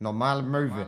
[0.00, 0.86] Normale Möwe.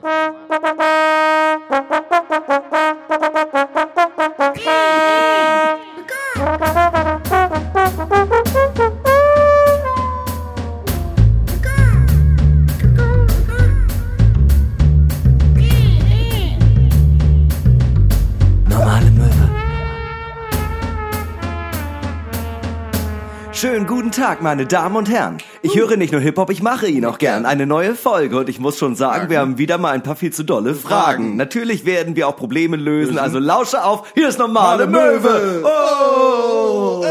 [24.19, 25.39] Tag, meine Damen und Herren.
[25.62, 27.46] Ich höre nicht nur Hip-Hop, ich mache ihn auch gern.
[27.46, 30.32] Eine neue Folge und ich muss schon sagen, wir haben wieder mal ein paar viel
[30.32, 31.36] zu dolle Fragen.
[31.36, 34.12] Natürlich werden wir auch Probleme lösen, also lausche auf.
[34.15, 35.62] Hier ist Normale Möwe.
[35.65, 37.05] Oh!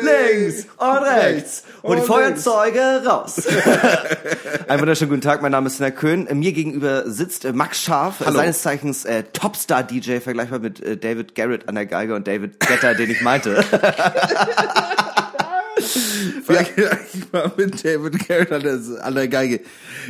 [0.00, 3.46] Links und rechts und die Feuerzeuge raus.
[4.68, 6.28] Einen wunderschönen guten Tag, mein Name ist Sina Köhn.
[6.32, 11.34] Mir gegenüber sitzt äh, Max Scharf, äh, seines Zeichens äh, Topstar-DJ, vergleichbar mit äh, David
[11.34, 13.62] Garrett an der Geige und David Getter, den ich meinte.
[15.78, 19.60] Ich war mit David Garrett an der, an der Geige.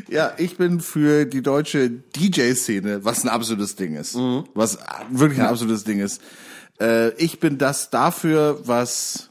[0.09, 4.15] Ja, ich bin für die deutsche DJ-Szene, was ein absolutes Ding ist.
[4.55, 4.79] Was
[5.11, 6.21] wirklich ein absolutes Ding ist.
[6.81, 9.25] Äh, ich bin das dafür, was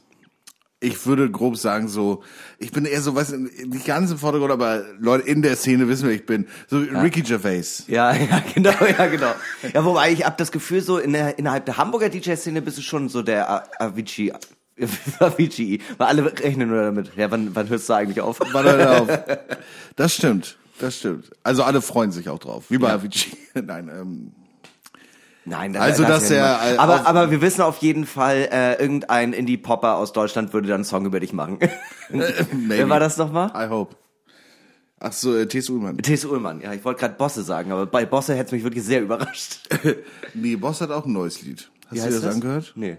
[0.80, 2.22] ich würde grob sagen, so,
[2.60, 6.06] ich bin eher so, was, nicht ganz im Vordergrund, aber Leute in der Szene wissen,
[6.06, 6.46] wer ich bin.
[6.68, 7.82] So Ricky Gervais.
[7.88, 9.34] Ja, ja, genau, ja, genau.
[9.74, 12.82] Ja, wobei ich hab das Gefühl, so in der, innerhalb der Hamburger DJ-Szene bist du
[12.82, 13.64] schon so der A-
[14.80, 15.14] Avicii.
[15.20, 15.82] Avicii.
[15.96, 17.10] Weil alle rechnen nur damit.
[17.16, 18.40] Ja, wann, wann hörst du eigentlich auf?
[18.40, 19.08] Warte mal auf.
[19.96, 21.30] Das stimmt, das stimmt.
[21.42, 23.36] Also alle freuen sich auch drauf, wie bei Avicii.
[23.54, 24.32] Nein, ähm,
[25.44, 28.48] Nein, das, Also, das dass ja er, äh, aber, aber wir wissen auf jeden Fall,
[28.52, 31.58] äh, irgendein Indie-Popper aus Deutschland würde dann einen Song über dich machen.
[32.10, 33.50] Wer war das nochmal?
[33.56, 33.96] I hope.
[35.00, 35.70] Ach so, äh, T.S.
[35.70, 35.98] Ullmann.
[35.98, 36.24] T.S.
[36.24, 36.60] Ullmann.
[36.60, 39.60] Ja, ich wollte gerade Bosse sagen, aber bei Bosse hätte es mich wirklich sehr überrascht.
[40.34, 41.70] Nee, Boss hat auch ein neues Lied.
[41.86, 42.72] Hast Wie du dir das, angehört?
[42.74, 42.98] Nee.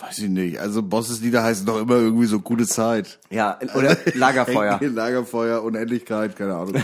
[0.00, 0.58] Weiß ich nicht.
[0.58, 3.20] Also Bosses Lieder heißen doch immer irgendwie so gute Zeit.
[3.30, 4.80] Ja, oder Lagerfeuer.
[4.82, 6.74] Lagerfeuer, Unendlichkeit, keine Ahnung.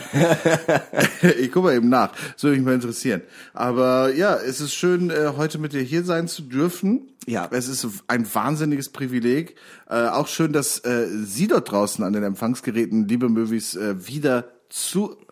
[1.41, 2.13] ich gucke mal eben nach.
[2.35, 3.23] Das würde mich mal interessieren.
[3.53, 7.09] Aber ja, es ist schön, äh, heute mit dir hier sein zu dürfen.
[7.27, 7.49] Ja.
[7.51, 9.57] Es ist ein wahnsinniges Privileg.
[9.89, 14.53] Äh, auch schön, dass äh, Sie dort draußen an den Empfangsgeräten, liebe Movies, äh, wieder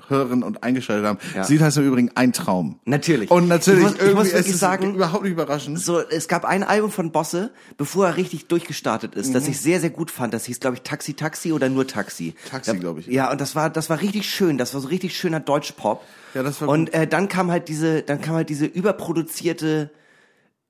[0.08, 1.18] zuhören und eingeschaltet haben.
[1.34, 1.44] Ja.
[1.44, 2.78] Sie heißt im Übrigen ein Traum.
[2.84, 3.30] Natürlich.
[3.30, 5.78] Und natürlich, Ich muss- ich irgendwie, muss es wirklich ist sagen- überhaupt nicht überraschend.
[5.80, 9.80] So, es gab ein Album von Bosse, bevor er richtig durchgestartet ist, das ich sehr,
[9.80, 10.34] sehr gut fand.
[10.34, 12.34] Das hieß, glaube ich, Taxi Taxi oder nur Taxi.
[12.50, 13.06] Taxi, Da- glaub ich.
[13.06, 14.58] Ja, und das war, das war richtig schön.
[14.58, 16.02] Das war so richtig schöner Deutschpop.
[16.34, 16.94] Ja, das war Und gut.
[16.94, 19.90] äh, dann kam halt diese, dann kam halt diese überproduzierte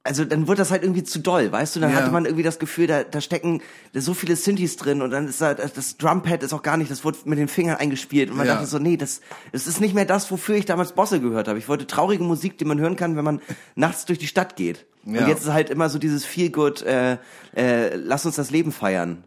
[0.08, 1.80] also dann wird das halt irgendwie zu doll, weißt du?
[1.80, 1.96] Dann Ja.
[1.96, 3.60] hatte man irgendwie das Gefühl, da, da stecken
[3.94, 7.04] so viele Synthes drin und dann ist da, das Drumpad ist auch gar nicht, das
[7.04, 8.54] wurde mit den Fingern eingespielt und man Ja.
[8.54, 9.20] dachte so, nee, das,
[9.52, 11.58] das ist nicht mehr das, wofür ich damals Bosse gehört habe.
[11.58, 13.40] Ich wollte traurige Musik, die man hören kann, wenn man
[13.76, 14.86] nachts durch die Stadt geht.
[15.04, 15.20] Ja.
[15.22, 17.18] Und jetzt ist halt immer so dieses Feel Good, äh,
[17.54, 19.24] äh, lass uns das Leben feiern.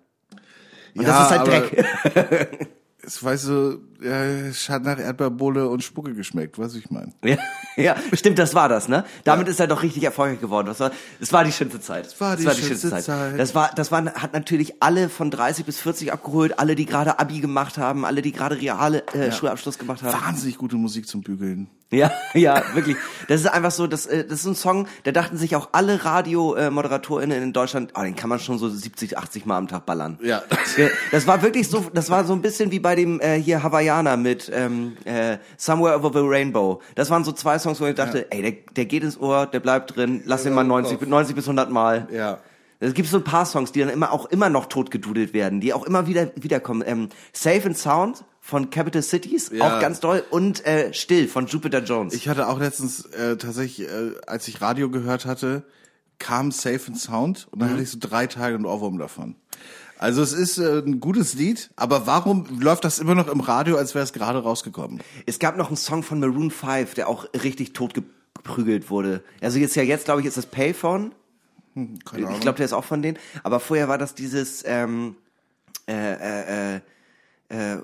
[0.95, 2.67] Und Ja, das ist halt Dreck.
[3.03, 7.11] Es weißt du, ja, es hat nach Erdbeerbohle und Spucke geschmeckt, was ich meine.
[7.23, 7.37] ja,
[7.77, 9.05] ja, stimmt, das war das, ne?
[9.23, 10.67] Damit ist er doch richtig erfolgreich geworden.
[10.67, 12.05] Das war, das war die schönste Zeit.
[12.05, 13.07] Das war die schönste Zeit.
[13.37, 17.19] Das war, das war, hat natürlich alle von 30 bis 40 abgeholt, alle, die gerade
[17.19, 20.13] Abi gemacht haben, alle, die gerade reale äh, Schulabschluss gemacht haben.
[20.13, 21.69] Wahnsinnig gute Musik zum Bügeln.
[21.91, 22.95] Ja, ja, wirklich.
[23.27, 26.03] Das ist einfach so, das, äh, das ist ein Song, da dachten sich auch alle
[26.03, 30.17] RadiomoderatorInnen in Deutschland, oh, den kann man schon so 70, 80 Mal am Tag ballern.
[30.23, 30.41] Ja.
[31.11, 34.17] Das war wirklich so, das war so ein bisschen wie bei dem äh, hier Hawaiianer
[34.17, 36.81] mit ähm, äh, Somewhere Over the Rainbow.
[36.95, 39.59] Das waren so zwei Songs, wo ich dachte, ey, der, der geht ins Ohr, der
[39.59, 42.07] bleibt drin, lass ihn mal 90, bis- 90 bis 100 Mal.
[42.11, 42.39] Ja.
[42.79, 45.73] Es gibt so ein paar Songs, die dann immer auch immer noch totgedudelt werden, die
[45.73, 46.83] auch immer wieder wiederkommen.
[46.85, 49.75] Ähm, Safe and Sound von Capital Cities, Ja.
[49.77, 52.13] auch ganz doll, und äh, Still von Jupiter Jones.
[52.15, 55.63] Ich hatte auch letztens äh, tatsächlich, äh, als ich Radio gehört hatte,
[56.17, 57.73] kam Safe and Sound und dann Mhm.
[57.73, 59.35] hatte ich so drei Tage einen Ohrwurm davon.
[60.01, 63.77] Also es ist äh, ein gutes Lied, aber warum läuft das immer noch im Radio,
[63.77, 64.99] als wäre es gerade rausgekommen?
[65.27, 69.23] Es gab noch einen Song von Maroon 5, der auch richtig totgeprügelt wurde.
[69.41, 71.11] Also jetzt ja jetzt glaube ich ist das Payphone.
[71.75, 72.33] Keine Ahnung.
[72.33, 73.19] Ich glaube, der ist auch von denen.
[73.43, 75.17] Aber vorher war das dieses ähm,
[75.87, 76.79] äh, äh, äh,
[77.51, 77.77] äh,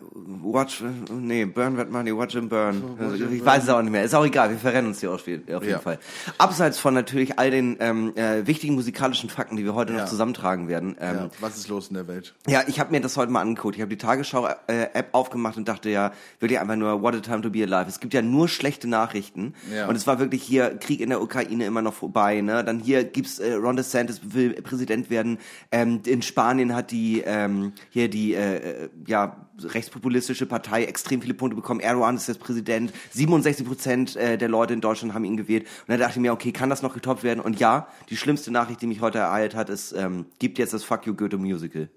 [0.44, 2.82] Watch, nee, Burn That Money, Watch him Burn.
[3.00, 4.04] Also, ich weiß es auch nicht mehr.
[4.04, 5.80] Ist auch egal, wir verrennen uns hier auf jeden, auf jeden Ja.
[5.80, 6.00] Fall.
[6.38, 10.00] Abseits von natürlich all den ähm, äh, wichtigen musikalischen Fakten, die wir heute Ja.
[10.02, 10.96] noch zusammentragen werden.
[11.02, 12.34] Ähm, ja, was ist los in der Welt?
[12.48, 13.76] ja, ich habe mir das heute mal angeguckt.
[13.76, 17.50] Ich habe die Tagesschau-App aufgemacht und dachte ja, wirklich einfach nur, what a time to
[17.50, 17.86] be alive.
[17.90, 19.54] Es gibt ja nur schlechte Nachrichten.
[19.74, 19.88] Ja.
[19.88, 22.42] Und es war wirklich hier Krieg in der Ukraine immer noch vorbei.
[22.42, 22.64] Ne?
[22.64, 25.40] Dann hier gibt's äh, Ron DeSantis will Präsident werden.
[25.72, 28.56] Ähm, in Spanien hat die ähm, hier die äh,
[28.86, 31.80] äh, ja rechtspopulistische Partei extrem viele Punkte bekommen.
[31.80, 32.94] Erdogan ist jetzt Präsident.
[33.12, 35.64] 67 Prozent äh, der Leute in Deutschland haben ihn gewählt.
[35.64, 37.40] Und dann dachte ich mir, okay, kann das noch getoppt werden?
[37.40, 40.84] Und ja, die schlimmste Nachricht, die mich heute ereilt hat, ist, ähm, gibt jetzt das
[40.84, 41.90] Fuck You Goethe Musical.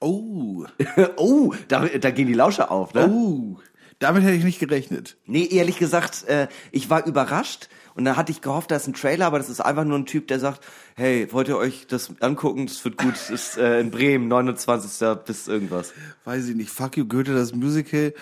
[0.00, 0.64] Oh,
[1.16, 3.08] oh, da, da gehen die Lauscher auf, ne?
[3.08, 3.58] oh.
[4.00, 5.16] Damit hätte ich nicht gerechnet.
[5.24, 8.94] Nee, ehrlich gesagt, äh, ich war überrascht und dann hatte ich gehofft, da ist ein
[8.94, 10.64] Trailer, aber das ist einfach nur ein Typ, der sagt,
[10.96, 12.66] hey, wollt ihr euch das angucken?
[12.66, 13.12] Das wird gut.
[13.12, 15.06] Das ist äh, in Bremen, 29.
[15.24, 15.92] bis irgendwas.
[16.24, 16.70] Weiß ich nicht.
[16.70, 18.12] Fuck you, Goethe, das Musical.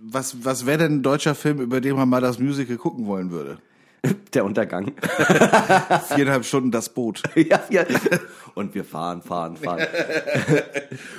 [0.00, 3.30] Was, was wäre denn ein deutscher Film, über den man mal das Musical gucken wollen
[3.30, 3.58] würde?
[4.32, 4.92] Der Untergang.
[6.08, 7.22] Viereinhalb Stunden das Boot.
[7.34, 7.84] ja, ja.
[8.54, 9.86] Und wir fahren, fahren, fahren.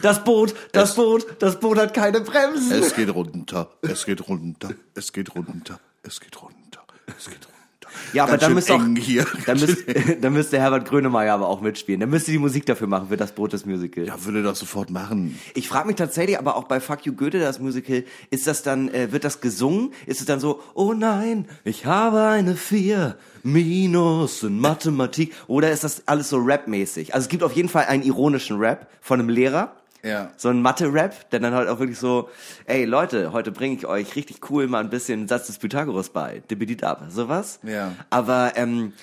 [0.02, 2.72] Das Boot, das Boot, das Boot hat keine Bremsen.
[2.72, 7.59] Es geht runter, es geht runter, es geht runter, es geht runter, es geht runter.
[8.14, 9.26] Ja, aber dann müsste auch, hier.
[9.46, 12.00] dann müsste, dann müsste Herbert Grönemeyer aber auch mitspielen.
[12.00, 14.06] Dann müsste die Musik dafür machen für das Brot des Musical.
[14.06, 15.40] Ja, würde doch sofort machen.
[15.54, 18.90] Ich frage mich tatsächlich, aber auch bei Fuck You Goethe, das Musical, ist das dann,
[18.90, 19.94] äh, wird das gesungen?
[20.06, 25.34] Ist es dann so, oh nein, ich habe eine vier minus in Mathematik?
[25.48, 27.14] Oder ist das alles so Rap-mäßig?
[27.14, 29.76] Also es gibt auf jeden Fall einen ironischen Rap von einem Lehrer.
[30.04, 30.32] Ja.
[30.38, 32.30] So ein Mathe-Rap, der dann halt auch wirklich so,
[32.66, 36.10] ey Leute, heute bringe ich euch richtig cool mal ein bisschen den Satz des Pythagoras
[36.10, 36.42] bei.
[36.50, 37.60] Dibididab, sowas.
[37.64, 37.94] Ja.
[38.10, 38.94] Aber ähm,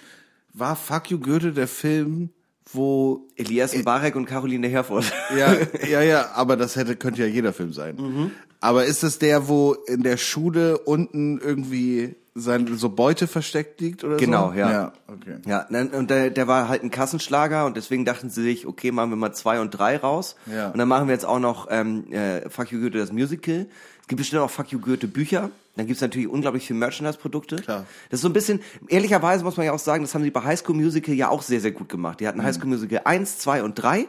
[0.52, 2.30] War Fuck you, Goethe der Film,
[2.72, 5.12] wo Elias Mbarek und Caroline Herford.
[5.36, 5.54] Ja,
[5.88, 7.96] ja, ja, aber das hätte, könnte ja jeder Film sein.
[7.96, 8.30] Mhm.
[8.60, 14.04] Aber ist es der, wo in der Schule unten irgendwie sein, so Beute versteckt liegt
[14.04, 14.58] oder Genau, so?
[14.58, 14.70] ja.
[14.70, 15.36] Ja, okay.
[15.46, 15.66] Ja,
[15.98, 19.16] und der, der war halt ein Kassenschlager und deswegen dachten sie sich, okay, machen wir
[19.16, 20.36] mal zwei und drei raus.
[20.46, 20.68] Ja.
[20.70, 23.66] Und dann machen wir jetzt auch noch ähm, äh, Fuck You Goethe, das Musical.
[24.02, 25.50] Es gibt bestimmt auch Fuck You Goethe Bücher.
[25.74, 27.56] Dann gibt's natürlich unglaublich viel Merchandise-Produkte.
[27.56, 27.84] Klar.
[28.08, 30.42] Das ist so ein bisschen, ehrlicherweise muss man ja auch sagen, das haben sie bei
[30.42, 32.20] High School Musical ja auch sehr, sehr gut gemacht.
[32.20, 34.06] Die hatten High School Musical 1, 2 und 3.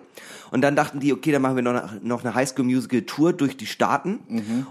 [0.52, 3.02] Und dann dachten die, okay, dann machen wir noch, eine- noch eine High School Musical
[3.02, 4.20] Tour durch die Staaten.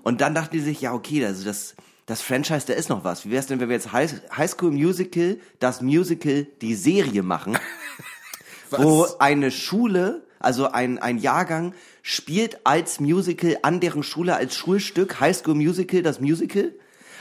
[0.05, 1.75] Und dann dachten die sich, ja, okay, also das,
[2.06, 3.26] das Franchise, da ist noch was.
[3.26, 7.58] Wie wär's denn, wenn wir jetzt High, High School Musical, das Musical, die Serie machen?
[8.70, 15.20] wo eine Schule, also ein, ein Jahrgang, spielt als Musical an deren Schule als Schulstück
[15.20, 16.73] High School Musical, das Musical.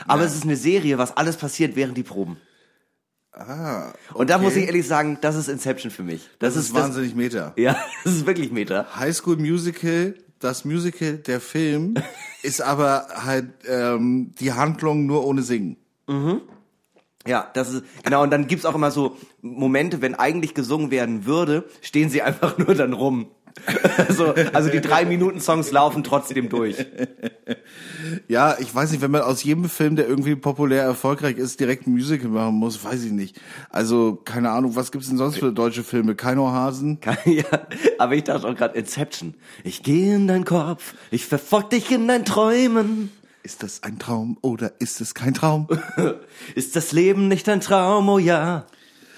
[0.06, 2.36] Aber es ist eine Serie, was alles passiert während die Proben.
[3.32, 4.44] Ah, Und da okay.
[4.44, 6.28] muss ich ehrlich sagen, das ist Inception für mich.
[6.38, 7.52] Das, das ist wahnsinnig Meta.
[7.54, 8.86] Das, ja, das ist wirklich Meta.
[8.96, 11.94] High School Musical, das Musical, der Film,
[12.42, 15.76] ist aber halt ähm, die Handlung nur ohne Singen.
[17.26, 18.22] Ja, das ist genau.
[18.22, 22.58] Und dann gibt's auch immer so Momente, wenn eigentlich gesungen werden würde, stehen sie einfach
[22.58, 23.30] nur dann rum.
[24.08, 26.76] also, also die drei Minuten Songs laufen trotzdem durch.
[28.28, 31.86] Ja, ich weiß nicht, wenn man aus jedem Film, der irgendwie populär erfolgreich ist, direkt
[31.86, 33.40] ein Musical machen muss, weiß ich nicht.
[33.70, 36.14] Also, keine Ahnung, was gibt's denn sonst für deutsche Filme?
[36.14, 36.98] Keino Hasen?
[37.24, 37.44] ja,
[37.98, 39.34] aber ich dachte auch gerade Inception.
[39.64, 43.10] Ich gehe in deinen Kopf, ich verfolg dich in deinen Träumen.
[43.42, 45.68] Ist das ein Traum oder ist es kein Traum?
[46.56, 48.08] Ist das Leben nicht ein Traum?
[48.08, 48.66] Oh ja.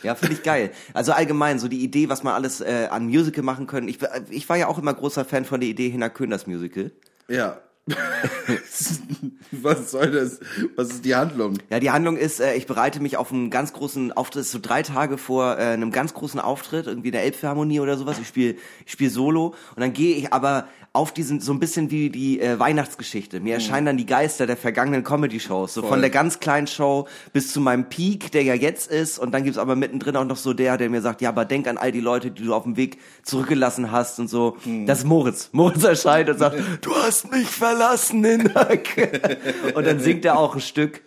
[0.02, 0.70] Ja, finde ich geil.
[0.94, 3.88] Also allgemein, so die Idee, was man alles äh, an Musical machen können.
[3.88, 3.98] Ich,
[4.30, 6.90] ich war ja auch immer großer Fan von der Idee Hina Köhn, das Musical.
[7.28, 7.58] ja.
[9.50, 10.40] was soll das?
[10.76, 11.58] Was ist die Handlung?
[11.70, 14.82] Ja, die Handlung ist, äh, ich bereite mich auf einen ganz großen Auftritt, so drei
[14.82, 18.18] Tage vor äh, einem ganz großen Auftritt, irgendwie der Elbphilharmonie oder sowas.
[18.18, 21.90] Ich spiele ich spiel Solo und dann gehe ich aber auf diesen, so ein bisschen
[21.90, 23.40] wie die äh, Weihnachtsgeschichte.
[23.40, 25.74] Mir erscheinen dann die Geister der vergangenen Comedy-Shows.
[25.74, 25.90] So Voll.
[25.90, 29.18] von der ganz kleinen Show bis zu meinem Peak, der ja jetzt ist.
[29.18, 31.68] Und dann gibt's aber mittendrin auch noch so der, der mir sagt, ja, aber denk
[31.68, 34.56] an all die Leute, die du auf dem Weg zurückgelassen hast und so.
[34.86, 35.50] Das ist Moritz.
[35.52, 38.88] Moritz erscheint und sagt, du hast mich verlassen, Hinak.
[39.74, 41.02] und dann singt er auch ein Stück.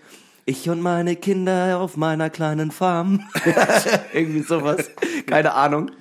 [0.46, 3.28] Ich und meine Kinder auf meiner kleinen Farm.
[4.14, 4.90] Irgendwie sowas.
[5.28, 5.92] Keine Ahnung.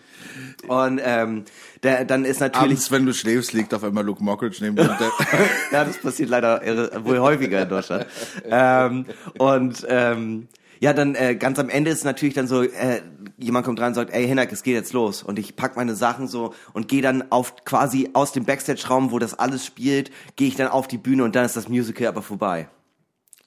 [0.67, 1.45] Und ähm,
[1.83, 2.63] der, dann ist natürlich.
[2.71, 4.97] Abends, wenn du schläfst, liegt auf einmal Luke Mockridge neben dir.
[5.73, 8.07] ja, das passiert leider irre- wohl häufiger in Deutschland.
[8.49, 9.07] ähm,
[9.39, 10.49] und ähm,
[10.81, 13.03] ja, dann äh, ganz am Ende ist natürlich dann so, äh,
[13.37, 15.23] jemand kommt rein und sagt, ey Hinak, es geht jetzt los.
[15.23, 19.19] Und ich pack meine Sachen so und gehe dann auf quasi aus dem Backstage-Raum, wo
[19.19, 22.23] das alles spielt, gehe ich dann auf die Bühne und dann ist das Musical aber
[22.23, 22.69] vorbei.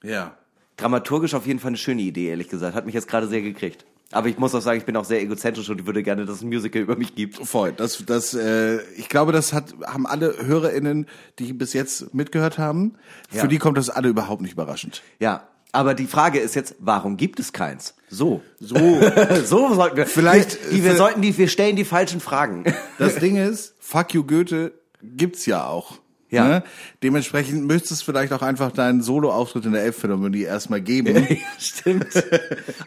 [0.02, 0.36] ja.
[0.76, 2.74] Dramaturgisch auf jeden Fall eine schöne Idee, ehrlich gesagt.
[2.74, 3.84] Hat mich jetzt gerade sehr gekriegt.
[4.14, 6.36] Aber ich muss auch sagen, ich bin auch sehr egozentrisch und ich würde gerne, dass
[6.36, 7.36] es ein Musical über mich gibt.
[7.46, 7.72] Voll.
[7.72, 11.06] Das, das, äh, ich glaube, das hat, haben alle HörerInnen,
[11.38, 12.94] die bis jetzt mitgehört haben,
[13.32, 13.42] Ja.
[13.42, 15.02] für die kommt das alle überhaupt nicht überraschend.
[15.18, 15.48] Ja.
[15.72, 17.94] Aber die Frage ist jetzt, warum gibt es keins?
[18.08, 18.42] So.
[18.60, 18.76] So.
[19.44, 20.06] so sollten wir.
[20.06, 22.62] Vielleicht- Wir, die, wir für- sollten die, wir stellen die falschen Fragen.
[22.98, 25.98] Das Ding ist, Fuck you Goethe gibt's ja auch.
[26.30, 26.48] Ja.
[26.48, 26.62] Ne?
[27.02, 31.26] Dementsprechend müsstest du vielleicht auch einfach deinen Solo-Auftritt in der Elbphilharmonie erstmal geben.
[31.58, 32.06] Stimmt.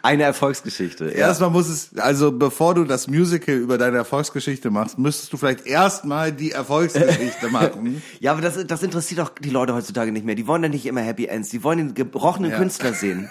[0.02, 1.06] Eine Erfolgsgeschichte.
[1.06, 1.28] Ja.
[1.28, 5.66] Erstmal muss es, also bevor du das Musical über deine Erfolgsgeschichte machst, müsstest du vielleicht
[5.66, 8.02] erstmal die Erfolgsgeschichte machen.
[8.20, 10.36] ja, aber das, das interessiert doch die Leute heutzutage nicht mehr.
[10.36, 11.50] Die wollen ja nicht immer Happy Ends.
[11.50, 12.58] Die wollen den gebrochenen Ja.
[12.58, 13.30] Künstler sehen.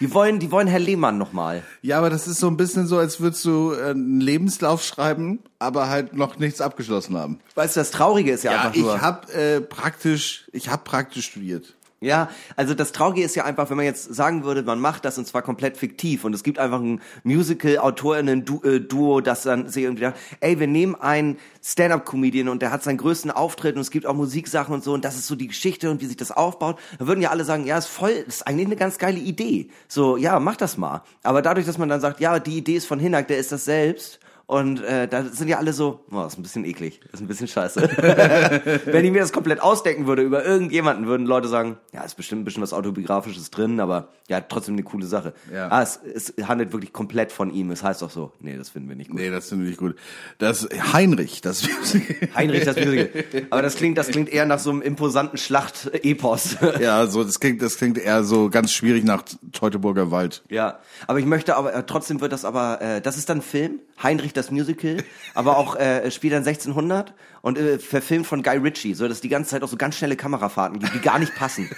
[0.00, 1.62] Die wollen, die wollen Herr Lehmann nochmal.
[1.82, 5.40] Ja, aber das ist so ein bisschen so, als würdest du äh, einen Lebenslauf schreiben,
[5.58, 7.40] aber halt noch nichts abgeschlossen haben.
[7.56, 9.00] Weißt du, das Traurige ist ja, Ja, einfach ich nur.
[9.00, 11.74] habe äh, praktisch, ich habe praktisch studiert.
[12.00, 15.18] Ja, also das Traurige ist ja einfach, wenn man jetzt sagen würde, man macht das
[15.18, 20.18] und zwar komplett fiktiv und es gibt einfach ein Musical-AutorInnen-Duo, das dann sich irgendwie sagt,
[20.38, 24.14] ey, wir nehmen einen Stand-Up-Comedian und der hat seinen größten Auftritt und es gibt auch
[24.14, 27.08] Musiksachen und so und das ist so die Geschichte und wie sich das aufbaut, dann
[27.08, 29.68] würden ja alle sagen, ja, ist voll, ist eigentlich eine ganz geile Idee.
[29.88, 31.02] So, ja, mach das mal.
[31.24, 33.64] Aber dadurch, dass man dann sagt, ja, die Idee ist von Hinak, der ist das
[33.64, 37.26] selbst und äh, da sind ja alle so, oh, ist ein bisschen eklig, ist ein
[37.26, 37.82] bisschen scheiße.
[38.86, 42.40] Wenn ich mir das komplett ausdenken würde über irgendjemanden, würden Leute sagen, ja, ist bestimmt
[42.40, 45.34] ein bisschen was Autobiografisches drin, aber ja, trotzdem eine coole Sache.
[45.52, 45.68] Ja.
[45.68, 47.70] Ah, es, es handelt wirklich komplett von ihm.
[47.70, 49.20] Es heißt doch so, nee, das finden wir nicht gut.
[49.20, 49.96] Nee, das finde ich gut.
[50.38, 51.68] Das Heinrich, das
[52.34, 53.10] Heinrich, das Musical.
[53.50, 56.56] Aber das klingt, das klingt eher nach so einem imposanten Schlacht-Epos.
[56.80, 60.42] Ja, so das klingt, das klingt eher so ganz schwierig nach Teutoburger Wald.
[60.48, 63.42] Ja, aber ich möchte aber äh, trotzdem wird das aber äh, das ist dann ein
[63.42, 64.96] Film Heinrich das Musical,
[65.34, 69.20] aber auch äh, spielt dann 1600 und äh, verfilmt von Guy Ritchie, so dass es
[69.20, 71.68] die ganze Zeit auch so ganz schnelle Kamerafahrten gibt, die gar nicht passen.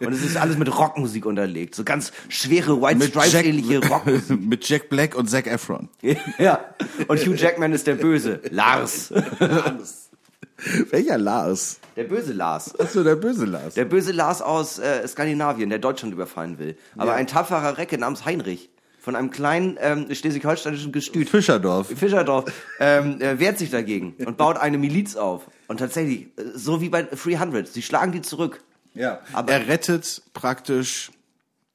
[0.00, 4.40] Und es ist alles mit Rockmusik unterlegt, so ganz schwere White Stripes ähnliche Rockmusik.
[4.44, 5.88] Mit Jack Black und Zac Efron.
[6.38, 6.58] ja.
[7.06, 9.12] Und Hugh Jackman ist der Böse, Lars.
[10.90, 11.78] Welcher Lars?
[11.96, 12.78] Der böse Lars.
[12.80, 13.74] Achso, der böse Lars.
[13.74, 16.76] Der böse Lars aus äh, Skandinavien, der Deutschland überfallen will.
[16.96, 17.16] Aber Ja.
[17.16, 18.70] ein tapferer Recke namens Heinrich
[19.06, 21.30] von einem kleinen ähm, schleswig-holsteinischen Gestüt.
[21.30, 21.86] Fischerdorf.
[21.96, 25.48] Fischerdorf ähm, äh, wehrt sich dagegen und baut eine Miliz auf.
[25.68, 28.64] Und tatsächlich, äh, so wie bei 300, sie schlagen die zurück.
[28.94, 29.20] Ja.
[29.32, 31.12] Aber- er rettet praktisch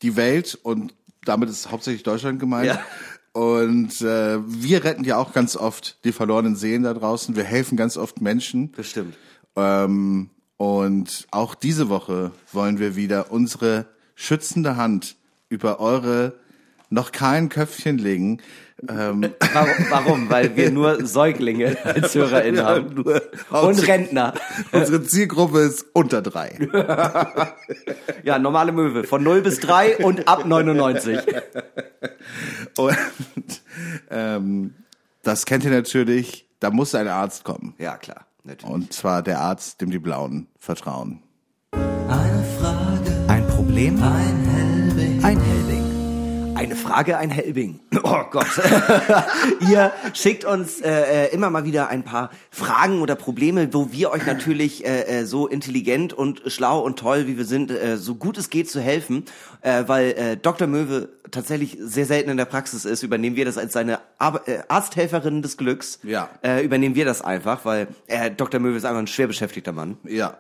[0.02, 2.66] die Welt und damit ist hauptsächlich Deutschland gemeint.
[2.66, 2.84] Ja.
[3.32, 7.38] Und äh, wir retten ja auch ganz oft die verlorenen Seelen da draußen.
[7.38, 8.74] Wir helfen ganz oft Menschen.
[8.76, 9.16] Das stimmt.
[9.56, 13.86] Ähm, und auch diese Woche wollen wir wieder unsere
[14.16, 15.16] schützende Hand
[15.48, 16.41] über eure
[16.92, 18.40] noch kein Köpfchen legen.
[18.88, 19.70] Ähm, Warum?
[19.90, 20.30] Warum?
[20.30, 22.94] Weil wir nur Säuglinge als HörerInnen haben.
[22.96, 24.34] nur- Und Rentner.
[24.72, 26.58] unsere Zielgruppe ist unter drei.
[28.24, 29.04] Ja, normale Möwe.
[29.04, 31.18] Von 0 bis 3 und ab 99.
[32.78, 32.98] Und
[34.12, 34.74] ähm,
[35.24, 36.48] das kennt ihr natürlich.
[36.60, 37.74] Da muss ein Arzt kommen.
[37.80, 38.26] Ja, klar.
[38.44, 38.72] Natürlich.
[38.74, 41.24] Und zwar der Arzt, dem die Blauen vertrauen.
[41.72, 45.91] Eine Frage, ein Problem, ein Helbing, ein Helbing.
[46.62, 47.80] Eine Frage, ein Helbing.
[48.04, 48.48] Oh Gott.
[49.70, 54.12] Ihr schickt uns äh, äh, immer mal wieder ein paar Fragen oder Probleme, wo wir
[54.12, 58.16] euch natürlich äh, äh, so intelligent und schlau und toll, wie wir sind, äh, so
[58.16, 59.26] gut es geht zu helfen.
[59.62, 60.68] Äh, weil äh, Dr.
[60.68, 64.60] Möwe tatsächlich sehr selten in der Praxis ist, übernehmen wir das als seine Ar äh,
[64.68, 66.00] Arzthelferin des Glücks.
[66.04, 66.30] Ja.
[66.44, 68.60] Äh, übernehmen wir das einfach, weil äh, Dr.
[68.60, 69.98] Möwe ist einfach ein schwer beschäftigter Mann.
[70.04, 70.38] Ja.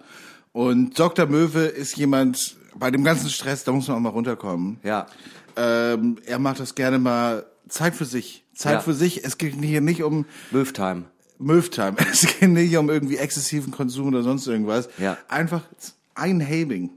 [0.51, 1.27] Und Dr.
[1.27, 4.79] Möwe ist jemand, bei dem ganzen Stress, da muss man auch mal runterkommen.
[4.83, 5.07] Ja.
[5.55, 8.43] Ähm, er macht das gerne mal Zeit für sich.
[8.53, 8.79] Zeit Ja.
[8.81, 9.23] für sich.
[9.25, 11.03] Es geht hier nicht um Möwe-Time.
[11.39, 11.95] Möftime.
[12.11, 14.89] Es geht nicht um irgendwie exzessiven Konsum oder sonst irgendwas.
[14.99, 15.17] Ja.
[15.27, 15.61] Einfach
[16.15, 16.91] ein Habing.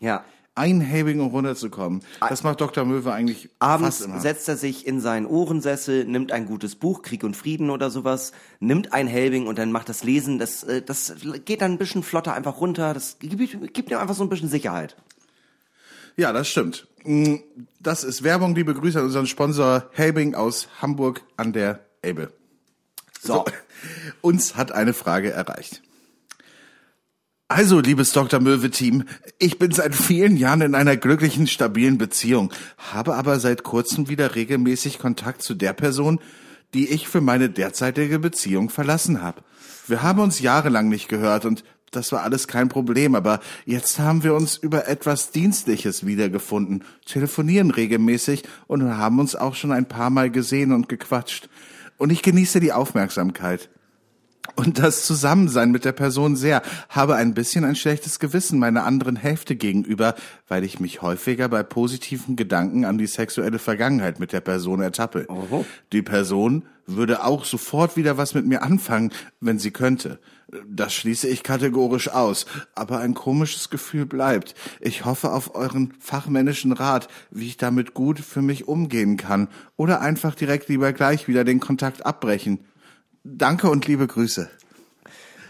[0.00, 0.24] Ja.
[0.54, 2.02] Ein Habing, um runterzukommen.
[2.20, 2.84] Das macht Dr.
[2.84, 4.20] Möwe eigentlich Abends fast immer.
[4.20, 8.32] setzt er sich in seinen Ohrensessel, nimmt ein gutes Buch, Krieg und Frieden oder sowas,
[8.58, 12.02] nimmt ein Helbing und dann macht das Lesen, das, äh, das geht dann ein bisschen
[12.02, 14.96] flotter einfach runter, das gibt, gibt ihm einfach so ein bisschen Sicherheit.
[16.18, 16.88] Ja, das stimmt.
[17.04, 17.36] Mm,
[17.80, 18.54] Das ist Werbung.
[18.56, 22.32] Liebe Grüße an unseren Sponsor Helbing aus Hamburg an der Elbe.
[23.22, 23.44] So.
[24.20, 25.80] Uns hat eine Frage erreicht.
[27.46, 28.40] Also, liebes Dr.
[28.40, 29.04] Möwe-Team,
[29.38, 34.34] ich bin seit vielen Jahren in einer glücklichen, stabilen Beziehung, habe aber seit kurzem wieder
[34.34, 36.20] regelmäßig Kontakt zu der Person,
[36.74, 39.42] die ich für meine derzeitige Beziehung verlassen habe.
[39.86, 44.22] Wir haben uns jahrelang nicht gehört und das war alles kein Problem, aber jetzt haben
[44.22, 50.10] wir uns über etwas Dienstliches wiedergefunden, telefonieren regelmäßig und haben uns auch schon ein paar
[50.10, 51.48] Mal gesehen und gequatscht.
[51.96, 53.70] Und ich genieße die Aufmerksamkeit
[54.56, 59.16] und das Zusammensein mit der Person sehr, habe ein bisschen ein schlechtes Gewissen meiner anderen
[59.16, 60.14] Hälfte gegenüber,
[60.48, 65.26] weil ich mich häufiger bei positiven Gedanken an die sexuelle Vergangenheit mit der Person ertappe.
[65.28, 65.64] Oho.
[65.92, 70.18] Die Person würde auch sofort wieder was mit mir anfangen, wenn sie könnte.
[70.66, 74.54] Das schließe ich kategorisch aus, aber ein komisches Gefühl bleibt.
[74.80, 80.00] Ich hoffe auf euren fachmännischen Rat, wie ich damit gut für mich umgehen kann oder
[80.00, 82.60] einfach direkt lieber gleich wieder den Kontakt abbrechen.
[83.24, 84.48] Danke und liebe Grüße.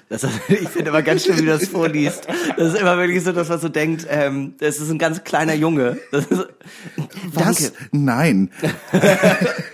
[0.08, 2.26] Das, ich finde immer ganz schön, wie du das vorliest.
[2.56, 5.54] Das ist immer wirklich so, dass man so denkt, ähm, das ist ein ganz kleiner
[5.54, 5.98] Junge.
[6.10, 6.48] Das ist,
[7.34, 7.72] Das?
[7.92, 8.50] Nein.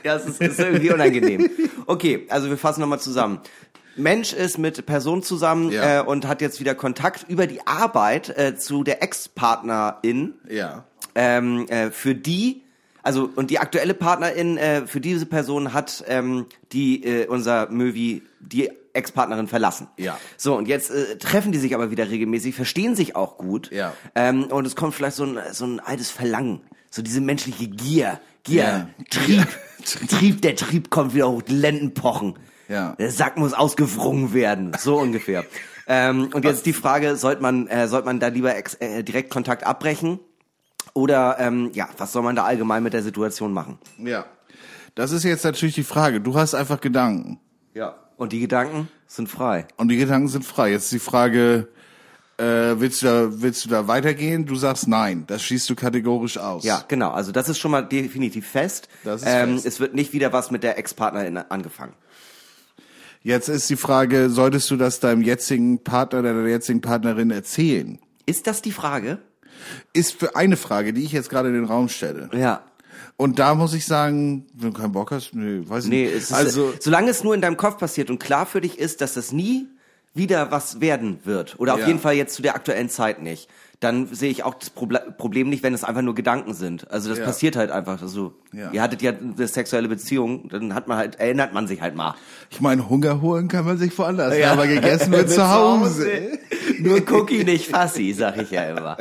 [0.05, 1.49] Ja, es ist, es ist irgendwie unangenehm.
[1.87, 3.41] Okay, also wir fassen nochmal zusammen.
[3.97, 6.01] Mensch ist mit Person zusammen Ja.
[6.01, 10.85] äh, und hat jetzt wieder Kontakt über die Arbeit äh, zu der Ex-Partnerin, Ja.
[11.15, 12.63] ähm, äh, für die
[13.03, 18.23] Also und die aktuelle Partnerin äh, für diese Person hat ähm, die äh, unser Möwi
[18.41, 19.89] die Ex-Partnerin verlassen.
[19.99, 20.19] Ja.
[20.39, 23.71] So und jetzt äh, treffen die sich aber wieder regelmäßig, verstehen sich auch gut.
[23.73, 23.93] Ja.
[24.15, 26.61] Ähm, und es kommt vielleicht so ein so ein altes Verlangen,
[26.91, 28.89] so diese menschliche Gier, Gier, Ja.
[29.11, 29.47] Trieb,
[30.09, 32.39] Trieb, der Trieb kommt wieder hoch, die Lenden pochen.
[32.69, 32.95] Ja.
[32.99, 35.45] Der Sack muss ausgewrungen werden, so ungefähr.
[35.87, 39.31] ähm, und jetzt die Frage, sollte man, äh, sollte man da lieber ex äh, direkt
[39.31, 40.21] Kontakt abbrechen?
[40.93, 43.79] Oder ähm, ja, was soll man da allgemein mit der Situation machen?
[43.99, 44.27] Ja.
[44.95, 46.21] Das ist jetzt natürlich die Frage.
[46.21, 47.41] Du hast einfach Gedanken.
[47.75, 47.97] Ja.
[48.17, 49.67] Und die Gedanken sind frei.
[49.77, 50.71] Und die Gedanken sind frei.
[50.71, 51.67] Jetzt die Frage,
[52.37, 52.45] äh,
[52.79, 54.47] willst du da, willst du da weitergehen?
[54.47, 55.25] Du sagst nein.
[55.27, 56.63] Das schließt du kategorisch aus.
[56.63, 57.11] Ja, genau.
[57.11, 58.89] Also das ist schon mal definitiv fest.
[59.03, 59.67] Das ist ähm, fest.
[59.67, 61.95] Es wird nicht wieder was mit der Ex-Partnerin angefangen.
[63.27, 67.99] Jetzt ist die Frage, solltest du das deinem jetzigen Partner, deiner jetzigen Partnerin erzählen?
[68.27, 69.19] Ist das die Frage?
[69.95, 72.29] Ist für eine Frage, die ich jetzt gerade in den Raum stelle.
[72.35, 72.63] Ja.
[73.17, 76.15] Und da muss ich sagen, wenn du keinen Bock hast, nee, weiß ich Nee, nicht.
[76.17, 79.01] es ist, also, solange es nur in deinem Kopf passiert und klar für dich ist,
[79.01, 79.69] dass das nie
[80.13, 81.87] wieder was werden wird, oder auf Ja.
[81.87, 83.49] jeden Fall jetzt zu der aktuellen Zeit nicht,
[83.81, 86.91] dann sehe ich auch das Proble Problem nicht, wenn es einfach nur Gedanken sind.
[86.91, 87.25] Also das Ja.
[87.25, 88.01] passiert halt einfach.
[88.01, 88.71] Also Ja.
[88.73, 92.15] ihr hattet ja eine sexuelle Beziehung, dann hat man halt, erinnert man sich halt mal.
[92.51, 96.09] ich meine, Hunger holen kann man sich woanders, aber gegessen wird zu Hause.
[96.85, 98.97] Nur Cookie, nicht Fassi, sag ich ja immer.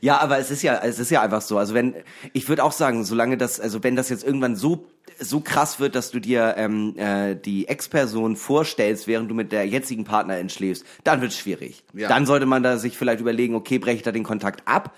[0.00, 1.58] Ja, aber es ist ja, es ist ja einfach so.
[1.58, 1.94] Also wenn,
[2.32, 4.86] ich würde auch sagen, solange das, also wenn das jetzt irgendwann so
[5.18, 9.66] so krass wird, dass du dir ähm, äh, die Ex-Person vorstellst, während du mit der
[9.66, 11.84] jetzigen Partnerin schläfst, dann wird's schwierig.
[11.92, 12.08] Ja.
[12.08, 14.94] Dann sollte man da sich vielleicht überlegen, okay, breche ich da den Kontakt ab.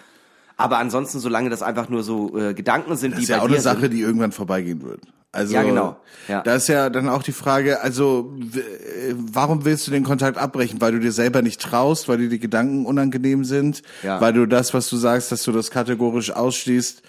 [0.56, 3.42] Aber ansonsten, solange das einfach nur so äh, Gedanken sind, Das die ist ja bei
[3.42, 3.92] auch dir eine Sache, sind.
[3.94, 5.00] die irgendwann vorbeigehen wird.
[5.32, 5.96] Also, Ja, genau.
[6.28, 6.42] Ja.
[6.42, 10.80] Da ist ja dann auch die Frage, also, äh, warum willst du den Kontakt abbrechen?
[10.80, 14.20] Weil du dir selber nicht traust, weil dir die Gedanken unangenehm sind, Ja.
[14.20, 17.02] weil du das, was du sagst, dass du das kategorisch ausschließt,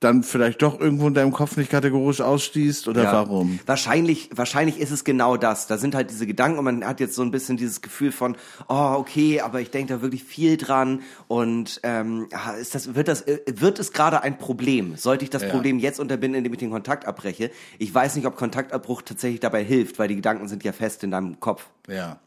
[0.00, 3.12] dann vielleicht doch irgendwo in deinem Kopf nicht kategorisch ausschließt oder Ja.
[3.12, 3.60] warum?
[3.66, 5.66] Wahrscheinlich, wahrscheinlich ist es genau das.
[5.66, 8.34] Da sind halt diese Gedanken und man hat jetzt so ein bisschen dieses Gefühl von,
[8.68, 13.08] oh, okay, aber ich denke da wirklich viel dran und ähm, ah, ist das, wird
[13.08, 14.96] das, äh, wird es gerade ein Problem?
[14.96, 15.50] Sollte ich das Ja.
[15.50, 17.50] Problem jetzt unterbinden, indem ich den Kontakt abbreche?
[17.78, 21.10] Ich weiß nicht, ob Kontaktabbruch tatsächlich dabei hilft, weil die Gedanken sind ja fest in
[21.10, 21.66] deinem Kopf.
[21.88, 22.18] Ja.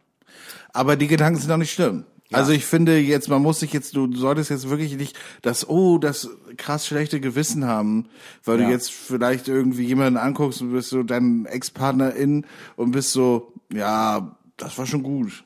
[0.73, 2.05] Aber die Gedanken sind auch nicht schlimm.
[2.33, 5.97] Also ich finde jetzt, man muss sich jetzt, du solltest jetzt wirklich nicht das, oh,
[5.97, 8.07] das krass schlechte Gewissen haben,
[8.43, 8.65] weil Ja.
[8.67, 14.35] du jetzt vielleicht irgendwie jemanden anguckst und bist so dein Ex-Partnerin und bist so, ja,
[14.57, 15.43] das war schon gut.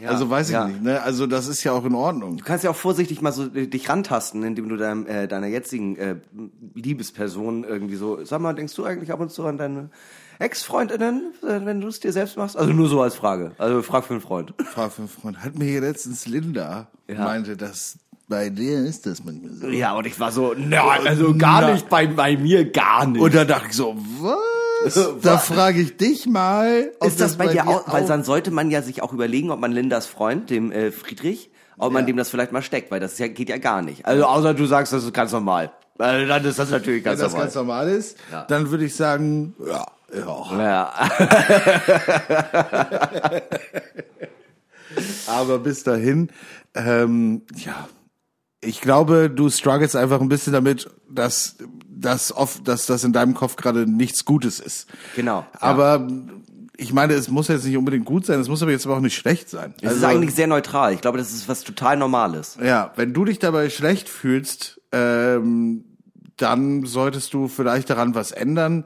[0.00, 0.66] Ja, also weiß ich ja.
[0.66, 1.02] nicht, ne?
[1.02, 2.36] Also das ist ja auch in Ordnung.
[2.38, 5.46] Du kannst ja auch vorsichtig mal so äh, dich rantasten, indem du deinem, äh, deiner
[5.46, 6.16] jetzigen äh,
[6.74, 9.90] Liebesperson irgendwie so, sag mal, denkst du eigentlich ab und zu an deine
[10.38, 12.56] Ex-Freundinnen, äh, wenn du es dir selbst machst?
[12.56, 13.52] Also nur so als Frage.
[13.58, 14.54] Also frag für einen Freund.
[14.64, 15.44] Frag für einen Freund.
[15.44, 17.24] Hat mir hier letztens Linda Ja.
[17.24, 19.66] meinte, dass bei der ist das manchmal so.
[19.68, 21.72] Ja, und ich war so, nein, also gar Na.
[21.72, 23.20] nicht, bei, bei mir gar nicht.
[23.20, 24.36] Und da dachte ich so, was?
[25.22, 26.92] Da frage ich dich mal.
[27.00, 29.60] ob ist das bei dir auch, weil dann sollte man ja sich auch überlegen, ob
[29.60, 33.18] man Lindas Freund, dem äh, Friedrich, ob man dem das vielleicht mal steckt, weil das
[33.18, 34.06] ja, geht ja gar nicht.
[34.06, 35.70] Also außer du sagst, das ist ganz normal.
[35.98, 37.46] Also dann ist das natürlich Wenn ganz das normal.
[37.46, 38.44] ganz normal ist, Ja.
[38.44, 40.58] dann würde ich sagen, ja, ja.
[40.58, 40.92] ja.
[45.26, 46.30] Aber bis dahin,
[46.74, 47.88] ähm, ja,
[48.60, 51.56] ich glaube, du struggles einfach ein bisschen damit, dass
[51.88, 54.88] das oft, dass das in deinem Kopf gerade nichts Gutes ist.
[55.16, 55.60] Genau, ja.
[55.60, 56.06] Aber
[56.76, 59.00] ich meine, es muss jetzt nicht unbedingt gut sein, es muss aber jetzt aber auch
[59.00, 59.74] nicht schlecht sein.
[59.82, 60.94] Es ist eigentlich sehr neutral.
[60.94, 62.56] Ich glaube, das ist was total Normales.
[62.62, 65.84] Ja, wenn du dich dabei schlecht fühlst, ähm,
[66.38, 68.84] dann solltest du vielleicht daran was ändern.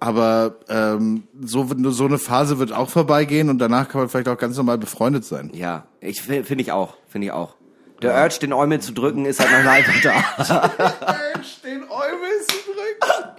[0.00, 4.36] Aber ähm, so, so eine Phase wird auch vorbeigehen und danach kann man vielleicht auch
[4.36, 5.50] ganz normal befreundet sein.
[5.54, 7.54] Ja, ich fi- finde ich auch, finde ich auch.
[8.02, 10.68] Der Urge, den Eumel zu drücken, ist halt noch einfach da.
[11.64, 13.36] Den Eumel zu drücken.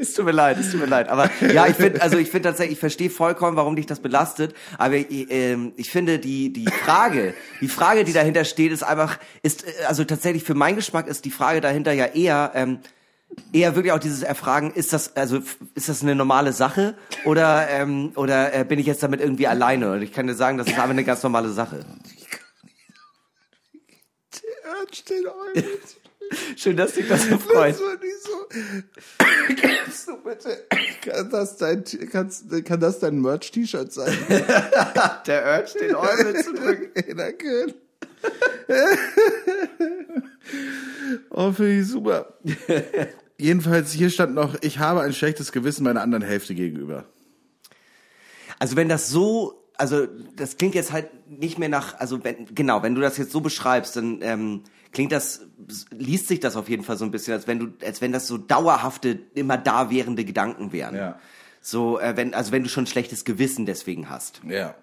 [0.00, 1.08] es tut mir leid, es tut mir leid.
[1.08, 4.54] Aber ja, ich finde, also ich finde tatsächlich, ich verstehe vollkommen, warum dich das belastet.
[4.78, 9.18] Aber ich, ähm, ich finde die die Frage, die Frage, die dahinter steht, ist einfach,
[9.42, 12.78] ist äh, also tatsächlich für meinen Geschmack ist die Frage dahinter ja eher ähm,
[13.52, 15.40] eher wirklich auch dieses Erfragen, ist das also
[15.74, 19.92] ist das eine normale Sache oder ähm, oder äh, bin ich jetzt damit irgendwie alleine?
[19.92, 21.84] Und ich kann dir sagen, das ist einfach eine ganz normale Sache.
[26.56, 27.74] Schön, dass dich das so freut.
[27.74, 28.46] Das war nicht so.
[29.60, 30.66] Kannst du bitte,
[31.02, 34.16] kann das dein, kannst, kann das dein Merch-T-Shirt sein?
[35.26, 37.16] Der Urge, den Eumel zu drücken.
[37.16, 37.74] Danke.
[41.30, 42.34] oh, finde ich super.
[43.38, 47.06] Jedenfalls, hier stand noch, ich habe ein schlechtes Gewissen meiner anderen Hälfte gegenüber.
[48.58, 50.06] Also wenn das so also
[50.36, 53.40] das klingt jetzt halt nicht mehr nach, also wenn, genau, wenn du das jetzt so
[53.40, 55.46] beschreibst, dann ähm, klingt das,
[55.90, 58.26] liest sich das auf jeden Fall so ein bisschen, als wenn du, als wenn das
[58.26, 60.96] so dauerhafte, immer da währende Gedanken wären.
[60.96, 61.18] Ja.
[61.62, 64.42] So, äh, wenn, also wenn du schon ein schlechtes Gewissen deswegen hast.
[64.46, 64.74] Ja.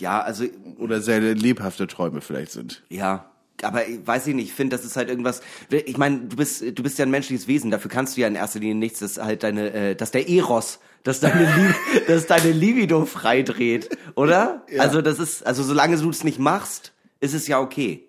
[0.00, 0.44] Ja, also
[0.78, 2.82] Oder sehr lebhafte Träume vielleicht sind.
[2.88, 3.30] Ja,
[3.62, 5.40] aber ich weiß ich nicht, ich finde, das ist halt irgendwas.
[5.70, 8.34] Ich meine, du bist, du bist ja ein menschliches Wesen, dafür kannst du ja in
[8.34, 11.74] erster Linie nichts, dass halt deine, äh, dass der Eros, dass deine,
[12.06, 14.62] dass deine Libido freidreht, oder?
[14.70, 14.82] Ja.
[14.82, 18.08] Also das ist, also solange du es nicht machst, ist es ja okay.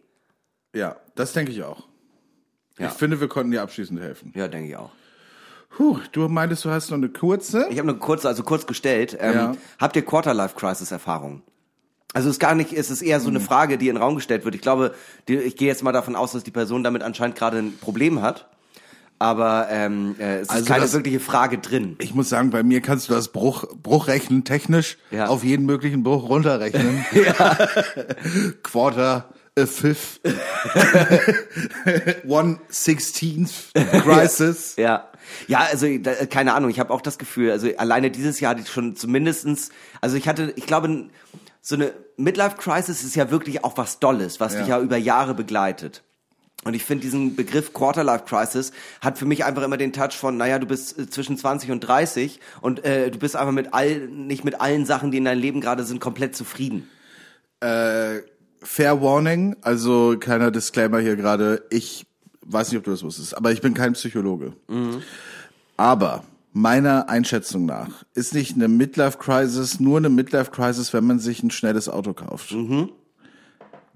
[0.74, 1.88] Ja, das denke ich auch.
[2.78, 2.88] Ja.
[2.88, 4.34] Ich finde, wir konnten dir abschließend helfen.
[4.36, 4.92] Ja, denke ich auch.
[5.70, 7.68] Puh, du meintest, du hast noch eine kurze?
[7.70, 9.16] Ich habe nur kurz, also kurz gestellt.
[9.20, 9.56] Ähm, Ja.
[9.80, 11.44] Habt ihr Quarter-Life-Crisis-Erfahrung?
[12.16, 14.16] Also es ist gar nicht, es ist eher so eine Frage, die in den Raum
[14.16, 14.56] gestellt wird.
[14.56, 14.96] Ich glaube,
[15.28, 18.22] die, ich gehe jetzt mal davon aus, dass die Person damit anscheinend gerade ein Problem
[18.22, 18.48] hat.
[19.20, 21.96] Aber ähm, äh, es Also ist keine das- wirkliche Frage drin.
[22.00, 25.28] Ich muss sagen, bei mir kannst du das Bruch, Bruchrechnen technisch Ja.
[25.28, 27.06] auf jeden möglichen Bruch runterrechnen.
[28.64, 30.20] Quarter, a fifth,
[32.28, 33.52] one sixteenth
[34.04, 34.76] crisis.
[34.78, 35.10] Ja.
[35.48, 38.62] Ja, also da, keine Ahnung, ich habe auch das Gefühl, also alleine dieses Jahr hatte
[38.62, 41.06] ich schon zumindestens, also ich hatte, ich glaube,
[41.68, 44.60] so eine Midlife-Crisis ist ja wirklich auch was Dolles, was Ja.
[44.60, 46.04] dich ja über Jahre begleitet.
[46.64, 50.60] Und ich finde diesen Begriff Quarter-Life-Crisis hat für mich einfach immer den Touch von, naja,
[50.60, 54.44] du bist äh, zwischen 20 und 30 und äh, du bist einfach mit all, nicht
[54.46, 56.88] mit allen Sachen, die in deinem Leben gerade sind, komplett zufrieden.
[57.62, 58.20] Äh,
[58.62, 61.66] Fair Warning, also kleiner Disclaimer hier gerade.
[61.72, 62.06] Ich
[62.42, 64.54] weiß nicht, ob du das wusstest, aber ich bin kein Psychologe.
[65.78, 66.24] Aber
[66.56, 71.44] meiner Einschätzung nach ist nicht eine Midlife Crisis nur eine Midlife Crisis, wenn man sich
[71.44, 72.56] ein schnelles Auto kauft.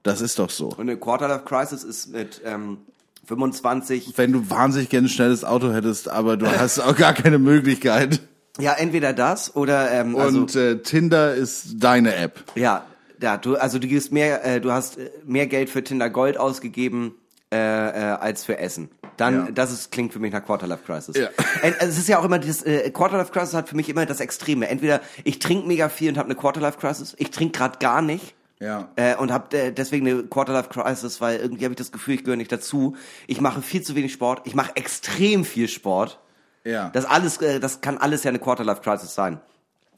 [0.03, 0.67] Das ist doch so.
[0.67, 2.79] Und eine Quarter-Life-Crisis ist mit ähm,
[3.27, 7.39] 25 Wenn du wahnsinnig gerne ein schnelles Auto hättest, aber du hast auch gar keine
[7.39, 8.21] Möglichkeit.
[8.59, 12.43] Ja, entweder das oder ähm, also Und äh, Tinder ist deine App.
[12.55, 12.85] ja,
[13.21, 16.37] ja, du also du gibst mehr, äh, du hast äh, mehr Geld für Tinder Gold
[16.37, 17.15] ausgegeben
[17.51, 18.89] äh, äh, als für Essen.
[19.19, 19.51] Dann Ja.
[19.51, 21.17] das ist klingt für mich nach Quarterlife Crisis.
[21.17, 21.29] Ja.
[21.62, 24.05] Äh, also es ist ja auch immer das äh, Quarterlife Crisis hat für mich immer
[24.05, 24.67] das Extreme.
[24.69, 28.36] Entweder ich trinke mega viel und habe eine Quarterlife Crisis, ich trinke gerade gar nicht.
[28.62, 28.89] Ja.
[28.97, 32.23] Äh, und habe äh, deswegen eine Quarterlife Crisis, weil irgendwie habe ich das Gefühl, ich
[32.23, 32.95] gehöre nicht dazu.
[33.27, 34.41] Ich mache viel zu wenig Sport.
[34.45, 36.19] Ich mache extrem viel Sport.
[36.65, 36.89] Ja.
[36.89, 39.39] Das alles, äh, das kann alles ja eine Quarterlife Crisis sein.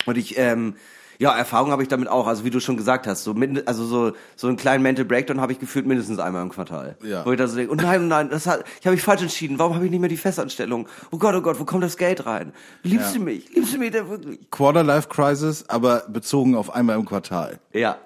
[0.05, 0.75] Und ich, ähm,
[1.21, 2.25] ja, Erfahrung habe ich damit auch.
[2.25, 5.39] Also wie du schon gesagt hast, so mind, also so so einen kleinen Mental Breakdown
[5.39, 6.95] habe ich gefühlt mindestens einmal im Quartal.
[7.03, 7.23] Ja.
[7.23, 9.21] Wo ich da so denke, oh nein, oh nein, das hat, ich habe mich falsch
[9.21, 9.59] entschieden.
[9.59, 10.87] Warum habe ich nicht mehr die Festanstellung?
[11.11, 12.53] Oh Gott, oh Gott, wo kommt das Geld rein?
[12.81, 13.19] Liebst Ja.
[13.19, 13.53] du mich?
[13.53, 14.39] Liebst du mich denn wirklich?
[14.49, 17.59] Quarter Life Crisis, aber bezogen auf einmal im Quartal.
[17.71, 17.97] Ja,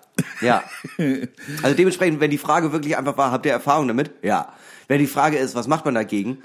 [0.41, 0.61] ja.
[1.63, 4.11] Also dementsprechend, wenn die Frage wirklich einfach war, habt ihr Erfahrung damit?
[4.23, 4.49] Ja.
[4.89, 6.39] Wenn die Frage ist, was macht man dagegen?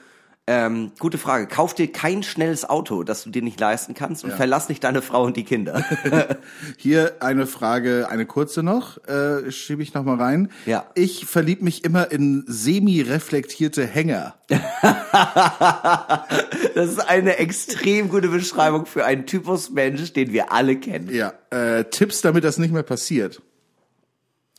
[0.53, 1.47] Ähm, gute Frage.
[1.47, 4.37] Kauf dir kein schnelles Auto, das du dir nicht leisten kannst und Ja.
[4.37, 5.85] verlass nicht deine Frau und die Kinder.
[6.77, 10.51] Hier eine Frage, eine kurze noch, äh, schiebe ich noch mal rein.
[10.67, 10.87] Ja.
[10.97, 14.35] Ich verlieb mich immer in semi-reflektierte Hänger.
[16.75, 21.11] Das ist eine extrem gute Beschreibung für einen Typus Mensch, den wir alle kennen.
[21.13, 21.33] Ja.
[21.51, 23.41] Äh, Tipps, damit das nicht mehr passiert.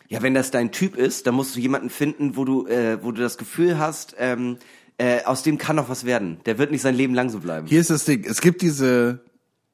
[0.07, 3.11] Ja, wenn das dein Typ ist, dann musst du jemanden finden, wo du, äh, wo
[3.11, 4.57] du das Gefühl hast, ähm,
[5.01, 6.37] äh, aus dem kann noch was werden.
[6.45, 7.65] Der wird nicht sein Leben lang so bleiben.
[7.65, 8.23] Hier ist das Ding.
[8.23, 9.19] Es gibt diese,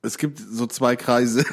[0.02, 1.44] es gibt so zwei Kreise.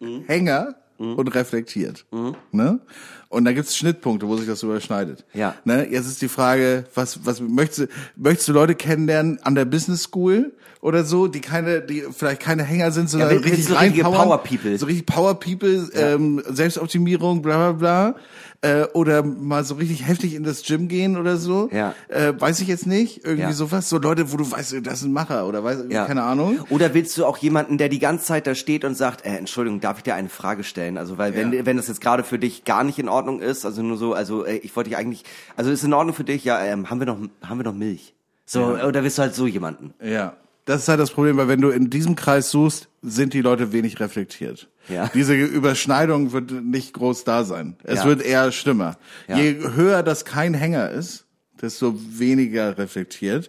[0.00, 0.24] Mhm.
[0.26, 2.06] Hänger und reflektiert.
[2.52, 2.80] Ne?
[3.28, 5.24] Und da gibt's Schnittpunkte, wo sich das überschneidet.
[5.32, 5.56] Ja.
[5.64, 5.88] Ne?
[5.90, 10.04] Jetzt ist die Frage, was, was möchtest du, möchtest du Leute kennenlernen an der Business
[10.04, 14.04] School oder so, die keine, die vielleicht keine Hänger sind, sondern willst richtig du richtige?
[14.04, 14.78] Power People?
[14.78, 18.16] So richtig Power People, ähm, Selbstoptimierung, bla bla bla.
[18.64, 21.68] Äh, oder mal so richtig heftig in das Gym gehen oder so.
[21.70, 21.94] Ja.
[22.08, 23.22] Äh, weiß ich jetzt nicht.
[23.22, 23.52] Irgendwie Ja.
[23.52, 23.90] sowas.
[23.90, 26.06] So Leute, wo du weißt, das ist ein Macher oder weiß, Ja.
[26.06, 26.60] keine Ahnung.
[26.70, 29.80] Oder willst du auch jemanden, der die ganze Zeit da steht und sagt, äh, Entschuldigung,
[29.80, 30.96] darf ich dir eine Frage stellen?
[30.96, 31.66] Also, weil wenn, Ja.
[31.66, 34.46] wenn das jetzt gerade für dich gar nicht in Ordnung ist, also nur so, also
[34.46, 35.24] äh, ich wollte dich eigentlich,
[35.56, 38.14] also ist in Ordnung für dich, ja, ähm, haben wir noch, haben wir noch Milch?
[38.46, 39.92] So, oder bist du halt so jemanden?
[40.02, 40.34] Ja.
[40.66, 43.72] Das ist halt das Problem, weil wenn du in diesem Kreis suchst, sind die Leute
[43.72, 44.68] wenig reflektiert.
[44.88, 45.10] Ja.
[45.12, 47.76] Diese Überschneidung wird nicht groß da sein.
[47.82, 48.04] Es Ja.
[48.06, 48.96] wird eher schlimmer.
[49.28, 49.36] Ja.
[49.38, 51.26] Je höher das kein Hänger ist,
[51.60, 53.48] desto weniger reflektiert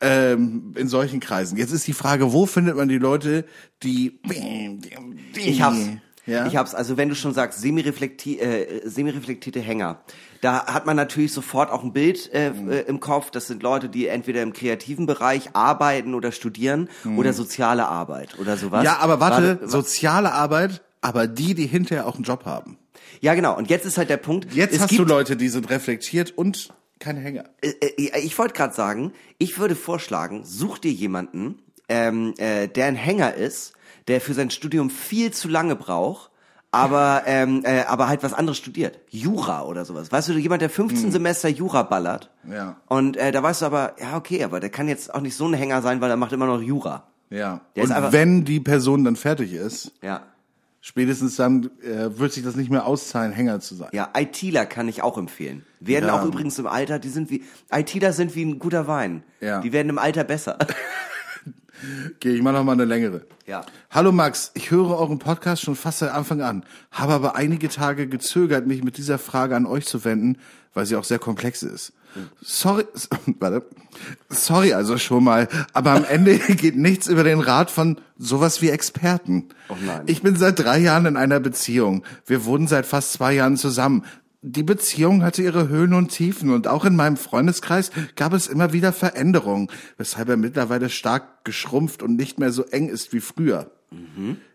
[0.00, 1.56] ähm, in solchen Kreisen.
[1.58, 3.44] Jetzt ist die Frage, wo findet man die Leute,
[3.82, 4.18] die
[5.36, 5.78] Ich hab's.
[6.26, 6.46] Ja?
[6.46, 6.74] Ich hab's.
[6.74, 10.02] Also wenn du schon sagst, äh, semi-reflektierte Hänger,
[10.44, 12.70] da hat man natürlich sofort auch ein Bild äh, Mhm.
[12.70, 13.30] äh, im Kopf.
[13.30, 18.56] Das sind Leute, die entweder im kreativen Bereich arbeiten oder studieren oder soziale Arbeit oder
[18.58, 18.80] sowas.
[18.80, 18.84] Mhm.
[18.84, 22.76] Ja, aber warte, Warte, soziale Arbeit, aber die, die hinterher auch einen Job haben.
[23.20, 23.56] Ja, genau.
[23.56, 24.52] Und jetzt ist halt der Punkt.
[24.54, 27.44] Jetzt hast du Leute, die sind reflektiert und keine Hänger.
[27.62, 32.86] äh, äh, ich wollte gerade sagen, ich würde vorschlagen, such dir jemanden, ähm, äh, der
[32.86, 33.72] ein Hänger ist,
[34.08, 36.30] der für sein Studium viel zu lange braucht,
[36.74, 40.10] aber ähm, äh, aber halt was anderes studiert, Jura oder sowas.
[40.12, 42.30] Weißt du, jemand, der 15 Semester Jura ballert.
[42.50, 42.76] Ja.
[42.86, 45.46] Und äh, da weißt du aber, ja okay, aber der kann jetzt auch nicht so
[45.46, 47.04] ein Hänger sein, weil er macht immer noch Jura.
[47.30, 47.60] Ja.
[47.76, 50.22] Der Und einfach- wenn die Person dann fertig ist, Ja.
[50.80, 53.88] spätestens dann äh, wird sich das nicht mehr auszahlen, Hänger zu sein.
[53.92, 55.64] Ja, ITler kann ich auch empfehlen.
[55.80, 56.20] Werden Ja.
[56.20, 59.22] auch übrigens im Alter, die sind wie ITler sind wie ein guter Wein.
[59.40, 59.60] Ja.
[59.60, 60.58] Die werden im Alter besser.
[62.16, 63.26] Okay, ich mach noch mal eine längere.
[63.46, 63.64] Ja.
[63.90, 68.06] Hallo Max, ich höre euren Podcast schon fast seit Anfang an, habe aber einige Tage
[68.06, 70.38] gezögert, mich mit dieser Frage an euch zu wenden,
[70.72, 71.92] weil sie auch sehr komplex ist.
[72.40, 72.84] Sorry,
[73.38, 73.66] warte.
[74.28, 78.70] Sorry also schon mal, aber am Ende geht nichts über den Rat von sowas wie
[78.70, 79.48] Experten.
[79.68, 80.02] Oh nein.
[80.06, 82.04] Ich bin seit drei Jahren in einer Beziehung.
[82.26, 84.04] Wir wohnen seit fast zwei Jahren zusammen.
[84.46, 88.74] Die Beziehung hatte ihre Höhen und Tiefen und auch in meinem Freundeskreis gab es immer
[88.74, 93.70] wieder Veränderungen, weshalb er mittlerweile stark geschrumpft und nicht mehr so eng ist wie früher.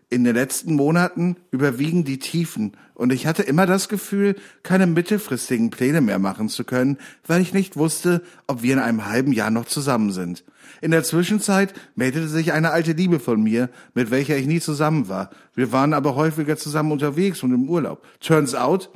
[0.08, 5.70] In den letzten Monaten überwiegen die Tiefen und ich hatte immer das Gefühl, keine mittelfristigen
[5.70, 9.50] Pläne mehr machen zu können, weil ich nicht wusste, ob wir in einem halben Jahr
[9.50, 10.44] noch zusammen sind.
[10.80, 15.08] In der Zwischenzeit meldete sich eine alte Liebe von mir, mit welcher ich nie zusammen
[15.08, 15.30] war.
[15.56, 18.04] Wir waren aber häufiger zusammen unterwegs und im Urlaub.
[18.20, 18.90] Turns out,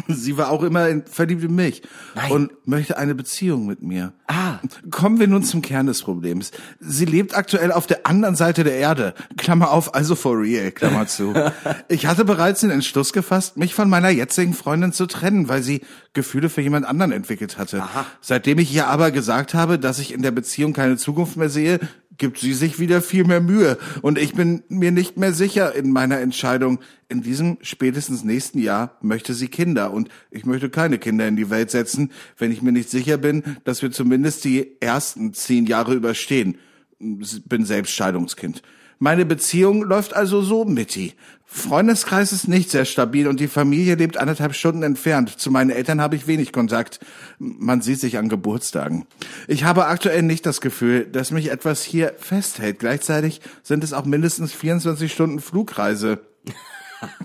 [0.08, 1.82] Sie war auch immer in, verliebt in mich
[2.14, 2.32] Nein.
[2.32, 4.12] und möchte eine Beziehung mit mir.
[4.26, 4.58] Ah.
[4.90, 6.50] Kommen wir nun zum Kern des Problems.
[6.78, 9.14] Sie lebt aktuell auf der anderen Seite der Erde.
[9.36, 11.34] Klammer auf, also for real, Klammer zu.
[11.88, 15.80] Ich hatte bereits den Entschluss gefasst, mich von meiner jetzigen Freundin zu trennen, weil sie
[16.12, 17.82] Gefühle für jemand anderen entwickelt hatte.
[17.82, 18.06] Aha.
[18.20, 21.80] Seitdem ich ihr aber gesagt habe, dass ich in der Beziehung keine Zukunft mehr sehe,
[22.18, 23.78] gibt sie sich wieder viel mehr Mühe.
[24.02, 26.80] Und ich bin mir nicht mehr sicher in meiner Entscheidung.
[27.08, 29.92] In diesem spätestens nächsten Jahr möchte sie Kinder.
[29.92, 33.42] Und ich möchte keine Kinder in die Welt setzen, wenn ich mir nicht sicher bin,
[33.64, 36.58] dass wir zumindest die ersten zehn Jahre überstehen.
[36.98, 38.62] Bin selbst Scheidungskind.
[39.02, 41.14] Meine Beziehung läuft also so, Mitty.
[41.46, 45.40] Freundeskreis ist nicht sehr stabil und die Familie lebt anderthalb Stunden entfernt.
[45.40, 47.00] Zu meinen Eltern habe ich wenig Kontakt.
[47.38, 49.06] Man sieht sich an Geburtstagen.
[49.48, 52.78] Ich habe aktuell nicht das Gefühl, dass mich etwas hier festhält.
[52.78, 56.20] Gleichzeitig sind es auch mindestens 24 Stunden Flugreise,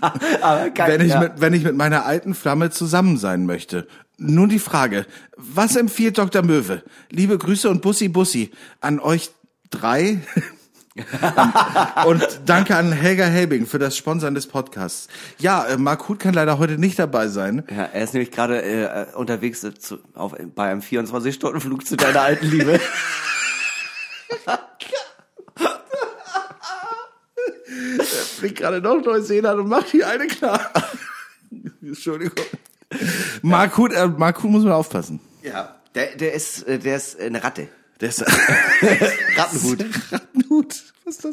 [0.74, 1.20] geil, wenn ich, ja.
[1.20, 3.86] mit, wenn ich mit meiner alten Flamme zusammen sein möchte.
[4.16, 5.04] Nun die Frage,
[5.36, 6.42] was empfiehlt Dr.
[6.42, 6.82] Möwe?
[7.10, 9.30] Liebe Grüße und Bussi Bussi an euch
[9.70, 10.22] drei.
[12.06, 15.08] Und danke an Helga Helbing für das Sponsern des Podcasts.
[15.38, 17.64] Ja, äh, Mark Huth kann leider heute nicht dabei sein.
[17.70, 22.22] Ja, er ist nämlich gerade äh, unterwegs äh, zu, auf, bei einem 24-Stunden-Flug zu deiner
[22.22, 22.80] alten Liebe.
[28.36, 30.72] fliegt gerade noch Neuseeland und macht hier eine klar.
[31.82, 32.44] Entschuldigung.
[33.42, 35.20] Mark Huth, äh, Mark Huth muss man aufpassen.
[35.42, 35.74] Ja.
[35.94, 37.68] Der, der ist, äh, der ist eine Ratte.
[38.00, 38.22] Der ist
[39.36, 39.84] Rattenhut.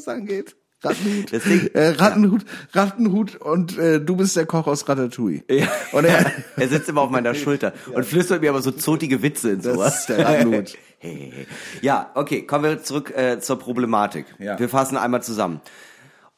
[0.05, 0.55] Das angeht.
[0.85, 1.31] Rattenhut.
[1.31, 5.41] Deswegen- äh, Rattenhut, Rattenhut und äh, du bist der Koch aus Ratatouille.
[5.49, 5.67] Ja.
[5.93, 9.51] Und er, er sitzt immer auf meiner Schulter und flüstert mir aber so zotige Witze
[9.51, 9.87] ins Das Ohr.
[9.87, 10.77] ist der Rattenhut.
[11.05, 11.47] Hey, hey.
[11.81, 14.25] Ja, okay, kommen wir zurück äh, zur Problematik.
[14.39, 14.57] Ja.
[14.57, 15.59] Wir fassen einmal zusammen.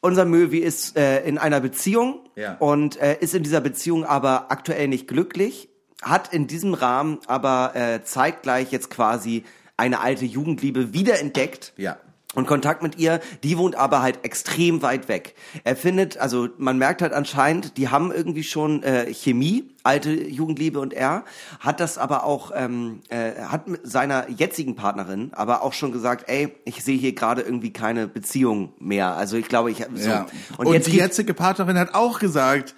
[0.00, 2.56] Unser Möwi ist äh, in einer Beziehung Ja.
[2.58, 5.68] und äh, ist in dieser Beziehung aber aktuell nicht glücklich,
[6.02, 9.44] hat in diesem Rahmen aber äh, zeitgleich jetzt quasi
[9.76, 11.72] eine alte Jugendliebe wiederentdeckt.
[11.76, 11.98] Ja.
[12.36, 15.34] Und Kontakt mit ihr, die wohnt aber halt extrem weit weg.
[15.64, 20.78] Er findet, also man merkt halt anscheinend, die haben irgendwie schon äh, Chemie, alte Jugendliebe
[20.78, 21.24] und er,
[21.60, 26.28] hat das aber auch, ähm, äh, hat mit seiner jetzigen Partnerin aber auch schon gesagt,
[26.28, 29.16] ey, ich sehe hier gerade irgendwie keine Beziehung mehr.
[29.16, 30.08] Also ich glaube, ich so.
[30.10, 30.26] ja.
[30.58, 32.74] Und, Und, jetzt die jetzige Partnerin hat auch gesagt,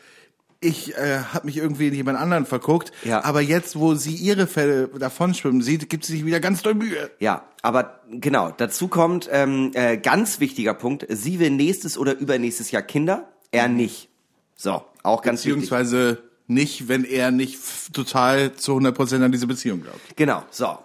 [0.61, 3.25] ich äh, habe mich irgendwie in jemand anderen verguckt, Ja.
[3.25, 6.75] aber jetzt, wo sie ihre Fälle davon schwimmen sieht, gibt sie sich wieder ganz doll
[6.75, 7.11] Mühe.
[7.21, 12.71] Ja, aber genau, dazu kommt ähm, äh, ganz wichtiger Punkt, sie will nächstes oder übernächstes
[12.73, 14.09] Jahr Kinder, er nicht.
[14.57, 15.61] So, auch ganz wichtig.
[15.63, 17.59] Beziehungsweise nicht, wenn er nicht
[17.93, 20.01] total zu 100% an diese Beziehung glaubt.
[20.17, 20.79] Genau, so.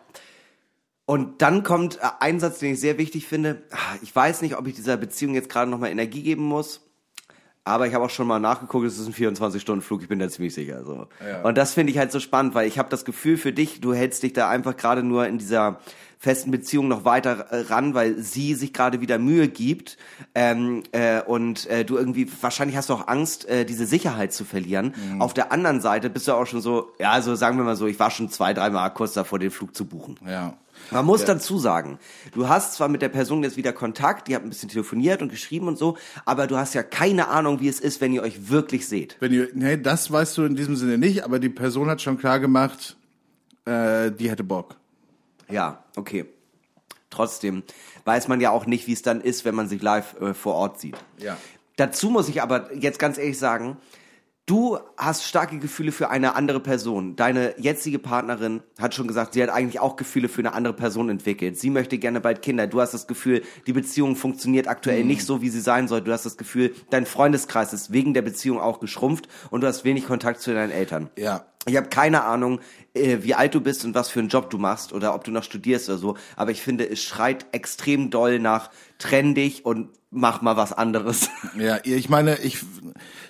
[1.06, 3.64] Und dann kommt äh, ein Satz, den ich sehr wichtig finde.
[3.72, 6.82] Ah, Ich weiß nicht, ob ich dieser Beziehung jetzt gerade nochmal Energie geben muss.
[7.66, 10.54] Aber ich habe auch schon mal nachgeguckt, es ist ein 24-Stunden-Flug, ich bin da ziemlich
[10.54, 10.84] sicher.
[10.84, 11.08] So.
[11.26, 11.42] Ja.
[11.44, 13.94] Und das finde ich halt so spannend, weil ich habe das Gefühl für dich, du
[13.94, 15.80] hältst dich da einfach gerade nur in dieser
[16.24, 19.98] festen Beziehung noch weiter äh, ran, weil sie sich gerade wieder Mühe gibt
[20.34, 24.46] ähm, äh, und äh, du irgendwie, wahrscheinlich hast du auch Angst, äh, diese Sicherheit zu
[24.46, 24.94] verlieren.
[25.12, 25.22] Mhm.
[25.22, 27.88] Auf der anderen Seite bist du auch schon so, ja, also sagen wir mal so,
[27.88, 30.18] ich war schon zwei, dreimal kurz davor, den Flug zu buchen.
[30.26, 30.54] Ja.
[30.92, 32.00] Man muss dazu sagen,
[32.32, 35.30] du hast zwar mit der Person jetzt wieder Kontakt, die hat ein bisschen telefoniert und
[35.30, 38.50] geschrieben und so, aber du hast ja keine Ahnung, wie es ist, wenn ihr euch
[38.50, 39.18] wirklich seht.
[39.20, 42.18] Wenn ihr, nee, das weißt du in diesem Sinne nicht, aber die Person hat schon
[42.18, 42.96] klar gemacht,
[43.66, 44.78] äh, die hätte Bock.
[45.54, 46.26] Ja, okay.
[47.10, 47.64] trotzdem
[48.06, 50.56] weiß man ja auch nicht, wie es dann ist, wenn man sich live äh, vor
[50.56, 50.98] Ort sieht.
[51.20, 51.38] Ja.
[51.76, 53.78] Dazu muss ich aber jetzt ganz ehrlich sagen,
[54.46, 57.16] du hast starke Gefühle für eine andere Person.
[57.16, 61.10] Deine jetzige Partnerin hat schon gesagt, sie hat eigentlich auch Gefühle für eine andere Person
[61.10, 61.58] entwickelt.
[61.58, 62.68] Sie möchte gerne bald Kinder.
[62.68, 66.02] Du hast das Gefühl, die Beziehung funktioniert aktuell nicht so, wie sie sein soll.
[66.02, 69.84] Du hast das Gefühl, dein Freundeskreis ist wegen der Beziehung auch geschrumpft und du hast
[69.84, 71.10] wenig Kontakt zu deinen Eltern.
[71.18, 71.46] Ja.
[71.66, 72.60] Ich habe keine Ahnung,
[72.94, 75.32] äh, wie alt du bist und was für einen Job du machst oder ob du
[75.32, 79.90] noch studierst oder so, aber ich finde, es schreit extrem doll nach trenn dich und
[80.12, 81.30] mach mal was anderes.
[81.58, 82.60] Ja, ich meine, ich,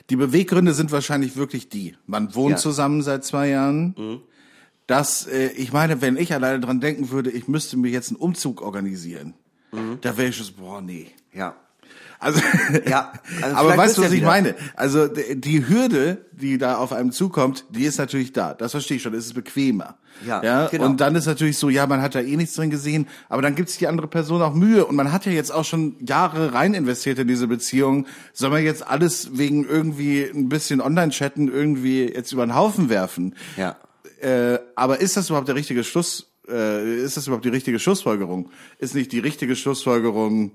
[0.10, 1.96] die Beweggründe sind wahrscheinlich wirklich die.
[2.08, 2.58] Man wohnt Ja.
[2.58, 4.22] zusammen seit zwei Jahren.
[4.88, 8.18] Das, äh, ich meine, wenn ich alleine dran denken würde, ich müsste mir jetzt einen
[8.18, 9.34] Umzug organisieren,
[10.02, 11.08] da wäre ich schon so, boah, nee.
[11.34, 11.56] Ja.
[12.24, 12.42] Also,
[12.88, 14.28] Ja, also aber weißt du, was ich wieder.
[14.28, 14.56] meine?
[14.76, 18.54] Also die Hürde, die da auf einem zukommt, die ist natürlich da.
[18.54, 19.14] Das verstehe ich schon.
[19.14, 19.98] Es ist bequemer.
[20.26, 20.68] Ja, ja?
[20.68, 20.86] genau.
[20.86, 23.56] Und dann ist natürlich so, ja, man hat da eh nichts drin gesehen, aber dann
[23.56, 26.54] gibt sich die andere Person auch Mühe und man hat ja jetzt auch schon Jahre
[26.54, 28.06] rein investiert in diese Beziehung.
[28.32, 33.36] Soll man jetzt alles wegen irgendwie ein bisschen Online-Chatten irgendwie jetzt über den Haufen werfen?
[33.58, 33.76] Ja.
[34.22, 36.32] Äh, aber ist das überhaupt der richtige Schluss?
[36.48, 38.50] Äh, ist das überhaupt die richtige Schlussfolgerung?
[38.78, 40.52] Ist nicht die richtige Schlussfolgerung,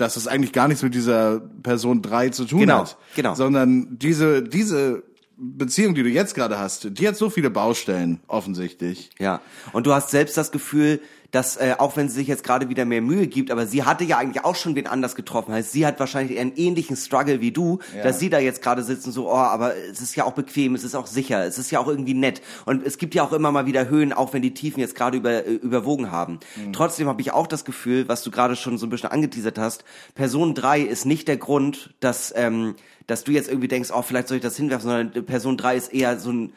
[0.00, 3.34] dass es eigentlich gar nichts mit dieser Person drei zu tun Genau, hat, genau.
[3.34, 5.02] sondern diese diese
[5.42, 9.10] Beziehung, die du jetzt gerade hast, die hat so viele Baustellen offensichtlich.
[9.18, 9.40] Ja,
[9.72, 12.84] und du hast selbst das Gefühl, dass äh, auch wenn sie sich jetzt gerade wieder
[12.84, 15.54] mehr Mühe gibt, aber sie hatte ja eigentlich auch schon wen anders getroffen.
[15.54, 18.02] Heißt, sie hat wahrscheinlich einen ähnlichen Struggle wie du, Ja.
[18.02, 20.74] dass sie da jetzt gerade sitzt und so, oh, aber es ist ja auch bequem,
[20.74, 22.42] es ist auch sicher, es ist ja auch irgendwie nett.
[22.66, 25.16] Und es gibt ja auch immer mal wieder Höhen, auch wenn die Tiefen jetzt gerade
[25.18, 26.40] über, äh, überwogen haben.
[26.72, 29.84] Trotzdem habe ich auch das Gefühl, was du gerade schon so ein bisschen angeteasert hast,
[30.14, 32.74] Person 3 ist nicht der Grund, dass, ähm,
[33.06, 35.92] dass du jetzt irgendwie denkst, oh, vielleicht soll ich das hinwerfen, sondern Person 3 ist
[35.94, 36.52] eher so ein,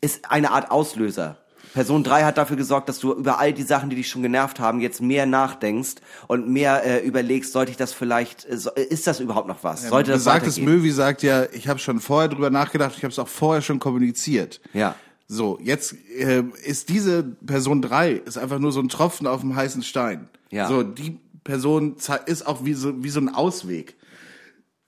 [0.00, 1.38] ist eine Art Auslöser.
[1.76, 4.60] Person 3 hat dafür gesorgt, dass du über all die Sachen, die dich schon genervt
[4.60, 8.82] haben, jetzt mehr nachdenkst und mehr äh, überlegst, sollte ich das vielleicht, äh, so- äh,
[8.82, 9.86] ist das überhaupt noch was?
[9.86, 10.58] sollte das Besagtes?
[10.58, 13.78] Möwi sagt ja, ich habe schon vorher drüber nachgedacht, ich habe es auch vorher schon
[13.78, 14.62] kommuniziert.
[14.72, 14.94] Ja.
[15.28, 19.54] So, jetzt äh, ist diese Person drei ist einfach nur so ein Tropfen auf dem
[19.54, 20.30] heißen Stein.
[20.50, 20.68] Ja.
[20.68, 23.96] So, die Person ist auch wie so, wie so ein Ausweg.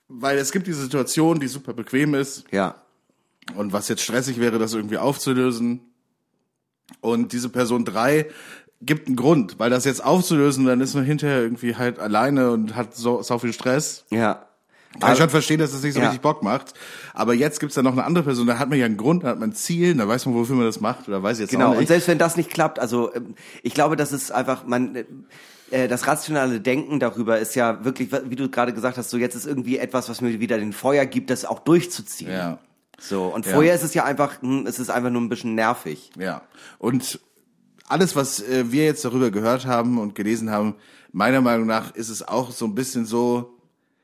[0.07, 2.81] Weil es gibt diese Situation, die super bequem ist Ja.
[3.53, 5.81] und was jetzt stressig wäre, das irgendwie aufzulösen.
[7.01, 8.27] Und diese Person drei
[8.81, 12.75] gibt einen Grund, weil das jetzt aufzulösen, dann ist man hinterher irgendwie halt alleine und
[12.75, 14.05] hat so, so viel Stress.
[14.09, 14.45] Ja.
[14.99, 16.05] Kann ich schon verstehen, dass es nicht so Ja.
[16.07, 16.73] richtig Bock macht.
[17.13, 19.27] Aber jetzt gibt's da noch eine andere Person, da hat man ja einen Grund, da
[19.29, 21.51] hat man ein Ziel, da weiß man, wofür man das macht, oder weiß ich jetzt
[21.51, 21.89] Genau, auch und nicht.
[21.89, 25.05] selbst wenn das nicht klappt, also ähm, ich glaube, das ist einfach, man, äh,
[25.71, 29.35] äh, das rationale Denken darüber ist ja wirklich, wie du gerade gesagt hast, so jetzt
[29.35, 32.31] ist irgendwie etwas, was mir wieder den Feuer gibt, das auch durchzuziehen.
[32.31, 32.57] Ja.
[32.99, 33.53] So, und Ja.
[33.53, 36.11] vorher ist es ja einfach, hm, es ist einfach nur ein bisschen nervig.
[36.17, 36.41] Ja.
[36.77, 37.19] Und
[37.87, 40.75] alles, was äh, wir jetzt darüber gehört haben und gelesen haben,
[41.11, 43.57] meiner Meinung nach ist es auch so ein bisschen so,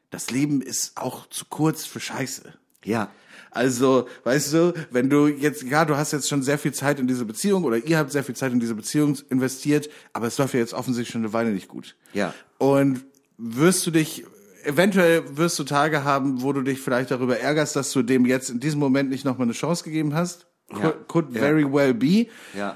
[0.09, 2.53] das Leben ist auch zu kurz für Scheiße.
[2.83, 3.09] Ja.
[3.51, 7.07] Also, weißt du, wenn du jetzt, ja, du hast jetzt schon sehr viel Zeit in
[7.07, 10.53] diese Beziehung oder ihr habt sehr viel Zeit in diese Beziehung investiert, aber es läuft
[10.55, 11.95] ja jetzt offensichtlich schon eine Weile nicht gut.
[12.13, 12.33] Ja.
[12.57, 13.05] Und
[13.37, 14.25] wirst du dich,
[14.65, 18.49] eventuell wirst du Tage haben, wo du dich vielleicht darüber ärgerst, dass du dem jetzt
[18.49, 20.47] in diesem Moment nicht nochmal eine Chance gegeben hast?
[20.71, 20.79] Ja.
[20.79, 21.39] Could, could Ja.
[21.41, 22.27] very well be.
[22.57, 22.75] Ja.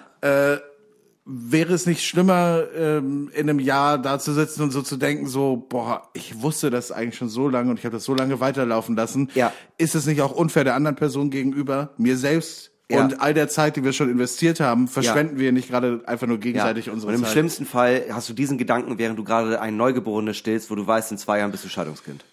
[1.32, 5.28] Wäre es nicht schlimmer, ähm, in einem Jahr da zu sitzen und so zu denken,
[5.28, 8.40] so, boah, ich wusste das eigentlich schon so lange und ich habe das so lange
[8.40, 9.30] weiterlaufen lassen.
[9.36, 9.54] Ja.
[9.78, 13.04] Ist es nicht auch unfair der anderen Person gegenüber, mir selbst Ja.
[13.04, 16.40] und all der Zeit, die wir schon investiert haben, verschwenden wir nicht gerade einfach nur
[16.40, 16.94] gegenseitig ja.
[16.94, 17.34] unsere Und im Zeit?
[17.34, 21.12] schlimmsten Fall hast du diesen Gedanken, während du gerade ein Neugeborenes stillst, wo du weißt,
[21.12, 22.26] in zwei Jahren bist du Scheidungskind.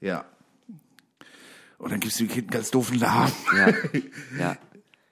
[0.00, 0.26] Ja.
[1.78, 3.32] Und dann gibst du dem Kind einen ganz doofen Namen.
[3.56, 3.68] Ja.
[4.38, 4.56] ja.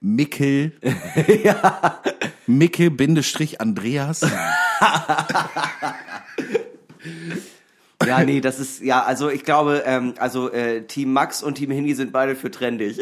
[0.00, 0.72] Mickel.
[2.46, 4.20] Mickel Bindestrich Andreas.
[8.04, 11.70] Ja, nee, das ist, ja, also ich glaube, ähm, also äh, Team Max und Team
[11.70, 12.98] Hindi sind beide für trendig.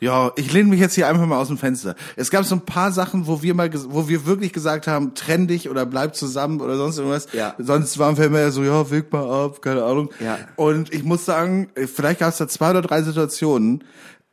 [0.00, 1.96] Ja, ich lehne mich jetzt hier einfach mal aus dem Fenster.
[2.14, 5.48] Es gab so ein paar Sachen, wo wir mal, wo wir wirklich gesagt haben, trenn
[5.48, 7.26] dich oder bleib zusammen oder sonst irgendwas.
[7.32, 7.54] Ja.
[7.58, 10.10] Sonst waren wir immer so, ja, weg mal ab, keine Ahnung.
[10.20, 10.38] Ja.
[10.56, 13.82] Und ich muss sagen, vielleicht gab es da zwei oder drei Situationen,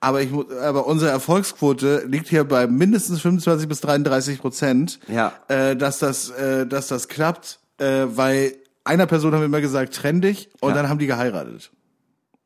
[0.01, 0.29] aber ich,
[0.61, 5.33] aber unsere Erfolgsquote liegt hier bei mindestens 25 bis 33 Prozent, Ja.
[5.47, 9.95] äh, dass das, äh, dass das klappt, äh, weil einer Person haben wir immer gesagt,
[9.95, 10.75] trenn dich und Ja.
[10.75, 11.71] dann haben die geheiratet.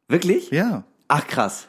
[0.07, 0.51] Wirklich?
[0.51, 1.67] Ja, Ach krass.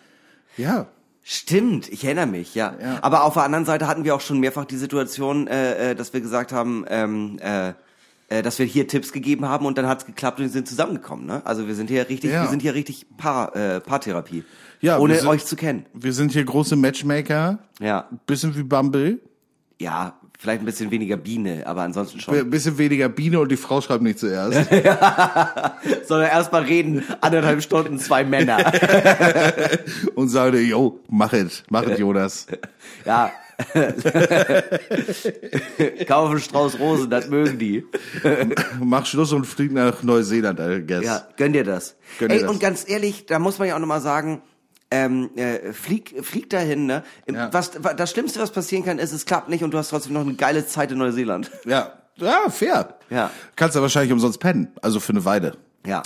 [0.56, 0.86] ja.
[1.32, 2.74] Stimmt, ich erinnere mich, ja.
[2.82, 2.98] Ja.
[3.02, 6.12] Aber auf der anderen Seite hatten wir auch schon mehrfach die Situation, äh, äh, dass
[6.12, 7.72] wir gesagt haben, ähm, äh,
[8.28, 11.26] äh, dass wir hier Tipps gegeben haben und dann hat's geklappt und wir sind zusammengekommen.
[11.26, 11.40] Ne?
[11.44, 12.42] Also wir sind hier richtig, Ja.
[12.42, 14.42] wir sind hier richtig Paar, äh, Paartherapie,
[14.80, 15.86] Ja, ohne sind- euch zu kennen.
[15.94, 19.20] Wir sind hier große Matchmaker, Ja, bisschen wie Bumble.
[19.78, 22.34] ja, Vielleicht ein bisschen weniger Biene, aber ansonsten schon.
[22.34, 24.70] Ein bisschen weniger Biene und die Frau schreibt nicht zuerst.
[26.06, 28.56] Sondern erstmal reden, anderthalb Stunden, zwei Männer.
[30.14, 32.46] und sagte, yo, mach es, mach es, Jonas.
[33.04, 33.30] Ja.
[36.06, 37.84] Kaufen Strauß Rosen, das mögen die.
[38.82, 41.04] Mach Schluss und flieg nach Neuseeland, I guess.
[41.04, 41.96] Ja, gönn dir das.
[42.18, 42.50] Gönn dir Ey, das.
[42.50, 44.40] und ganz ehrlich, da muss man ja auch nochmal sagen,
[44.90, 47.02] ähm, äh, flieg, flieg dahin, ne?
[47.30, 47.52] Ja.
[47.52, 50.22] Was, das Schlimmste, was passieren kann, ist, es klappt nicht und du hast trotzdem noch
[50.22, 51.50] eine geile Zeit in Neuseeland.
[51.64, 52.98] Ja, ja, fair.
[53.08, 53.30] Ja.
[53.56, 55.56] Kannst ja wahrscheinlich umsonst pennen, also für eine Weile.
[55.86, 56.02] Ja.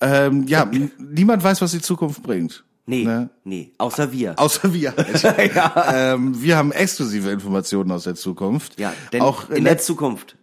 [0.00, 2.64] Ähm, ja, n- niemand weiß, was die Zukunft bringt.
[2.86, 3.28] Nee, Ne?
[3.44, 4.38] nee, außer wir.
[4.38, 4.94] Außer wir.
[5.92, 8.80] ähm, wir haben exklusive Informationen aus der Zukunft.
[8.80, 10.36] Ja, denn auch in der letzt- Zukunft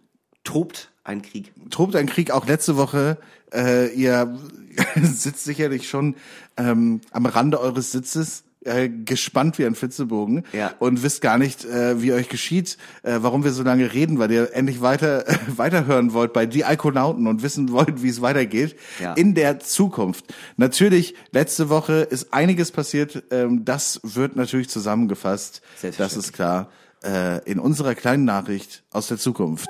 [0.44, 1.52] tobt ein Krieg.
[1.70, 3.16] tobt ein Krieg auch letzte Woche.
[3.54, 4.36] Äh, ihr
[5.02, 6.16] sitzt sicherlich schon
[6.56, 8.42] ähm, am Rande eures Sitzes.
[8.64, 10.72] Äh, gespannt wie ein Flitzebogen Ja.
[10.80, 14.32] und wisst gar nicht, äh, wie euch geschieht, äh, warum wir so lange reden, weil
[14.32, 15.24] ihr endlich weiter
[15.56, 19.12] weiterhören wollt bei die Alkonauten und wissen wollt, wie es weitergeht Ja.
[19.12, 20.34] in der Zukunft.
[20.56, 23.22] Natürlich, letzte Woche ist einiges passiert.
[23.30, 25.62] Ähm, das wird natürlich zusammengefasst.
[25.96, 26.68] Das ist klar.
[27.04, 29.68] Äh, in unserer kleinen Nachricht aus der Zukunft.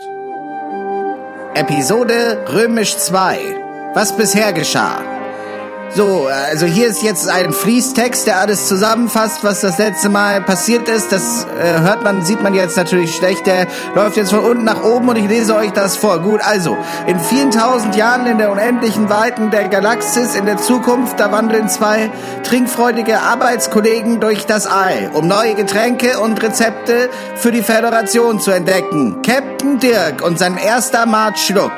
[1.56, 3.94] Episode Römisch 2.
[3.94, 5.25] Was bisher geschah.
[5.94, 10.88] So, also hier ist jetzt ein Fließtext, der alles zusammenfasst, was das letzte Mal passiert
[10.88, 11.10] ist.
[11.10, 13.46] Das äh, hört man, sieht man jetzt natürlich schlecht.
[13.46, 16.18] Der läuft jetzt von unten nach oben und ich lese euch das vor.
[16.18, 16.76] Gut, also,
[17.06, 21.68] in vielen tausend Jahren in der unendlichen Weiten der Galaxis in der Zukunft, da wandeln
[21.68, 22.10] zwei
[22.42, 29.22] trinkfreudige Arbeitskollegen durch das All, um neue Getränke und Rezepte für die Föderation zu entdecken.
[29.22, 31.72] Captain Dirk und sein erster Mart Schluck.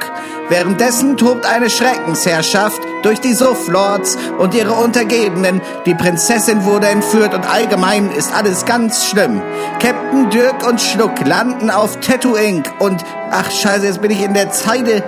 [0.48, 5.60] Währenddessen tobt eine Schreckensherrschaft durch die Sufflords und ihre Untergebenen.
[5.86, 9.42] Die Prinzessin wurde entführt und allgemein ist alles ganz schlimm.
[9.78, 12.70] Captain Dirk und Schluck landen auf Tattoo Inc.
[12.78, 15.02] und ach scheiße, jetzt bin ich in der Zeile.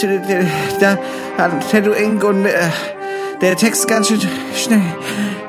[0.00, 0.20] T-
[0.80, 0.96] da,
[1.70, 2.24] Tattoo Inc.
[2.24, 2.52] und äh,
[3.42, 4.20] der Text ganz schön
[4.56, 4.80] schnell.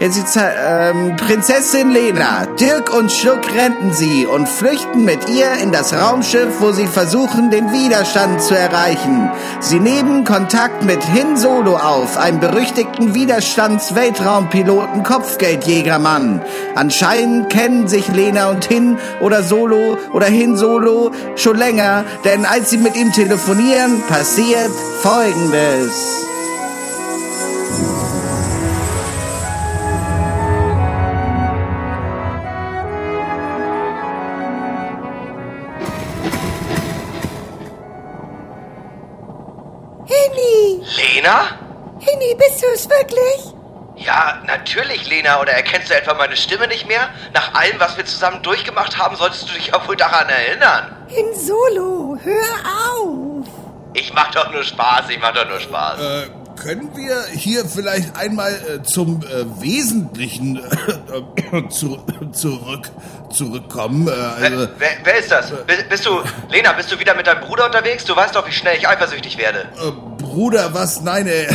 [0.03, 0.39] Jetzt die.
[0.67, 6.59] Ähm, Prinzessin Lena, Dirk und Schluck retten sie und flüchten mit ihr in das Raumschiff,
[6.59, 9.31] wo sie versuchen, den Widerstand zu erreichen.
[9.61, 16.41] Sie nehmen Kontakt mit Hin Solo auf, einem berüchtigten Widerstands-Weltraumpiloten Kopfgeldjägermann.
[16.75, 22.71] Anscheinend kennen sich Lena und Hin oder Solo oder Hin Solo schon länger, denn als
[22.71, 26.23] sie mit ihm telefonieren, passiert Folgendes.
[41.23, 41.45] Lena?
[42.01, 43.53] Henny, bist du es wirklich?
[43.95, 45.39] Ja, natürlich, Lena.
[45.39, 47.09] Oder erkennst du etwa meine Stimme nicht mehr?
[47.33, 50.97] Nach allem, was wir zusammen durchgemacht haben, solltest du dich ja wohl daran erinnern.
[51.07, 53.47] In Solo, hör auf!
[53.93, 56.01] Ich mach doch nur Spaß, ich mach doch nur Spaß.
[56.01, 56.27] Äh,
[56.61, 62.03] können wir hier vielleicht einmal äh, zum äh, Wesentlichen äh, zu,
[62.33, 62.89] zurück,
[63.31, 64.07] zurückkommen?
[64.09, 65.51] Äh, also, wer, wer, wer ist das?
[65.65, 68.03] Bist, bist du, Lena, bist du wieder mit deinem Bruder unterwegs?
[68.03, 69.69] Du weißt doch, wie schnell ich eifersüchtig werde.
[69.81, 69.91] äh,
[70.33, 71.01] Bruder, was?
[71.01, 71.45] Nein, äh,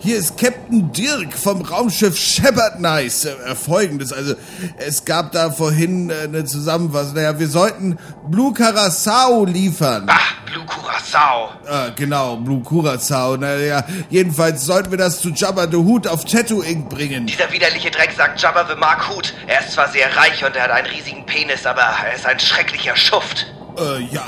[0.00, 3.24] hier ist Captain Dirk vom Raumschiff Shepard Nice.
[3.24, 4.34] Äh, Folgendes, also
[4.78, 7.14] es gab da vorhin äh, eine Zusammenfassung.
[7.14, 7.96] Naja, wir sollten
[8.28, 10.06] Blue Curacao liefern.
[10.08, 11.50] Ach, Blue Curacao.
[11.70, 13.36] Ah, genau, Blue Curacao.
[13.36, 16.88] Naja, jedenfalls sollten wir das zu Jabba the Hutt auf Tattoo Inc.
[16.88, 17.26] bringen.
[17.26, 19.34] Dieser widerliche Drecksack Jabba the Mark Hood.
[19.46, 22.40] Er ist zwar sehr reich und er hat einen riesigen Penis, aber er ist ein
[22.40, 23.46] schrecklicher Schuft.
[23.78, 24.26] Äh, ja,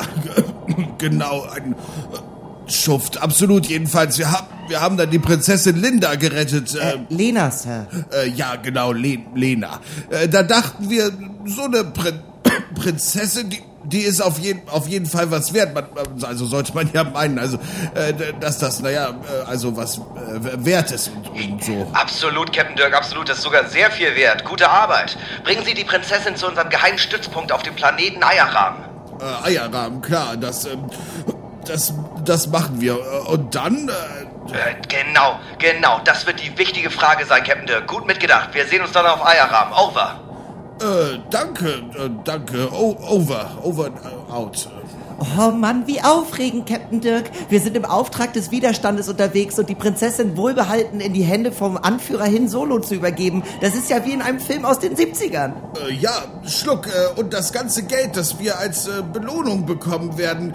[0.99, 2.28] genau, ein äh,
[2.69, 3.66] Schuft, absolut.
[3.66, 6.75] Jedenfalls, wir haben, wir haben dann die Prinzessin Linda gerettet.
[6.75, 7.87] Äh, Lena, Sir.
[8.12, 9.81] äh, ja, genau, Le Lena.
[10.11, 11.11] Äh, da dachten wir,
[11.47, 12.21] so eine Prin
[12.75, 15.75] Prinzessin, die, die ist auf jeden, auf jeden Fall was wert.
[15.75, 15.87] Man,
[16.23, 17.59] also sollte man ja meinen, also,
[17.95, 20.01] äh, dass das, naja, äh, also was äh,
[20.64, 21.91] wert ist und, und so.
[21.93, 23.29] Absolut, Captain Dirk, absolut.
[23.29, 24.45] Das ist sogar sehr viel wert.
[24.45, 25.16] Gute Arbeit.
[25.45, 28.85] Bringen Sie die Prinzessin zu unserem geheimen Stützpunkt auf dem Planeten Eierrahmen.
[29.21, 30.85] Äh, Eierrahmen, klar, das, ähm,
[31.69, 31.95] das,
[32.25, 32.95] das machen wir.
[32.95, 33.93] Äh, Und dann, äh,
[34.53, 36.01] Äh, genau, genau.
[36.05, 37.87] Das wird die wichtige Frage sein, Captain Dirk.
[37.87, 38.51] Gut mitgedacht.
[38.55, 39.75] Wir sehen uns dann auf Eierrahmen.
[39.75, 40.21] Over.
[40.81, 42.73] Äh, danke, äh, danke.
[42.73, 44.69] O over, over, äh, out.
[45.37, 47.25] Oh Mann, wie aufregend, Captain Dirk.
[47.49, 51.77] Wir sind im Auftrag des Widerstandes unterwegs und die Prinzessin wohlbehalten in die Hände vom
[51.77, 53.43] Anführer hin Solo zu übergeben.
[53.61, 55.55] Das ist ja wie in einem Film aus den 70ern.
[55.89, 56.12] Äh, ja,
[56.47, 60.55] Schluck, äh, und das ganze Geld, das wir als äh, Belohnung bekommen werden.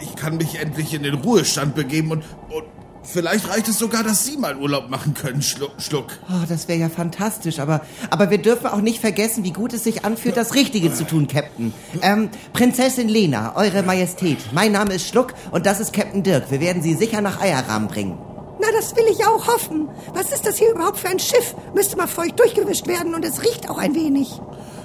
[0.00, 2.64] Ich kann mich endlich in den Ruhestand begeben und, und
[3.02, 5.72] Vielleicht reicht es sogar, dass Sie mal Urlaub machen können, Schluck.
[5.78, 6.18] Schluck.
[6.28, 7.80] Oh, das wäre ja fantastisch, aber,
[8.10, 11.26] aber wir dürfen auch nicht vergessen, wie gut es sich anfühlt, das Richtige zu tun,
[11.26, 11.72] Captain.
[12.02, 16.50] Ähm, Prinzessin Lena, Eure Majestät, mein Name ist Schluck und das ist Captain Dirk.
[16.50, 18.18] Wir werden Sie sicher nach Eierrahmen bringen.
[18.60, 19.88] Na, das will ich auch hoffen.
[20.12, 21.54] Was ist das hier überhaupt für ein Schiff?
[21.74, 24.28] Müsste mal feucht durchgewischt werden und es riecht auch ein wenig.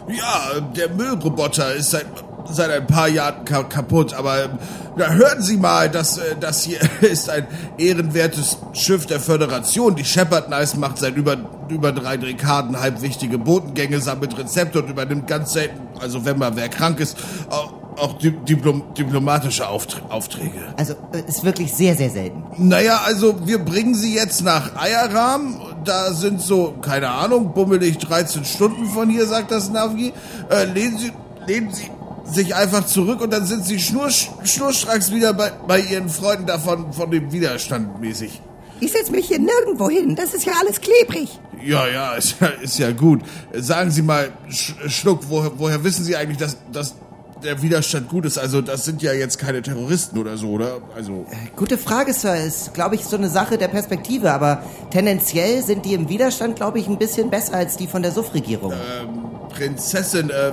[0.08, 2.06] Ja, der Müllroboter ist seit,
[2.50, 4.50] seit ein paar Jahren ka kaputt, aber
[4.98, 9.96] na, hören Sie mal, das, äh, das hier ist ein ehrenwertes Schiff der Föderation.
[9.96, 11.38] Die Shepard Nice macht seit über,
[11.70, 16.70] über drei Dekaden halbwichtige Botengänge, sammelt Rezepte und übernimmt ganz selten, also wenn mal wer
[16.70, 17.18] krank ist,
[17.50, 20.74] auch, auch di Diplom diplomatische Auft Aufträge.
[20.78, 22.44] Also, äh, ist wirklich sehr, sehr selten.
[22.58, 25.62] Naja, also wir bringen sie jetzt nach Eierrahm.
[25.84, 30.14] Da sind so, keine Ahnung, bummelig 13 Stunden von hier, sagt das Navi.
[30.50, 31.12] Äh, lehnen Sie,
[31.48, 31.90] lehnen Sie
[32.26, 36.92] sich einfach zurück und dann sind Sie schnursch, schnurstracks wieder bei, bei Ihren Freunden davon,
[36.94, 38.42] von dem Widerstand mäßig.
[38.80, 40.16] Ich setze mich hier nirgendwo hin.
[40.16, 41.40] Das ist ja alles klebrig.
[41.64, 43.22] Ja, ja, ist ja, ist ja gut.
[43.54, 46.96] Sagen Sie mal, Sch Schluck, woher, woher wissen Sie eigentlich, dass, dass
[47.44, 48.38] der Widerstand gut ist?
[48.38, 50.82] Also, das sind ja jetzt keine Terroristen oder so, oder?
[50.96, 51.26] Also.
[51.56, 52.36] Gute Frage, Sir.
[52.36, 54.32] Ist, glaube ich, so eine Sache der Perspektive.
[54.32, 58.12] Aber tendenziell sind die im Widerstand, glaube ich, ein bisschen besser als die von der
[58.12, 58.74] Suff-Regierung.
[58.74, 59.20] Ähm,
[59.50, 60.52] Prinzessin, äh,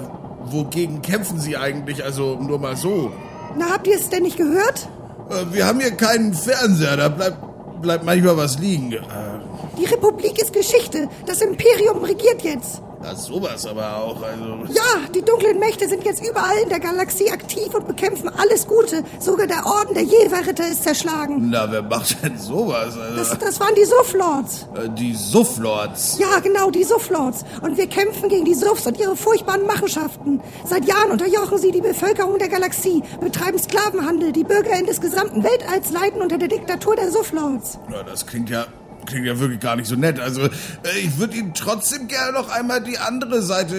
[0.52, 2.04] wogegen kämpfen Sie eigentlich?
[2.04, 3.10] Also, nur mal so.
[3.58, 4.88] Na, habt ihr es denn nicht gehört?
[5.30, 8.92] Äh, wir haben hier keinen Fernseher, da bleibt, bleibt manchmal was liegen.
[8.92, 9.00] Äh,
[9.78, 11.08] Die Republik ist Geschichte.
[11.26, 12.82] Das Imperium regiert jetzt.
[13.02, 14.72] Na, sowas aber auch, also.
[14.72, 19.02] Ja, die dunklen Mächte sind jetzt überall in der Galaxie aktiv und bekämpfen alles Gute.
[19.18, 21.48] Sogar der Orden der Jever-Ritter ist zerschlagen.
[21.50, 22.96] Na, wer macht denn sowas?
[22.96, 24.66] Also, Das, das waren die Sufflords.
[24.74, 26.18] äh, die Sufflords.
[26.18, 27.44] Ja, genau, die Sufflords.
[27.62, 30.40] Und wir kämpfen gegen die Suffs und ihre furchtbaren Machenschaften.
[30.64, 35.90] Seit Jahren unterjochen sie die Bevölkerung der Galaxie, betreiben Sklavenhandel, die BürgerInnen des gesamten Weltalls
[35.90, 37.78] leiden unter der Diktatur der Sufflords.
[37.92, 38.66] Ja, das klingt ja,
[39.06, 40.20] klingt ja wirklich gar nicht so nett.
[40.20, 40.48] Also, äh,
[41.02, 43.76] ich würde Ihnen trotzdem gerne noch einmal die andere Seite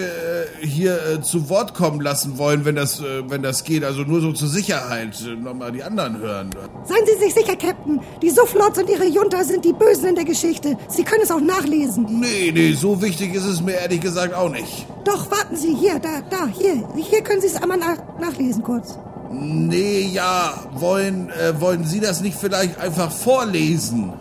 [0.62, 3.84] äh, hier äh, zu Wort kommen lassen wollen, wenn das, äh, wenn das geht.
[3.84, 5.20] Also nur so zur Sicherheit.
[5.22, 6.50] Äh, Nochmal die anderen hören.
[6.86, 8.00] Seien Sie sich sicher, Captain.
[8.22, 10.78] Die Sufflords und ihre Junta sind die Bösen in der Geschichte.
[10.88, 12.06] Sie können es auch nachlesen.
[12.20, 14.86] Nee, nee, so wichtig ist es mir ehrlich gesagt auch nicht.
[15.06, 16.88] Doch, warten Sie, hier, da, da, hier.
[16.96, 18.98] Hier können Sie es einmal nach, nachlesen kurz.
[19.32, 24.14] Nee, ja, wollen, äh, wollen Sie das nicht vielleicht einfach vorlesen?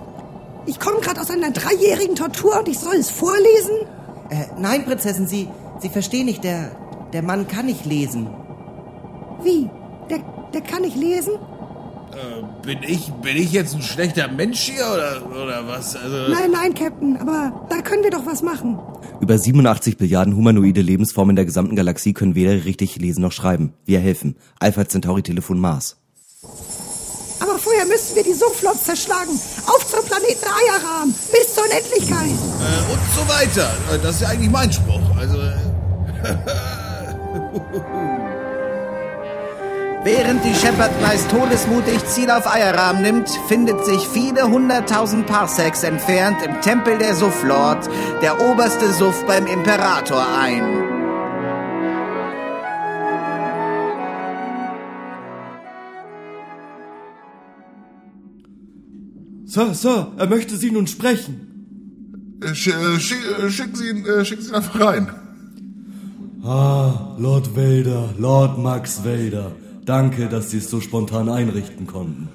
[0.66, 3.86] Ich komme gerade aus einer dreijährigen Tortur und ich soll es vorlesen?
[4.30, 5.48] Äh, nein, Prinzessin, Sie,
[5.80, 6.70] Sie verstehen nicht, der,
[7.12, 8.28] der Mann kann nicht lesen.
[9.42, 9.68] Wie?
[10.08, 10.20] Der,
[10.54, 11.34] der kann nicht lesen?
[12.12, 15.96] Äh, bin ich, bin ich jetzt ein schlechter Mensch hier oder, oder was?
[15.96, 18.78] Also, Nein, nein, Captain, aber da können wir doch was machen.
[19.20, 23.72] Über 87 Billiarden humanoide Lebensformen in der gesamten Galaxie können weder richtig lesen noch schreiben.
[23.84, 24.36] Wir helfen.
[24.60, 26.01] Alpha Centauri Telefon Mars.
[27.82, 29.40] Vorher müssen wir die Sumpflords zerschlagen.
[29.66, 31.14] Auf zum Planeten Eierrahmen.
[31.32, 32.28] Bis zur Unendlichkeit.
[32.28, 33.70] äh, und so weiter.
[33.92, 35.00] Äh, Das ist ja eigentlich mein Spruch.
[35.18, 35.52] Also, äh,
[40.04, 46.42] Während die Shepard Nice todesmutig Ziel auf Eierrahmen nimmt, findet sich viele hunderttausend Parsecs entfernt
[46.44, 47.88] im Tempel der Sufflord
[48.20, 50.91] der oberste Suff beim Imperator ein.
[59.52, 62.38] Sir, Sir, er möchte Sie nun sprechen.
[62.42, 65.10] Äh, sch, äh, schick, äh, schicken Sie ihn, äh, schicken Sie ihn einfach rein.
[66.42, 69.52] Ah, Lord Vader, Lord Max Vader.
[69.84, 72.30] Danke, dass Sie es so spontan einrichten konnten.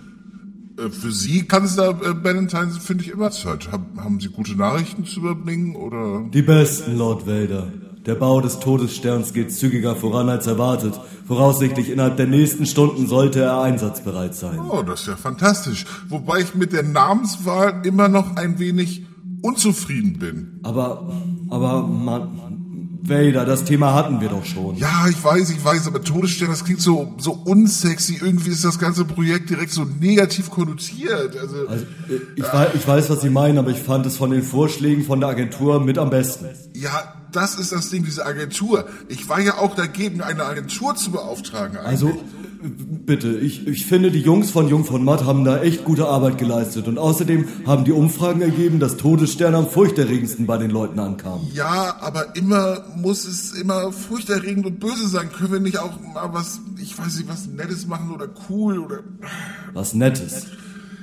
[0.78, 3.72] Für Sie, Kanzler Ballantyne, finde ich immer Zeit.
[3.72, 6.24] Hab, haben Sie gute Nachrichten zu überbringen oder?
[6.32, 7.72] Die besten, Lord Vader.
[8.08, 11.00] Der Bau des Todessterns geht zügiger voran als erwartet.
[11.28, 14.60] Voraussichtlich innerhalb der nächsten Stunden sollte er einsatzbereit sein.
[14.70, 15.86] Oh, das ist ja fantastisch.
[16.08, 19.04] Wobei ich mit der Namenswahl immer noch ein wenig
[19.42, 20.60] unzufrieden bin.
[20.64, 21.12] Aber,
[21.50, 24.76] aber, Mann, Vader, das Thema hatten wir doch schon.
[24.78, 28.20] Ja, ich weiß, ich weiß, aber Todesstern, das klingt so, so unsexy.
[28.22, 31.38] Irgendwie ist das ganze Projekt direkt so negativ konnotiert.
[31.38, 31.86] Also, Also,
[32.36, 35.20] ich, wei- ich weiß, was Sie meinen, aber ich fand es von den Vorschlägen von
[35.20, 36.46] der Agentur mit am besten.
[36.74, 38.86] ja, das ist das Ding, diese Agentur.
[39.10, 41.78] Ich war ja auch dagegen, eine Agentur zu beauftragen.
[41.78, 41.88] eigentlich.
[41.88, 42.20] Also,
[43.06, 46.40] bitte, ich, ich finde, die Jungs von Jung von Matt haben da echt gute Arbeit
[46.40, 46.88] geleistet.
[46.88, 51.48] Und außerdem haben die Umfragen ergeben, dass Todesstern am furchterregendsten bei den Leuten ankam.
[51.54, 55.32] Ja, aber immer muss es immer furchterregend und böse sein.
[55.32, 59.02] Können wir nicht auch mal was, ich weiß nicht, was Nettes machen oder cool oder
[59.74, 60.48] Was Nettes.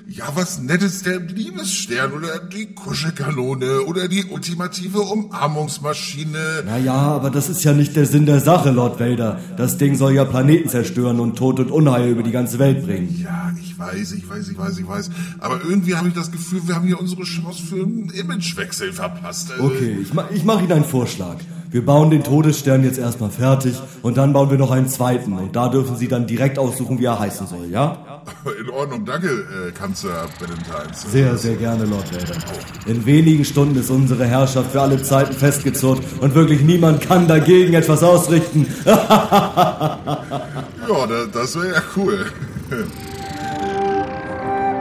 [0.07, 6.63] Ja, was Nettes, der Liebesstern oder die Kuschelkanone oder die ultimative Umarmungsmaschine.
[6.67, 9.41] Naja, aber das ist ja nicht der Sinn der Sache, Lord Vader.
[9.57, 13.19] Das Ding soll ja Planeten zerstören und Tod und Unheil über die ganze Welt bringen.
[13.23, 15.11] Ja, ich weiß, ich weiß, ich weiß, ich weiß.
[15.41, 19.53] Aber irgendwie habe ich das Gefühl, wir haben hier unsere Chance für einen Imagewechsel verpasst.
[19.53, 21.37] Also, Okay, ich, ma ich mache Ihnen einen Vorschlag.
[21.71, 25.33] Wir bauen den Todesstern jetzt erstmal fertig und dann bauen wir noch einen zweiten.
[25.33, 28.21] Und da dürfen Sie dann direkt aussuchen, wie er heißen soll, ja?
[28.61, 31.03] In Ordnung, danke, äh, Kanzler Valentines.
[31.11, 32.37] Sehr, sehr gerne, Lord Vader.
[32.87, 37.75] In wenigen Stunden ist unsere Herrschaft für alle Zeiten festgezurrt und wirklich niemand kann dagegen
[37.75, 38.67] etwas ausrichten.
[40.87, 42.27] Ja, da, das wäre ja cool.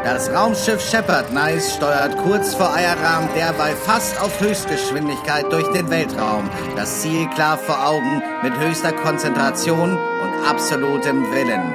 [0.03, 6.49] Das Raumschiff Shepard Nice steuert kurz vor Eierrahm derweil fast auf Höchstgeschwindigkeit durch den Weltraum.
[6.75, 11.73] Das Ziel klar vor Augen, mit höchster Konzentration und absolutem Willen.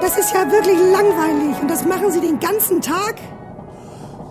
[0.00, 1.60] Das ist ja wirklich langweilig.
[1.60, 3.14] Und das machen Sie den ganzen Tag?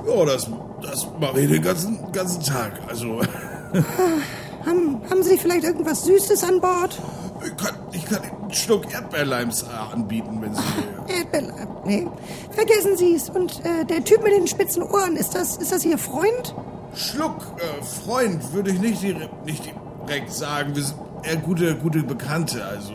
[0.06, 0.50] Ja, das,
[0.82, 2.74] das mache ich den ganzen, ganzen Tag.
[2.90, 3.22] Also,
[4.66, 7.00] Haben, haben Sie vielleicht irgendwas Süßes an Bord?
[7.46, 10.62] ich kann, ich kann einen Schluck Erdbeerleims äh, anbieten, wenn Sie...
[11.08, 11.68] Erdbeerleim.
[11.86, 12.08] Nee.
[12.52, 13.30] Vergessen Sie es.
[13.30, 16.56] Und äh, der Typ mit den spitzen Ohren, ist das, ist das Ihr Freund?
[16.96, 19.74] Schluck, äh, Freund, würde ich nicht, direkt- nicht
[20.08, 20.76] direkt sagen.
[20.76, 22.94] Wir sind eher gute, gute Bekannte, also...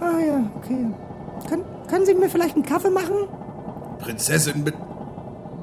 [0.00, 0.86] Ah ja, okay.
[1.48, 3.28] Können, können Sie mir vielleicht einen Kaffee machen?
[3.98, 4.74] Prinzessin, mit,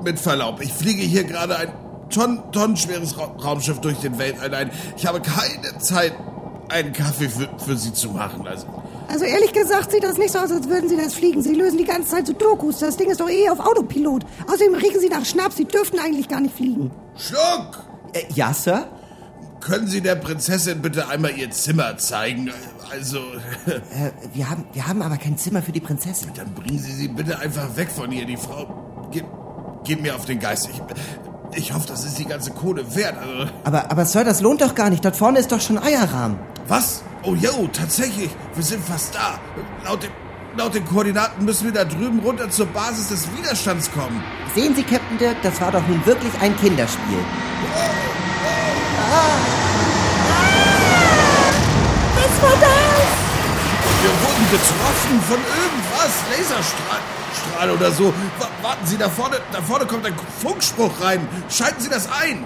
[0.04, 1.70] mit Verlaub, ich fliege hier gerade ein
[2.10, 4.50] Tonnen, tonnenschweres Ra Raumschiff durch den Weltall.
[4.50, 6.14] Nein, ich habe keine Zeit,
[6.70, 8.48] einen Kaffee für, für Sie zu machen.
[8.48, 8.66] Also,
[9.10, 11.42] Also ehrlich gesagt sieht das nicht so aus, als würden Sie das fliegen.
[11.42, 12.80] Sie lösen die ganze Zeit so Dokus.
[12.80, 14.24] Das Ding ist doch eh auf Autopilot.
[14.48, 15.56] Außerdem riechen Sie nach Schnaps.
[15.58, 16.92] Sie dürften eigentlich gar nicht fliegen.
[17.18, 17.84] Schluck!
[18.14, 18.88] Äh, ja, Sir?
[19.62, 22.52] Können Sie der Prinzessin bitte einmal ihr Zimmer zeigen?
[22.92, 23.18] Also,
[23.68, 26.30] Äh, wir, haben, wir haben aber kein Zimmer für die Prinzessin.
[26.36, 28.26] dann bringen Sie sie bitte einfach weg von hier.
[28.26, 29.26] Die Frau geht,
[29.84, 30.70] geht mir auf den Geist.
[30.72, 30.82] Ich,
[31.58, 33.16] ich hoffe, das ist die ganze Kohle wert.
[33.18, 35.04] Also, Aber, aber Sir, das lohnt doch gar nicht.
[35.04, 36.38] Dort vorne ist doch schon Eierrahmen.
[36.68, 37.02] was?
[37.24, 38.30] Oh, yo, tatsächlich.
[38.56, 39.40] Wir sind fast da.
[39.84, 40.12] Laut, dem,
[40.56, 44.24] laut den Koordinaten müssen wir da drüben runter zur Basis des Widerstands kommen.
[44.56, 47.18] Sehen Sie, Captain Dirk, das war doch nun wirklich ein Kinderspiel.
[52.16, 53.10] Was war das?
[54.02, 56.14] Wir wurden getroffen von irgendwas.
[56.32, 57.00] Laserstrahl
[57.36, 58.14] Strahl oder so.
[58.40, 61.28] Wa- Warten Sie, da vorne, da vorne kommt ein Funkspruch rein.
[61.50, 62.46] Schalten Sie das ein.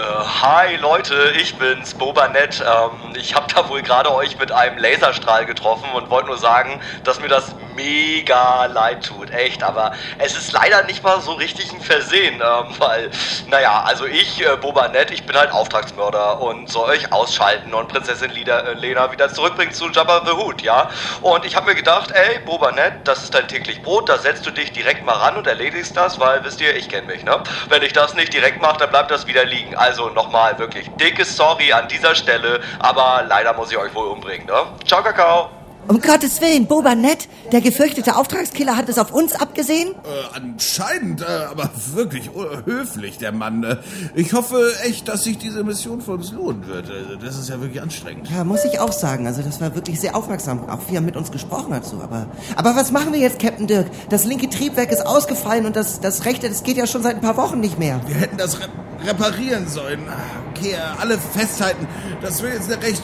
[0.00, 2.64] Äh, hi Leute, ich bin's, Boba Nett.
[2.66, 6.80] Ähm, ich hab da wohl gerade euch mit einem Laserstrahl getroffen und wollte nur sagen,
[7.04, 9.62] dass mir das mega leid tut, echt.
[9.62, 13.10] Aber es ist leider nicht mal so richtig ein Versehen, ähm, weil,
[13.48, 17.88] naja, also ich, äh, Boba Nett, ich bin halt Auftragsmörder und soll euch ausschalten und
[17.88, 20.88] Prinzessin Lida, äh, Lena wieder zurückbringen zu Jabba the Hutt, ja?
[21.20, 24.46] Und ich hab mir gedacht, ey, Boba Nett, das ist dein täglich Brot, da setzt
[24.46, 27.42] du dich direkt mal ran und erledigst das, weil, wisst ihr, ich kenn mich, ne?
[27.68, 29.76] Wenn ich das nicht direkt mache, dann bleibt das wieder liegen.
[29.76, 34.46] Also nochmal wirklich dickes Sorry an dieser Stelle, aber leider muss ich euch wohl umbringen,
[34.46, 34.62] ne?
[34.86, 35.50] Ciao, Kakao.
[35.88, 39.88] Um Gottes Willen, Boba Nett, der gefürchtete Auftragskiller hat es auf uns abgesehen?
[39.88, 43.64] Äh, anscheinend, äh, aber wirklich äh, höflich, der Mann.
[43.64, 43.76] Äh,
[44.14, 46.88] Ich hoffe echt, dass sich diese Mission für uns lohnen wird.
[46.90, 48.30] Also, das ist ja wirklich anstrengend.
[48.30, 49.26] Ja, muss ich auch sagen.
[49.26, 51.84] Also das war wirklich sehr aufmerksam, auch wie er mit uns gesprochen hat.
[51.86, 51.96] So.
[52.00, 52.26] Aber,
[52.56, 53.86] aber was machen wir jetzt, Captain Dirk?
[54.10, 57.22] Das linke Triebwerk ist ausgefallen und das, das rechte, das geht ja schon seit ein
[57.22, 58.00] paar Wochen nicht mehr.
[58.06, 58.68] Wir hätten das re
[59.04, 60.06] reparieren sollen.
[60.50, 61.86] Okay, alle festhalten.
[62.22, 63.02] Das wird jetzt eine recht,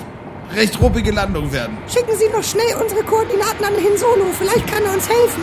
[0.54, 1.78] recht ruppige Landung werden.
[1.88, 4.26] Schicken Sie noch schnell unsere Koordinaten an Hin Solo.
[4.38, 5.42] Vielleicht kann er uns helfen.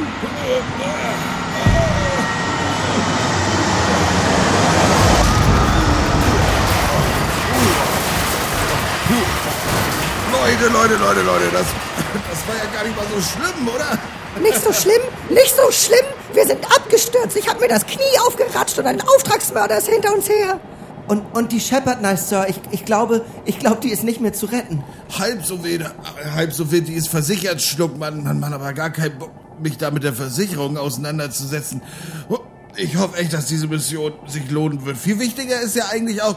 [10.32, 11.66] Leute, Leute, Leute, Leute, das,
[12.30, 13.98] das war ja gar nicht mal so schlimm, oder?
[14.42, 16.06] Nicht so schlimm, nicht so schlimm.
[16.34, 17.38] Wir sind abgestürzt.
[17.38, 20.60] Ich habe mir das Knie aufgeratscht und ein Auftragsmörder ist hinter uns her.
[21.08, 24.34] Und, und die Shepard Nice, Sir, ich, ich glaube, ich glaube, die ist nicht mehr
[24.34, 24.84] zu retten.
[25.20, 25.86] Halb so wild,
[26.34, 29.32] halb so wild, die ist versichert, Schluck, Mann, Mann, Mann, aber gar kein Bock,
[29.62, 31.82] mich da mit der Versicherung auseinanderzusetzen.
[32.78, 34.98] Ich hoffe echt, dass diese Mission sich lohnen wird.
[34.98, 36.36] Viel wichtiger ist ja eigentlich auch,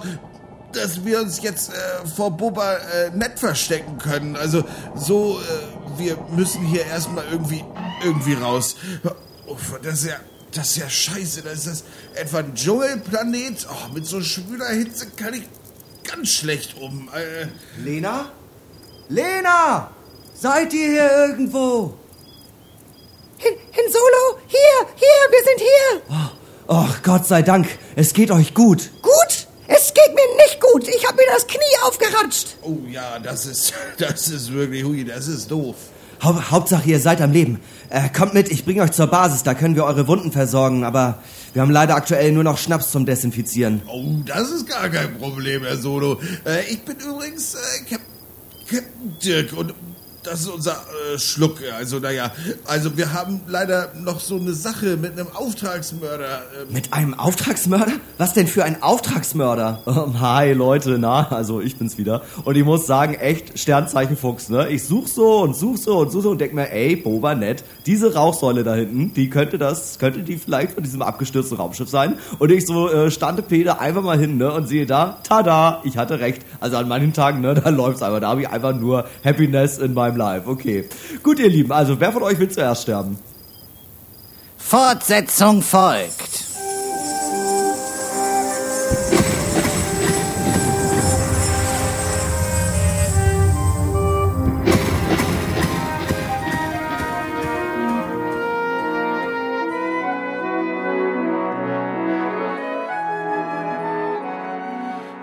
[0.73, 4.37] dass wir uns jetzt äh, vor Boba äh, nett verstecken können.
[4.37, 7.65] Also so, äh, wir müssen hier erstmal irgendwie,
[8.05, 8.77] irgendwie raus.
[9.47, 10.21] Uff, das ist ja,
[10.53, 11.43] das ist ja scheiße.
[11.43, 11.85] Das ist das
[12.15, 13.67] etwa ein Dschungelplanet?
[13.71, 15.45] Oh, mit so schwüler Hitze kann ich
[16.05, 17.09] ganz schlecht um.
[17.15, 17.47] Äh,
[17.81, 18.33] Lena?
[19.09, 19.91] Lena!
[20.35, 21.95] Seid ihr hier irgendwo?
[23.39, 26.37] Hin, Hin Solo, hier, hier, wir sind hier.
[26.69, 28.91] Ach, Gott sei Dank, es geht euch gut.
[29.03, 29.47] Gut?
[29.69, 30.89] Es geht mir nicht gut.
[30.89, 32.57] Ich habe mir das Knie aufgeratscht.
[32.63, 35.77] Oh ja, das ist, das ist wirklich, hui, das ist doof.
[36.23, 37.61] Hau Hauptsache, ihr seid am Leben.
[37.91, 41.19] Äh, kommt mit, ich bringe euch zur Basis, da können wir eure Wunden versorgen, aber
[41.53, 43.83] wir haben leider aktuell nur noch Schnaps zum Desinfizieren.
[43.87, 46.21] Oh, das ist gar kein Problem, Herr Solo.
[46.45, 48.01] Äh, ich bin übrigens äh, Cap
[48.69, 49.75] Captain Dirk und
[50.27, 51.59] das ist unser äh, Schluck.
[51.79, 52.33] Also, naja,
[52.67, 56.43] also wir haben leider noch so eine Sache mit einem Auftragsmörder.
[56.63, 57.93] Ähm, Mit einem Auftragsmörder?
[58.19, 59.83] Was denn für ein Auftragsmörder?
[59.97, 62.23] Ähm, Hi Leute, na, also ich bin's wieder.
[62.45, 64.69] Und ich muss sagen, echt Sternzeichen Fuchs, ne?
[64.69, 67.65] Ich such so und such so und such so und denk mir, ey, Boba nett,
[67.87, 72.19] diese Rauchsäule da hinten, die könnte das, könnte die vielleicht von diesem abgestürzten Raumschiff sein.
[72.39, 74.53] Und ich so äh, stande Peter einfach mal hin, ne?
[74.53, 76.43] Und sehe da, tada, ich hatte recht.
[76.61, 78.21] Also an manchen Tagen, ne, da läuft's einfach.
[78.21, 80.49] Da habe ich einfach nur Happiness in meinem Life.
[80.49, 80.89] Okay.
[81.23, 83.19] Gut, ihr Lieben, also wer von euch will zuerst sterben?
[84.57, 86.46] Fortsetzung folgt.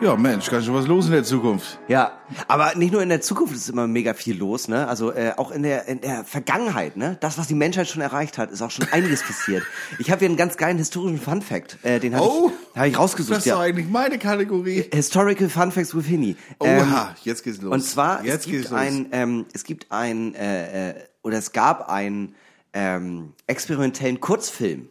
[0.04, 1.80] Ja, Mensch, kann schon was los in der Zukunft.
[1.88, 4.86] Ja, aber nicht nur in der Zukunft ist immer mega viel los, ne?
[4.88, 7.16] Also äh, auch in der in der Vergangenheit, ne?
[7.22, 9.64] Das, was die Menschheit schon erreicht hat, ist auch schon einiges passiert.
[10.00, 12.86] Ich habe hier einen ganz geilen historischen Fun Fact, äh, den habe Oh, ich, hab
[12.88, 13.32] ich rausgesucht.
[13.32, 13.56] Das ist ja.
[13.56, 14.84] doch eigentlich meine Kategorie.
[14.94, 16.36] Historical Fun Facts with Hinny.
[16.62, 17.72] Ähm, Oha, jetzt geht's los.
[17.74, 21.88] Und zwar jetzt es gibt ein ähm, es gibt ein äh, äh, oder es gab
[21.90, 22.36] einen
[22.74, 24.90] ähm, experimentellen Kurzfilm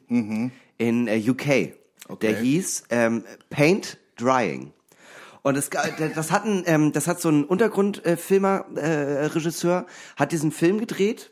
[0.79, 1.45] in äh, UK.
[1.47, 1.73] Der
[2.09, 2.37] Okay.
[2.41, 4.73] hieß ähm, Paint Drying.
[5.43, 5.85] Und ga-
[6.15, 9.87] das hat ein, ähm, das hat so ein Untergrundfilmer, äh, Regisseur,
[10.17, 11.31] hat diesen Film gedreht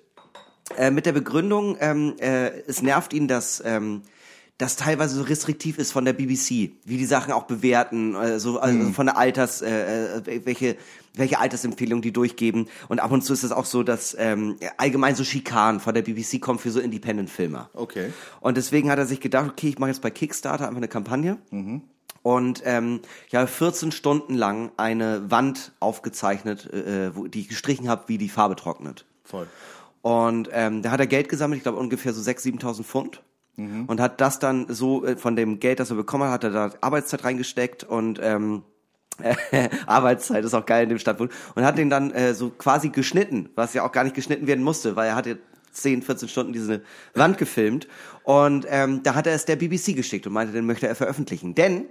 [0.76, 4.02] äh, mit der Begründung, ähm, äh, es nervt ihn, dass ähm,
[4.58, 8.58] das teilweise so restriktiv ist von der BBC, wie die Sachen auch bewerten, äh, so
[8.58, 10.76] also von der Alters, äh, äh, welche
[11.16, 12.68] welche Altersempfehlungen die durchgeben.
[12.88, 16.02] Und ab und zu ist es auch so, dass ähm, allgemein so Schikanen von der
[16.02, 17.68] BBC kommen für so Independent-Filmer.
[17.74, 18.12] Okay.
[18.40, 21.38] Und deswegen hat er sich gedacht, okay, ich mache jetzt bei Kickstarter einfach eine Kampagne.
[22.22, 23.00] Und ähm,
[23.30, 28.28] ja, 14 Stunden lang eine Wand aufgezeichnet, äh, wo die ich gestrichen habe, wie die
[28.28, 29.06] Farbe trocknet.
[29.24, 29.46] Voll.
[30.02, 33.22] Und ähm, da hat er Geld gesammelt, ich glaube ungefähr so 6.000, 7.000 Pfund.
[33.88, 36.50] Und hat das dann so äh, von dem Geld, das er bekommen hat, hat er
[36.50, 38.62] da Arbeitszeit reingesteckt und ähm,
[39.86, 43.50] Arbeitszeit ist auch geil in dem Stadtpunkt und hat den dann äh, so quasi geschnitten,
[43.56, 45.38] was ja auch gar nicht geschnitten werden musste, weil er hatte
[45.72, 46.80] 10, 14 Stunden diese
[47.14, 47.86] Wand gefilmt
[48.22, 51.54] und ähm, da hat er es der BBC geschickt und meinte, den möchte er veröffentlichen.
[51.54, 51.84] Denn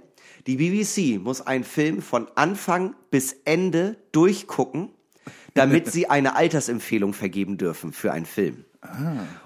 [0.46, 4.90] die BBC muss einen Film von Anfang bis Ende durchgucken,
[5.54, 8.64] damit sie eine Altersempfehlung vergeben dürfen für einen Film.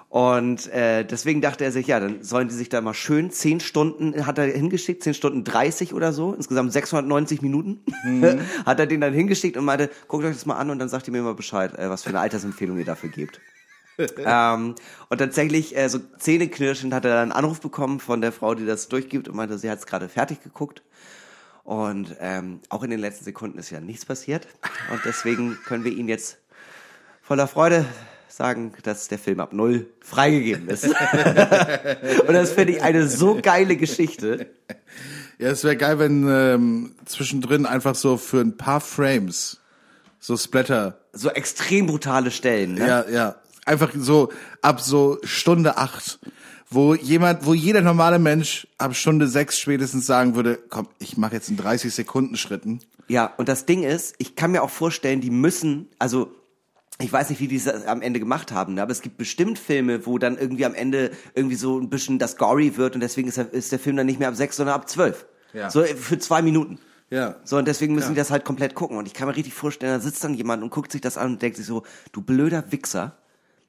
[0.09, 3.59] Und äh, deswegen dachte er sich, ja, dann sollen die sich da mal schön zehn
[3.59, 7.81] Stunden, hat er hingeschickt, zehn Stunden 30 oder so, insgesamt 690 Minuten,
[8.65, 11.09] hat er den dann hingeschickt und meinte, guckt euch das mal an und dann sagt
[11.09, 13.41] ihr mir mal Bescheid, äh, was für eine Altersempfehlung ihr dafür gebt.
[14.19, 14.75] ähm,
[15.09, 18.67] und tatsächlich, äh, so zähneknirschend hat er dann einen Anruf bekommen von der Frau, die
[18.67, 20.83] das durchgibt und meinte, sie hat es gerade fertig geguckt.
[21.63, 24.47] Und ähm, auch in den letzten Sekunden ist ja nichts passiert.
[24.93, 26.39] Und deswegen können wir Ihnen jetzt
[27.23, 27.87] voller Freude
[28.29, 30.85] sagen, dass der Film ab null freigegeben ist.
[30.89, 30.95] und
[32.35, 34.51] das finde ich eine so geile Geschichte.
[35.39, 39.61] Ja, es wäre geil, wenn ähm, zwischendrin einfach so für ein paar Frames
[40.25, 40.99] so Splatter.
[41.13, 42.75] So extrem brutale Stellen.
[42.75, 42.89] Ne?
[42.89, 43.37] Ja, ja.
[43.65, 44.31] Einfach so
[44.63, 46.19] ab so Stunde acht,
[46.71, 51.35] wo jemand, wo jeder normale Mensch ab Stunde sechs spätestens sagen würde, komm, ich mache
[51.35, 52.81] jetzt in 30 Sekunden Schritten.
[53.09, 56.33] Ja, und das Ding ist, ich kann mir auch vorstellen, die müssen, also
[56.99, 59.59] ich weiß nicht, wie die es am Ende gemacht haben, ne, aber es gibt bestimmt
[59.59, 63.29] Filme, wo dann irgendwie am Ende irgendwie so ein bisschen das gory wird und deswegen
[63.29, 65.27] ist der, ist der Film dann nicht mehr ab sechs, sondern ab zwölf.
[65.53, 65.71] Ja.
[65.71, 66.79] So für zwei Minuten.
[67.11, 67.37] Ja.
[67.45, 68.13] So, und deswegen müssen Ja.
[68.15, 68.97] die das halt komplett gucken.
[68.97, 71.33] Und ich kann mir richtig vorstellen, da sitzt dann jemand und guckt sich das an
[71.33, 73.17] und denkt sich so, du blöder Wichser.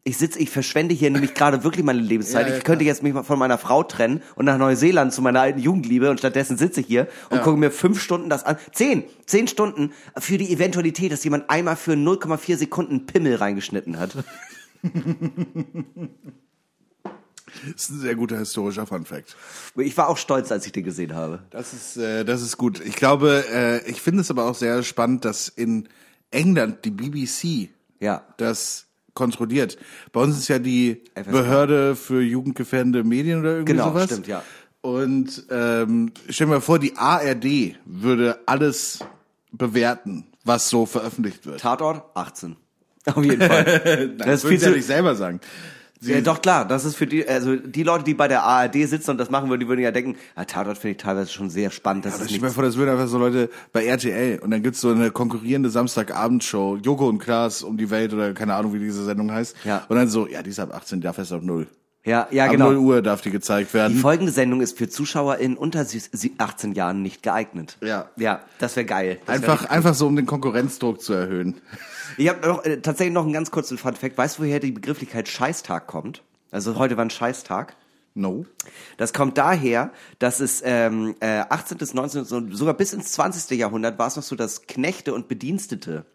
[0.08, 2.46] Ich sitze, ich verschwende hier nämlich gerade wirklich meine Lebenszeit.
[2.46, 5.24] Ja, ja, ich könnte jetzt mich mal von meiner Frau trennen und nach Neuseeland zu
[5.24, 8.58] meiner alten Jugendliebe und stattdessen sitze ich hier und gucke mir fünf Stunden das an.
[8.72, 9.04] Zehn!
[9.26, 14.16] Zehn Stunden für die Eventualität, dass jemand einmal für 0,4 Sekunden Pimmel reingeschnitten hat.
[14.84, 14.94] Das
[17.76, 19.36] ist ein sehr guter historischer Fun Fact.
[19.76, 21.40] Ich war auch stolz, als ich den gesehen habe.
[21.50, 22.80] Das ist, äh, das ist gut.
[22.86, 25.90] Ich glaube, äh, ich finde es aber auch sehr spannend, dass in
[26.30, 28.24] England die BBC Ja.
[28.38, 28.85] das
[29.16, 29.78] kontrolliert.
[30.12, 31.32] Bei uns ist ja die FSK.
[31.32, 34.06] Behörde für jugendgefährdende Medien oder irgendwie Genau, sowas.
[34.06, 34.44] stimmt, ja.
[34.82, 39.00] Und ähm, stell mal vor, die ARD würde alles
[39.52, 41.62] bewerten, was so veröffentlicht wird.
[41.62, 42.56] Tatort 18.
[43.06, 43.82] Auf jeden Fall.
[44.18, 45.40] Nein, das würden sie ja nicht selber sagen.
[46.02, 49.12] Ja, doch klar, das ist für die, also die Leute, die bei der ARD sitzen
[49.12, 51.72] und das machen würden, die würden ja denken, ja, Tatort finde ich teilweise schon sehr
[51.72, 52.06] spannend.
[52.06, 54.62] Das Ja, ist mal nicht vor, das würden einfach so Leute bei RTL und dann
[54.62, 58.80] gibt's so eine konkurrierende Samstagabendshow, Joko und Klaas um die Welt oder keine Ahnung, wie
[58.80, 59.56] diese Sendung heißt.
[59.64, 59.86] Ja.
[59.88, 61.68] Und dann so, ja, die ist ab 18, darf erst auf null.
[62.04, 62.66] Ja, ja, Ab genau.
[62.66, 63.98] 0 Uhr darf die gezeigt Die werden.
[63.98, 67.78] folgende Sendung ist für Zuschauer in unter sie- sie- 18 Jahren nicht geeignet.
[67.82, 68.10] Ja.
[68.16, 69.18] Ja, das wäre geil.
[69.26, 71.56] Das wär Einfach, einfach so, um den Konkurrenzdruck zu erhöhen.
[72.18, 74.18] Ich habe noch, äh, tatsächlich noch einen ganz kurzen Fun Fact.
[74.18, 76.24] Weißt du, woher die Begrifflichkeit Scheißtag kommt?
[76.52, 77.76] Also heute war ein Scheißtag.
[78.14, 78.46] No.
[78.98, 81.78] Das kommt daher, dass es ähm, äh, 18.
[81.78, 82.24] bis 19.
[82.24, 83.58] so- sogar bis ins 20.
[83.58, 86.06] Jahrhundert war es noch so, dass Knechte und Bedienstete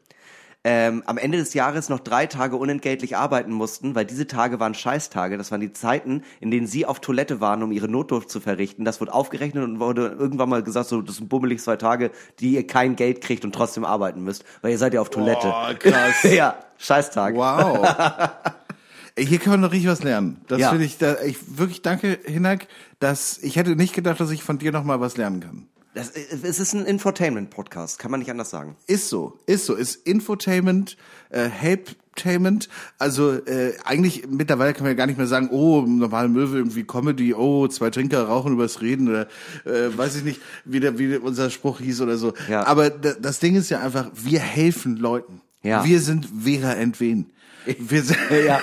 [0.63, 4.75] ähm, am Ende des Jahres noch drei Tage unentgeltlich arbeiten mussten, weil diese Tage waren
[4.75, 5.39] Scheißtage.
[5.39, 8.85] Das waren die Zeiten, in denen sie auf Toilette waren, um ihre Notdurft zu verrichten.
[8.85, 12.53] Das wurde aufgerechnet und wurde irgendwann mal gesagt, so das sind bummelig zwei Tage, die
[12.53, 15.47] ihr kein Geld kriegt und trotzdem arbeiten müsst, weil ihr seid ja auf Toilette.
[15.49, 16.23] Boah, krass.
[16.31, 17.35] ja, Scheißtag.
[17.37, 17.87] Wow.
[19.19, 20.41] Hier kann man noch richtig was lernen.
[20.47, 20.71] Das Ja.
[20.71, 22.69] finde ich, da, ich wirklich danke, Hinak,
[23.01, 25.67] dass ich hätte nicht gedacht, dass ich von dir noch mal was lernen kann.
[25.95, 28.76] Das, äh, es ist ein Infotainment-Podcast, kann man nicht anders sagen.
[28.86, 30.97] Ist so, ist so, ist Infotainment,
[31.30, 32.68] äh, Helptainment.
[32.99, 36.84] Also äh, eigentlich mittlerweile kann man ja gar nicht mehr sagen, oh, normale Möwe irgendwie
[36.84, 39.26] Comedy, oh, zwei Trinker rauchen übers Reden oder
[39.64, 42.34] äh, weiß ich nicht, wie der, wie unser Spruch hieß oder so.
[42.49, 42.66] Ja.
[42.66, 45.41] Aber da, das Ding ist ja einfach, wir helfen Leuten.
[45.62, 45.84] Ja.
[45.84, 47.30] Wir sind Vera Entwen.
[47.66, 48.16] Wir sind,
[48.47, 48.61] Ja,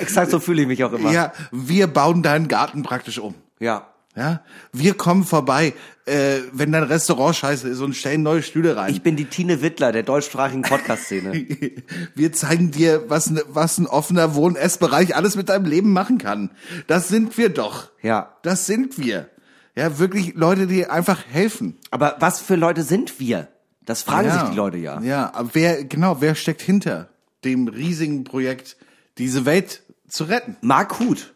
[0.00, 1.12] exakt so fühle ich mich auch immer.
[1.12, 3.34] ja, wir bauen deinen Garten praktisch um.
[3.58, 3.86] ja.
[4.16, 4.42] Ja,
[4.72, 5.72] wir kommen vorbei,
[6.04, 8.92] äh, wenn dein Restaurant scheiße ist und stellen neue Stühle rein.
[8.92, 11.32] Ich bin die Tine Wittler der deutschsprachigen Podcast-Szene.
[12.16, 16.50] Wir zeigen dir, was, was ein offener Wohn-Essbereich alles mit deinem Leben machen kann.
[16.88, 17.90] Das sind wir doch.
[18.02, 18.34] Ja.
[18.42, 19.30] Das sind wir.
[19.76, 21.78] Ja, wirklich Leute, die einfach helfen.
[21.92, 23.46] Aber was für Leute sind wir?
[23.86, 24.40] Das fragen ja.
[24.40, 25.00] sich die Leute ja.
[25.00, 27.10] Ja, aber wer, genau, wer steckt hinter
[27.44, 28.76] dem riesigen Projekt,
[29.18, 30.56] diese Welt zu retten?
[30.62, 31.32] Mark Huth.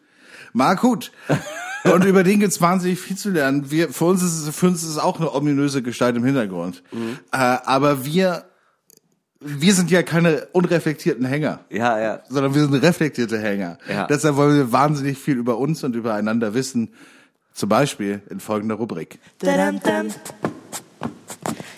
[0.52, 1.12] Mark Huth.
[1.84, 3.70] Und über den gibt's wahnsinnig viel zu lernen.
[3.70, 6.82] Wir, für uns ist es, für uns ist es auch eine ominöse Gestalt im Hintergrund.
[6.92, 7.18] Mhm.
[7.30, 8.44] Äh, aber wir,
[9.40, 11.60] wir sind ja keine unreflektierten Hänger.
[11.68, 12.20] Ja, ja.
[12.28, 13.78] sondern wir sind reflektierte Hänger.
[13.88, 14.06] Ja.
[14.06, 16.94] Deshalb wollen wir wahnsinnig viel über uns und übereinander wissen.
[17.52, 19.20] Zum Beispiel in folgender Rubrik.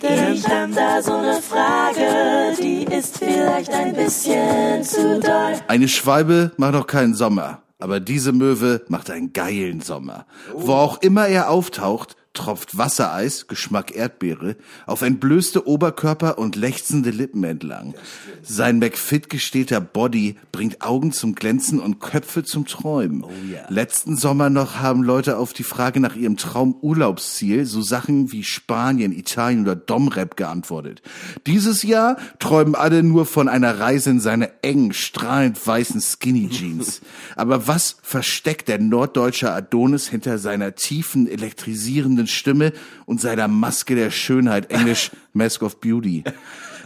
[0.01, 5.53] Ich hab da so eine Frage, die ist vielleicht ein bisschen zu doll.
[5.67, 10.25] Eine Schwalbe macht noch keinen Sommer, aber diese Möwe macht einen geilen Sommer.
[10.53, 17.43] Wo auch immer er auftaucht, tropft Wassereis, Geschmack Erdbeere, auf entblößte Oberkörper und lechzende Lippen
[17.43, 17.95] entlang.
[18.43, 23.25] Sein McFit gestählter Body bringt Augen zum Glänzen und Köpfe zum Träumen.
[23.69, 29.11] Letzten Sommer noch haben Leute auf die Frage nach ihrem Traumurlaubsziel so Sachen wie Spanien,
[29.11, 31.01] Italien oder Domrep geantwortet.
[31.47, 37.01] Dieses Jahr träumen alle nur von einer Reise in seine engen, strahlend weißen Skinny Jeans.
[37.35, 42.73] Aber was versteckt der norddeutsche Adonis hinter seiner tiefen, elektrisierenden Stimme
[43.05, 46.23] und seiner Maske der Schönheit, englisch Mask of Beauty?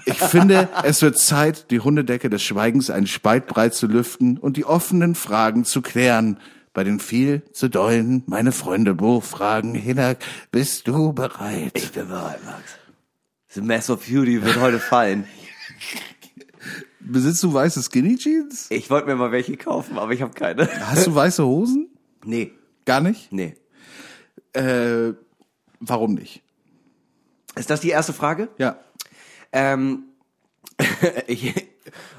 [0.06, 4.58] Ich finde, es wird Zeit, die Hundedecke des Schweigens einen Spalt breit zu lüften und
[4.58, 6.40] die offenen Fragen zu klären.
[6.74, 10.20] Bei den viel zu dollen, meine Freunde Buchfragen, Hinak,
[10.52, 11.74] bist du bereit?
[11.76, 12.64] Ich bin bereit, Max.
[13.50, 15.26] The Mass of Beauty wird heute fallen.
[17.00, 18.68] Besitzt du weiße Skinny Jeans?
[18.70, 20.68] Ich wollte mir mal welche kaufen, aber ich habe keine.
[20.88, 21.90] Hast du weiße Hosen?
[22.24, 22.54] Nee,
[22.86, 23.32] Gar nicht?
[23.32, 23.56] nee.
[24.54, 25.14] Äh,
[25.82, 26.42] warum nicht?
[27.56, 28.48] Ist das die erste Frage?
[28.58, 28.78] Ja.
[29.52, 30.04] Ähm,
[31.28, 31.68] ich,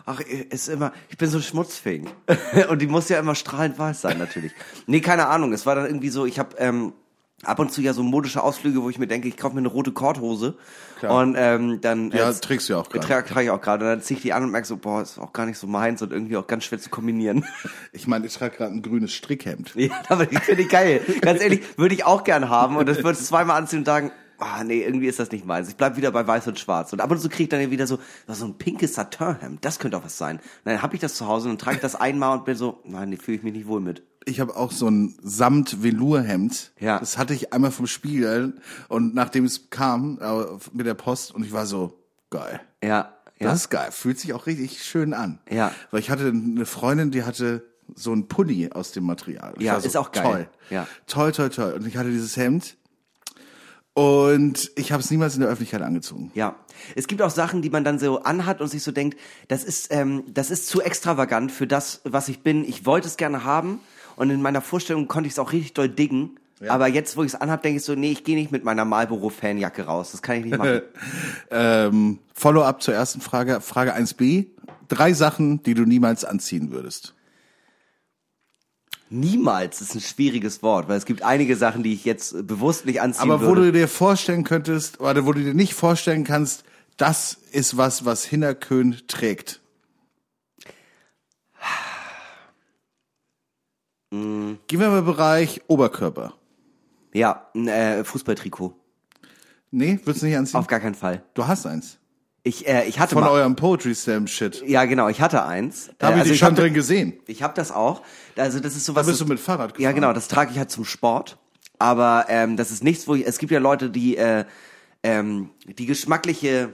[0.04, 2.04] ach, ist immer, ich bin so schmutzfähig.
[2.68, 4.52] Und die muss ja immer strahlend weiß sein, natürlich.
[4.86, 5.52] Nee, keine Ahnung.
[5.52, 6.92] Es war dann irgendwie so, ich habe ähm,
[7.44, 9.68] ab und zu ja so modische Ausflüge, wo ich mir denke, ich kaufe mir eine
[9.68, 10.54] rote Korthose.
[11.00, 11.20] Klar.
[11.20, 13.06] Und ähm, dann Ja, äh, trägst du ja auch gerade.
[13.06, 13.84] Trage trage ich auch gerade.
[13.84, 15.66] Und dann ziehe ich die an und merke so, boah, ist auch gar nicht so
[15.66, 17.44] meins und irgendwie auch ganz schwer zu kombinieren.
[17.94, 19.74] Ich meine, ich trage gerade ein grünes Strickhemd.
[19.82, 21.00] Ja, aber ich finde ich geil.
[21.20, 24.12] Ganz ehrlich, würde ich auch gern haben und das würde ich zweimal anziehen und sagen,
[24.42, 25.68] ah nee, irgendwie ist das nicht meins.
[25.68, 26.92] Ich bleib wieder bei weiß und schwarz.
[26.92, 29.64] Und ab und zu kriege ich dann wieder so, so ein pinkes Satinhemd.
[29.64, 30.36] Das könnte auch was sein.
[30.36, 32.56] Und dann habe ich das zu Hause und dann trage ich das einmal und bin
[32.56, 34.02] so, nein, nee, fühle ich mich nicht wohl mit.
[34.24, 36.72] Ich habe auch so ein Samt-Velour-Hemd.
[36.78, 36.98] Ja.
[36.98, 38.54] Das hatte ich einmal vom Spiegel
[38.88, 41.98] und nachdem es kam äh, mit der Post und ich war so,
[42.30, 42.60] geil.
[42.82, 43.48] Ja, ja.
[43.48, 43.90] Das ist geil.
[43.90, 45.40] Fühlt sich auch richtig schön an.
[45.50, 45.72] Ja.
[45.90, 47.64] Weil ich hatte eine Freundin, die hatte
[47.94, 49.54] so ein Pulli aus dem Material.
[49.58, 50.22] Ich Ja, so, ist auch geil.
[50.22, 50.48] Toll.
[50.70, 50.86] Ja.
[51.06, 51.72] Toll, toll, toll.
[51.74, 52.76] Und ich hatte dieses Hemd
[53.94, 56.30] und ich habe es niemals in der Öffentlichkeit angezogen.
[56.34, 56.56] Ja,
[56.94, 59.18] es gibt auch Sachen, die man dann so anhat und sich so denkt,
[59.48, 62.64] das ist, ähm, das ist zu extravagant für das, was ich bin.
[62.64, 63.80] Ich wollte es gerne haben
[64.16, 66.38] und in meiner Vorstellung konnte ich es auch richtig doll diggen.
[66.68, 68.84] Aber jetzt, wo ich es anhab, denke ich so, nee, ich gehe nicht mit meiner
[68.84, 70.12] Marlboro-Fanjacke raus.
[70.12, 70.82] Das kann ich nicht machen.
[71.50, 74.46] Ähm, Follow-up zur ersten Frage, Frage 1b.
[74.88, 77.14] Drei Sachen, die du niemals anziehen würdest.
[79.12, 82.86] Niemals ist ein schwieriges Wort, weil es gibt einige Sachen, die ich jetzt äh, bewusst
[82.86, 83.66] nicht anziehen Aber wo würde.
[83.66, 86.64] du dir vorstellen könntest, oder wo du dir nicht vorstellen kannst,
[86.96, 89.60] das ist was, was Hinnerkön trägt.
[94.10, 96.34] Gehen wir mal Bereich Oberkörper.
[97.12, 98.74] Ja, ein äh, Fußballtrikot.
[99.70, 100.58] Nee, würdest du nicht anziehen?
[100.58, 101.22] Auf gar keinen Fall.
[101.34, 101.98] du hast eins.
[102.44, 103.30] Ich, äh, ich hatte Von mal.
[103.30, 104.62] eurem Poetry Slam Shit.
[104.66, 105.90] Ja, genau, ich hatte eins.
[105.98, 107.12] Da habe Äh, ich dich ich schon hab- drin gesehen.
[107.28, 108.02] Ich habe das auch.
[108.36, 109.06] Also das ist sowas.
[109.06, 109.82] Da bist das- du mit Fahrrad gefahren.
[109.82, 111.38] Ja, genau, das trage ich halt zum Sport.
[111.78, 114.44] Aber ähm, das ist nichts, wo ich, es gibt ja Leute, die äh,
[115.04, 116.70] ähm, die geschmackliche,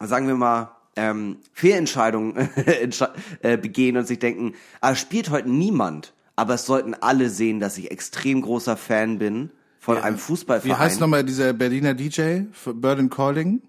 [0.00, 3.10] sagen wir mal, ähm, Fehlentscheidungen entsche-
[3.42, 6.12] äh, begehen und sich denken, ah, spielt heute niemand.
[6.36, 10.76] Aber es sollten alle sehen, dass ich extrem großer Fan bin von einem Fußballverein.
[10.76, 12.42] Wie heißt nochmal dieser Berliner DJ
[12.82, 13.62] and Calling?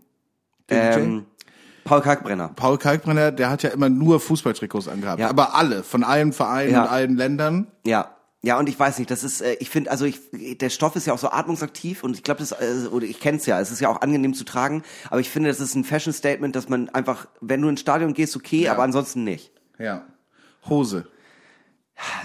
[0.70, 1.26] Ähm,
[1.84, 2.50] Paul Kalkbrenner.
[2.56, 5.20] Paul Kalkbrenner, der hat ja immer nur Fußballtrikots angehabt.
[5.20, 5.30] Ja.
[5.30, 6.84] Aber alle, von allen Vereinen Ja.
[6.84, 7.68] und allen Ländern.
[7.86, 8.12] Ja.
[8.42, 10.20] Ja, und ich weiß nicht, das ist, äh, ich finde, also ich,
[10.60, 13.40] der Stoff ist ja auch so atmungsaktiv und ich glaube, das, äh, oder ich kenne
[13.40, 15.84] es ja, es ist ja auch angenehm zu tragen, aber ich finde, das ist ein
[15.84, 19.52] Fashion-Statement, dass man einfach, wenn du ins Stadion gehst, okay, aber ansonsten nicht.
[19.80, 20.06] Ja.
[20.70, 21.08] Hose.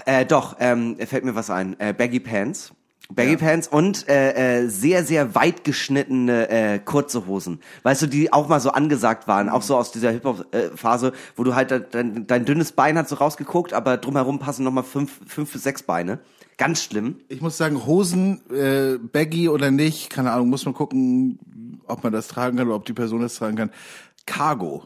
[0.05, 1.79] Äh, doch, ähm, fällt mir was ein.
[1.79, 2.71] Äh, Baggy Pants.
[3.15, 7.59] Baggy Pants und äh, äh, sehr, sehr weit geschnittene äh, kurze Hosen.
[7.83, 11.55] Weißt du, die auch mal so angesagt waren, auch so aus dieser Hip-Hop-Phase, wo du
[11.55, 15.63] halt dein, dein dünnes Bein hat so rausgeguckt, aber drumherum passen nochmal fünf, fünf bis
[15.63, 16.19] sechs Beine.
[16.57, 17.17] Ganz schlimm.
[17.27, 21.39] Ich muss sagen, Hosen, äh, baggy oder nicht, keine Ahnung, muss man gucken,
[21.87, 23.71] ob man das tragen kann oder ob die Person das tragen kann.
[24.25, 24.85] Cargo.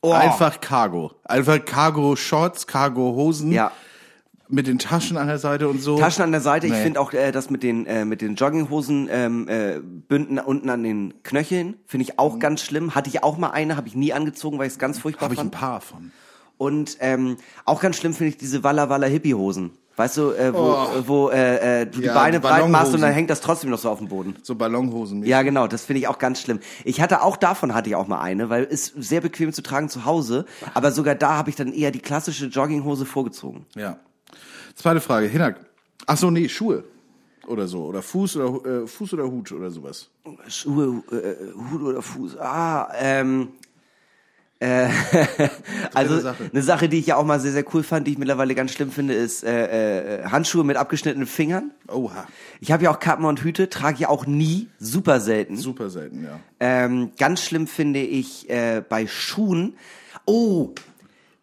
[0.00, 0.12] Oh.
[0.12, 1.12] Einfach Cargo.
[1.24, 3.52] Einfach Cargo-Shorts, Cargo-Hosen.
[3.52, 3.70] Ja.
[4.54, 5.98] Mit den Taschen an der Seite und so.
[5.98, 6.66] Taschen an der Seite.
[6.66, 6.82] Ich Nee.
[6.82, 10.82] finde auch äh, das mit den äh, mit den Jogginghosen ähm, äh, Bünden unten an
[10.82, 12.18] den Knöcheln finde ich Mhm.
[12.18, 12.94] auch ganz schlimm.
[12.94, 15.34] Hatte ich auch mal eine, habe ich nie angezogen, weil ich es ganz furchtbar Habe
[15.34, 15.54] ich ein fand.
[15.54, 16.12] paar von.
[16.58, 19.70] Und ähm, auch ganz schlimm finde ich diese Walla Walla Hippie Hosen.
[19.96, 20.86] Weißt du, äh, wo, Oh.
[21.06, 23.78] wo äh, äh, du Ja, die Beine breit machst und dann hängt das trotzdem noch
[23.78, 24.36] so auf dem Boden.
[24.42, 25.22] So Ballonhosen.
[25.24, 26.60] Ja, genau, das finde ich auch ganz schlimm.
[26.84, 29.88] Ich hatte auch davon hatte ich auch mal eine, weil ist sehr bequem zu tragen
[29.90, 33.66] zu Hause, aber sogar da habe ich dann eher die klassische Jogginghose vorgezogen.
[33.74, 33.96] Ja.
[34.74, 35.60] Zweite Frage, Hinak.
[36.06, 36.84] Ach so, nee, Schuhe.
[37.46, 37.84] Oder so.
[37.84, 40.10] Oder Fuß oder, äh, Fuß oder Hut oder sowas.
[40.48, 42.38] Schuhe, äh, Hut oder Fuß.
[42.38, 43.48] Ah, ähm.
[44.60, 44.88] Äh,
[45.94, 46.50] also Sache.
[46.52, 48.72] eine Sache, die ich ja auch mal sehr, sehr cool fand, die ich mittlerweile ganz
[48.72, 51.72] schlimm finde, ist äh, äh, Handschuhe mit abgeschnittenen Fingern.
[51.88, 52.28] Oha.
[52.60, 55.56] Ich habe ja auch Kappen und Hüte, trage ich auch nie, super selten.
[55.56, 56.38] Super selten, ja.
[56.60, 59.74] Ähm, ganz schlimm finde ich äh, bei Schuhen.
[60.26, 60.70] Oh,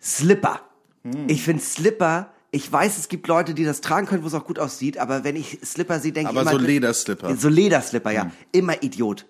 [0.01, 0.61] Slipper.
[1.03, 1.27] Hm.
[1.27, 2.31] Ich finde Slipper.
[2.51, 5.23] Ich weiß, es gibt Leute, die das tragen können, wo es auch gut aussieht, aber
[5.23, 6.59] wenn ich Slipper sehe, denke ich Aber immer...
[6.59, 7.29] so Lederslipper.
[7.29, 7.37] Hm.
[7.37, 8.31] So Lederslipper, ja.
[8.51, 9.25] Immer Idiot.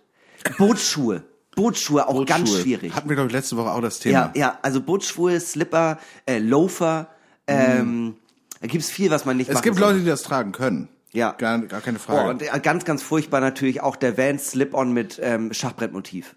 [0.57, 1.23] Bootschuhe.
[1.55, 2.61] Bootschuhe auch ganz Bootschuhe.
[2.63, 2.93] schwierig.
[2.95, 4.31] Hatten wir, glaube ich, letzte Woche auch das Thema.
[4.33, 7.07] Ja, ja, also Bootschuhe, Slipper, äh, Loafer,
[7.47, 8.15] ähm,
[8.61, 9.55] da gibt's viel, was man nicht Hm.
[9.57, 9.89] Es gibt soll.
[9.89, 10.87] Leute, die das tragen können.
[11.11, 11.31] Ja.
[11.33, 12.29] Gar, gar keine Oh, Frage.
[12.29, 16.35] und äh, ganz, ganz furchtbar natürlich auch der Vans Slip-On mit ähm, Schachbrettmotiv.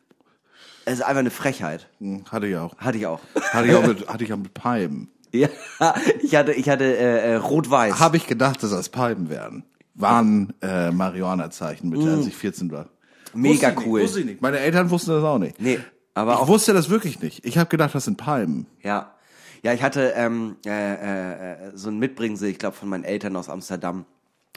[0.84, 1.88] Es ist einfach eine Frechheit.
[2.00, 2.76] Hm, hatte ich auch.
[2.78, 3.20] Hatte ich auch.
[3.52, 5.10] Hatte ich auch mit, hatte ich auch mit Palmen.
[5.32, 5.48] Ja,
[6.22, 7.98] ich hatte, ich hatte äh, äh, rot-weiß.
[7.98, 9.64] Habe ich gedacht, dass das Palmen wären.
[9.94, 12.88] Waren äh, Marihuana-Zeichen mit, als ich 14 war.
[13.34, 14.00] Mega Wusste ich cool.
[14.00, 14.42] Nicht, wusste ich nicht.
[14.42, 15.60] Meine Eltern wussten das auch nicht.
[15.60, 15.80] Nee,
[16.14, 17.44] aber ich auch wusste das wirklich nicht.
[17.44, 18.66] Ich habe gedacht, das sind Palmen.
[18.82, 19.14] Ja.
[19.62, 23.36] Ja, ich hatte ähm, äh, äh, äh, so ein Mitbringsel, ich glaube, von meinen Eltern
[23.36, 24.06] aus Amsterdam.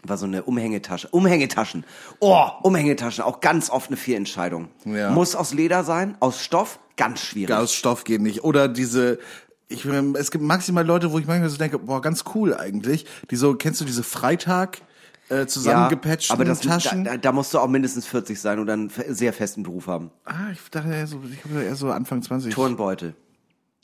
[0.04, 1.08] War so eine Umhängetasche.
[1.10, 1.84] Umhängetaschen.
[2.20, 3.24] Oh, Umhängetaschen.
[3.24, 4.70] Auch ganz oft eine Fehlentscheidung.
[4.86, 5.12] Ja.
[5.12, 7.56] Muss aus Leder sein, aus Stoff, ganz schwierig.
[7.56, 8.44] Aus Stoff geht nicht.
[8.44, 9.20] Oder diese,
[9.68, 13.06] ich, ähm, es gibt maximal Leute, wo ich manchmal so denke, boah, ganz cool eigentlich.
[13.32, 14.82] Die so, kennst du diese Freitag
[15.30, 17.04] äh, zusammengepatchten aber das, Taschen?
[17.04, 20.12] Da, da musst du auch mindestens 40 sein oder einen sehr festen Beruf haben.
[20.26, 22.54] ah, ich dachte eher so, ich habe eher so Anfang 20.
[22.54, 23.16] Turnbeutel.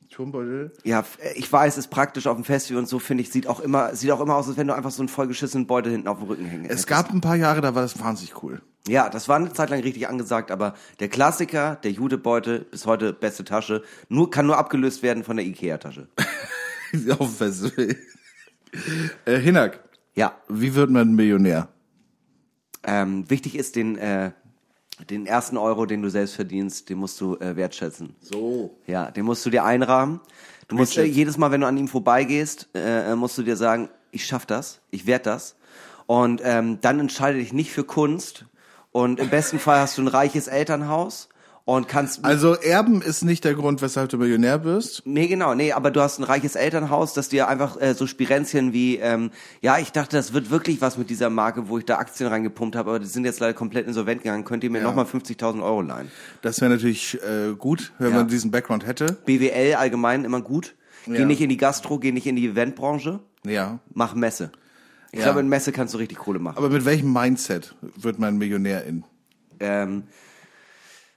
[0.09, 0.73] Turnbeutel.
[0.83, 3.61] Ja, f- ich weiß, ist praktisch auf dem Festival und so, finde ich, sieht auch
[3.61, 6.17] immer, sieht auch immer aus, als wenn du einfach so einen vollgeschissenen Beutel hinten auf
[6.19, 8.61] dem Rücken hängen Es gab ein paar Jahre, da war das wahnsinnig cool.
[8.87, 13.13] Ja, das war eine Zeit lang richtig angesagt, aber der Klassiker, der Judebeutel, bis heute
[13.13, 16.07] beste Tasche, nur, kann nur abgelöst werden von der Ikea-Tasche.
[17.19, 17.95] auf Festival.
[19.25, 19.79] äh, Hinak,
[20.15, 21.67] Ja, wie wird man Millionär?
[22.83, 24.31] ähm, wichtig ist den, äh,
[25.09, 28.15] den ersten Euro, den du selbst verdienst, den musst du äh, wertschätzen.
[28.21, 28.75] So.
[28.87, 30.19] Ja, den musst du dir einrahmen.
[30.67, 33.89] Du musst äh, jedes Mal, wenn du an ihm vorbeigehst, äh, musst du dir sagen,
[34.11, 35.55] ich schaff das, ich werd das.
[36.07, 38.45] Und ähm, dann entscheide dich nicht für Kunst.
[38.91, 41.29] Und im besten Fall hast du ein reiches Elternhaus
[41.63, 45.03] und kannst Also Erben ist nicht der Grund, weshalb du Millionär wirst.
[45.05, 48.73] Nee, genau, nee, aber du hast ein reiches Elternhaus, das dir einfach äh, so Spirenzchen
[48.73, 49.31] wie, ähm,
[49.61, 52.75] ja, ich dachte, das wird wirklich was mit dieser Marke, wo ich da Aktien reingepumpt
[52.75, 54.43] habe, aber die sind jetzt leider komplett insolvent gegangen.
[54.43, 54.83] Könnt ihr mir Ja.
[54.85, 56.11] nochmal 50.000 Euro leihen?
[56.41, 58.17] Das wäre natürlich äh, gut, wenn Ja.
[58.17, 59.17] man diesen Background hätte.
[59.25, 60.75] BWL allgemein immer gut.
[61.05, 61.25] Geh Ja.
[61.25, 63.79] nicht in die Gastro, geh nicht in die Eventbranche, Ja.
[63.93, 64.51] mach Messe.
[65.11, 65.25] Ich Ja.
[65.25, 66.57] glaube, in Messe kannst du richtig Kohle machen.
[66.57, 69.03] Aber mit welchem Mindset wird man Millionär in?
[69.59, 70.03] ähm,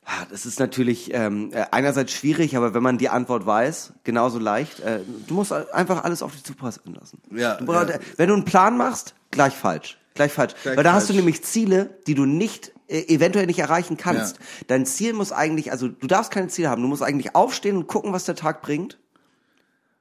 [0.06, 4.38] Ah, Das ist natürlich ähm, äh, einerseits schwierig, aber wenn man die Antwort weiß, genauso
[4.38, 4.80] leicht.
[4.80, 7.22] Äh, du musst einfach alles auf dich zupassen lassen.
[7.30, 7.98] Ja, Du brauchst, ja.
[8.18, 9.96] Wenn du einen Plan machst, gleich falsch.
[10.12, 10.52] Gleich falsch.
[10.62, 11.16] Gleich Weil da hast du falsch.
[11.24, 14.36] nämlich Ziele, die du nicht äh, eventuell nicht erreichen kannst.
[14.36, 14.42] Ja.
[14.66, 16.82] Dein Ziel muss eigentlich, also du darfst keine Ziele haben.
[16.82, 18.98] Du musst eigentlich aufstehen und gucken, was der Tag bringt.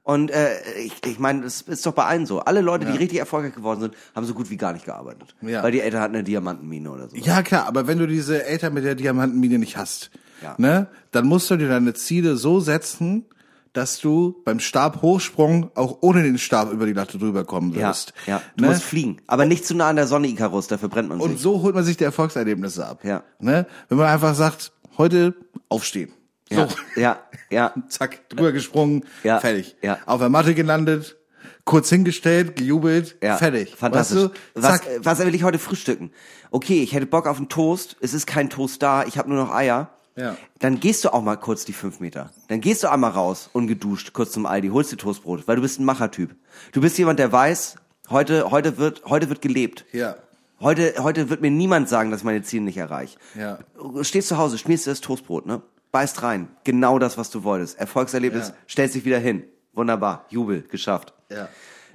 [0.04, 2.40] Und äh, ich, ich meine, das ist doch bei allen so.
[2.40, 5.34] Alle Leute, die richtig erfolgreich geworden sind, haben so gut wie gar nicht gearbeitet.
[5.40, 5.62] Ja.
[5.62, 7.16] Weil die Eltern hatten eine Diamantenmine oder so.
[7.16, 10.10] Ja, klar, aber wenn du diese Eltern mit der Diamantenmine nicht hast,
[10.42, 10.54] Ja.
[10.58, 13.24] ne, dann musst du dir deine Ziele so setzen,
[13.72, 18.12] dass du beim Stabhochsprung auch ohne den Stab über die Latte drüber kommen Ja, wirst.
[18.26, 18.40] ja.
[18.56, 18.70] Du Ne?
[18.70, 19.16] musst fliegen.
[19.26, 21.40] Aber nicht zu nah an der Sonne, Icarus, dafür brennt man Und sich.
[21.40, 23.00] so holt man sich die Erfolgserlebnisse ab.
[23.04, 23.22] Ja.
[23.40, 23.66] Ne?
[23.88, 25.34] Wenn man einfach sagt, heute
[25.70, 26.12] aufstehen.
[26.54, 27.18] Ja, So, ja,
[27.50, 27.74] ja.
[27.88, 29.76] zack, drüber gesprungen, Ja, fertig.
[29.82, 29.98] ja.
[30.06, 31.16] Auf der Matte gelandet,
[31.64, 33.74] kurz hingestellt, gejubelt, Ja, fertig.
[33.76, 34.16] Fantastisch.
[34.16, 34.62] Weißt du?
[34.62, 36.10] was, äh, was will ich heute frühstücken?
[36.50, 37.96] Okay, ich hätte Bock auf einen Toast.
[38.00, 39.04] Es ist kein Toast da.
[39.04, 39.90] Ich habe nur noch Eier.
[40.16, 40.36] Ja.
[40.60, 42.30] Dann gehst du auch mal kurz die fünf Meter.
[42.48, 45.80] Dann gehst du einmal raus, ungeduscht, kurz zum Aldi, holst dir Toastbrot, weil du bist
[45.80, 46.36] ein Machertyp.
[46.70, 47.74] Du bist jemand, der weiß,
[48.10, 49.84] heute, heute wird, heute wird gelebt.
[49.90, 50.14] Ja.
[50.60, 53.18] Heute, heute wird mir niemand sagen, dass ich meine Ziele nicht erreiche.
[53.36, 53.58] Ja.
[54.02, 55.62] Stehst zu Hause, schmierst dir das Toastbrot, ne?
[55.94, 56.48] Beißt rein.
[56.64, 57.78] Genau das, was du wolltest.
[57.78, 58.54] Erfolgserlebnis, Ja.
[58.68, 59.44] stellst dich wieder hin.
[59.74, 60.24] Wunderbar.
[60.28, 61.12] Jubel, geschafft.
[61.30, 61.48] Ja.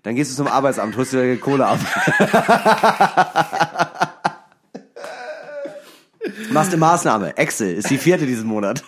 [0.03, 1.79] Dann gehst du zum Arbeitsamt, holst dir deine Kohle ab.
[6.49, 7.35] Machst eine Maßnahme.
[7.35, 8.85] Excel ist die vierte diesen Monat.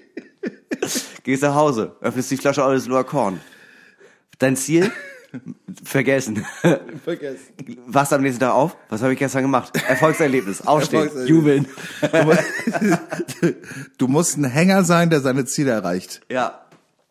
[1.24, 3.40] Gehst nach Hause, öffnest die Flasche Alles Loa Korn.
[4.38, 4.92] Dein Ziel?
[5.84, 6.44] Vergessen.
[7.04, 7.38] Vergessen.
[7.86, 8.76] Wachst am nächsten Tag auf?
[8.88, 9.72] Was habe ich gestern gemacht?
[9.88, 10.60] Erfolgserlebnis.
[10.66, 11.04] Aufstehen.
[11.08, 11.28] Erfolgserlebnis.
[11.30, 11.66] Jubeln.
[13.98, 16.20] Du musst ein Hänger sein, der seine Ziele erreicht.
[16.30, 16.62] Ja.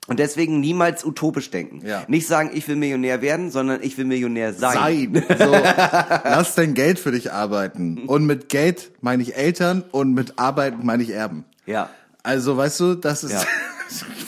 [0.08, 1.86] Und deswegen niemals utopisch denken.
[1.86, 2.04] Ja.
[2.08, 5.14] Nicht sagen, ich will Millionär werden, sondern ich will Millionär sein.
[5.14, 5.24] Sein.
[5.38, 8.06] So, lass dein Geld für dich arbeiten.
[8.08, 11.46] Und mit Geld meine ich Eltern und mit Arbeiten meine ich Erben.
[11.68, 11.90] Ja.
[12.24, 13.44] Also, weißt du, das ist Ja.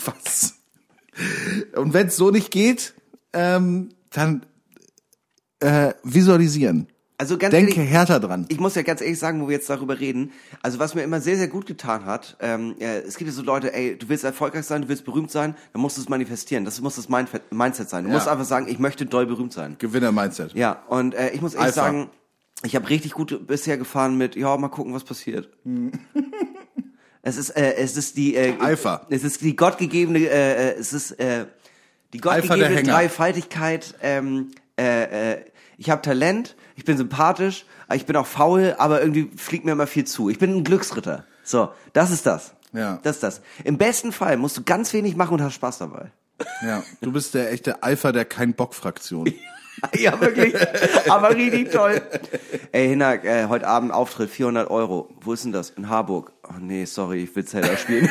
[0.04, 0.54] was.
[1.74, 2.94] Und wenn es so nicht geht,
[3.32, 4.44] ähm, dann
[5.60, 6.88] äh, visualisieren.
[7.18, 8.46] Also ganz Denke ehrlich, härter dran.
[8.48, 11.20] ich muss ja ganz ehrlich sagen, wo wir jetzt darüber reden, also was mir immer
[11.20, 14.24] sehr, sehr gut getan hat, ähm, äh, es gibt ja so Leute, ey, du willst
[14.24, 16.64] erfolgreich sein, du willst berühmt sein, dann musst du es manifestieren.
[16.64, 18.04] Das muss das Mind Mindset sein.
[18.04, 18.16] Du Ja.
[18.16, 19.76] musst einfach sagen, ich möchte doll berühmt sein.
[19.78, 20.54] Gewinner-Mindset.
[20.54, 21.80] Ja, und äh, ich muss ehrlich Alpha.
[21.82, 22.10] sagen,
[22.64, 25.48] ich habe richtig gut bisher gefahren mit, ja, mal gucken, was passiert.
[27.22, 29.06] es ist, äh, es ist die, äh, Alpha.
[29.10, 31.46] Es ist die gottgegebene, äh, äh, es ist äh,
[32.12, 32.82] die gottgegebene.
[32.82, 33.94] Dreifaltigkeit.
[34.02, 35.44] Ähm, äh, äh,
[35.78, 39.86] ich habe Talent, ich bin sympathisch, ich bin auch faul, aber irgendwie fliegt mir immer
[39.86, 40.28] viel zu.
[40.30, 41.24] Ich bin ein Glücksritter.
[41.42, 42.54] So, das ist das.
[42.72, 43.00] Ja.
[43.02, 43.42] Das ist das.
[43.64, 46.10] Im besten Fall musst du ganz wenig machen und hast Spaß dabei.
[46.64, 49.32] Ja, du bist der echte Alpha der Kein-Bock-Fraktion.
[49.98, 50.54] Ja, wirklich.
[51.10, 52.02] Aber richtig toll.
[52.72, 55.08] Ey, Hinak, äh, heute Abend Auftritt, 400 Euro.
[55.22, 55.70] Wo ist denn das?
[55.70, 56.30] In Harburg.
[56.46, 58.08] Oh nee, sorry, ich will Zelda spielen.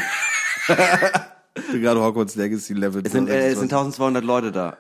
[1.56, 3.02] Ich bin gerade Hogwarts Legacy Level.
[3.06, 4.78] Es sind, äh, es sind 1200 Leute da.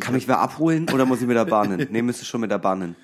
[0.00, 1.88] Kann mich wer abholen oder muss ich mit der Bahn hin?
[1.90, 2.96] Nee, müsste schon mit der Bahn hin.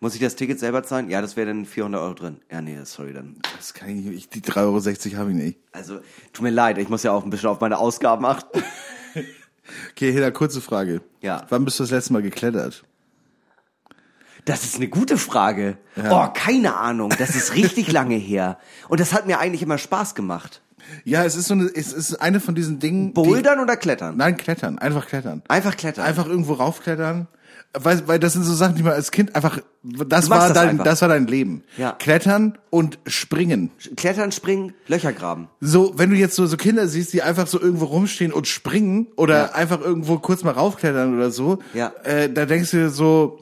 [0.00, 1.10] Muss ich das Ticket selber zahlen?
[1.10, 2.40] Ja, das wäre dann 400 Euro drin.
[2.50, 3.36] Ja, nee, sorry, dann.
[3.56, 4.16] das kann ich nicht.
[4.16, 5.58] Ich, die 3,60 Euro habe ich nicht.
[5.72, 6.00] Also,
[6.32, 8.62] tut mir leid, ich muss ja auch ein bisschen auf meine Ausgaben achten.
[9.92, 11.00] Okay, Heda, kurze Frage.
[11.20, 11.46] Ja.
[11.48, 12.82] Wann bist du das letzte Mal geklettert?
[14.44, 15.78] Das ist eine gute Frage.
[15.94, 16.26] Ja.
[16.26, 17.12] Oh, keine Ahnung.
[17.18, 18.58] Das ist richtig lange her.
[18.88, 20.62] Und das hat mir eigentlich immer Spaß gemacht.
[21.04, 23.12] Ja, es ist so eine, es ist eine von diesen Dingen.
[23.12, 24.12] Bouldern oder klettern?
[24.12, 24.78] Die, nein, klettern.
[24.78, 25.42] Einfach klettern.
[25.48, 26.04] Einfach klettern.
[26.04, 27.26] Einfach irgendwo raufklettern.
[27.72, 30.68] Weil, weil das sind so Sachen, die man als Kind einfach, das war das dein,
[30.70, 30.84] einfach.
[30.84, 31.62] das war dein Leben.
[31.76, 31.92] Ja.
[31.92, 33.70] Klettern und springen.
[33.96, 35.48] Klettern, springen, Löcher graben.
[35.60, 39.06] So, wenn du jetzt so, so Kinder siehst, die einfach so irgendwo rumstehen und springen
[39.16, 39.52] oder Ja.
[39.52, 41.92] einfach irgendwo kurz mal raufklettern oder so, Ja.
[42.02, 43.38] äh, da denkst du dir so,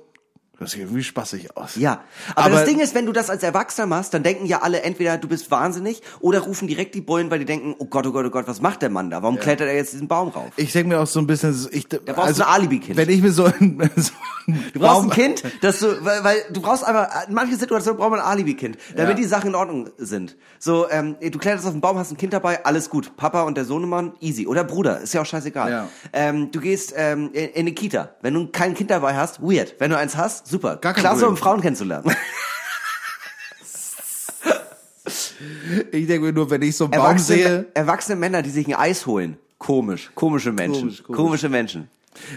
[0.61, 1.77] das sieht irgendwie spaßig aus.
[1.77, 2.01] Ja,
[2.35, 4.83] aber, Aber- das Ding ist, wenn du das als Erwachsener machst, dann denken ja alle
[4.83, 8.13] entweder du bist wahnsinnig oder rufen direkt die Bullen, weil die denken, oh Gott, oh
[8.13, 9.23] Gott, oh Gott, was macht der Mann da?
[9.23, 10.51] Warum klettert er jetzt diesen Baum rauf?
[10.57, 12.97] Ich denke mir auch so ein bisschen, ich, da brauchst du ein Alibi-Kind.
[12.97, 14.13] Wenn ich mir so, ein- so
[14.47, 17.59] ein Du brauchst Baum- ein Kind, dass du, weil, weil du brauchst einfach, in manchen
[17.59, 19.15] Situationen braucht man ein Alibi-Kind, damit Ja.
[19.15, 20.37] die Sachen in Ordnung sind.
[20.59, 23.15] So, ähm, du kletterst auf den Baum, hast ein Kind dabei, alles gut.
[23.17, 24.47] Papa und der Sohnemann, easy.
[24.47, 25.71] Oder Bruder, ist ja auch scheißegal.
[25.71, 25.89] Ja.
[26.15, 28.15] Ähm, du gehst ähm, in, in eine Kita.
[28.23, 29.75] Wenn du kein Kind dabei hast, weird.
[29.79, 30.77] Wenn du eins hast, super.
[30.77, 31.31] Gar kein Klasse, Problem.
[31.31, 32.11] um Frauen kennenzulernen.
[35.93, 38.67] Ich denke mir nur, wenn ich so einen Baum Erwachsene, sehe, erwachsene Männer, die sich
[38.67, 39.37] ein Eis holen.
[39.59, 40.11] Komisch.
[40.15, 40.83] Komische Menschen.
[40.83, 41.17] Komisch, komisch.
[41.17, 41.89] Komische Menschen.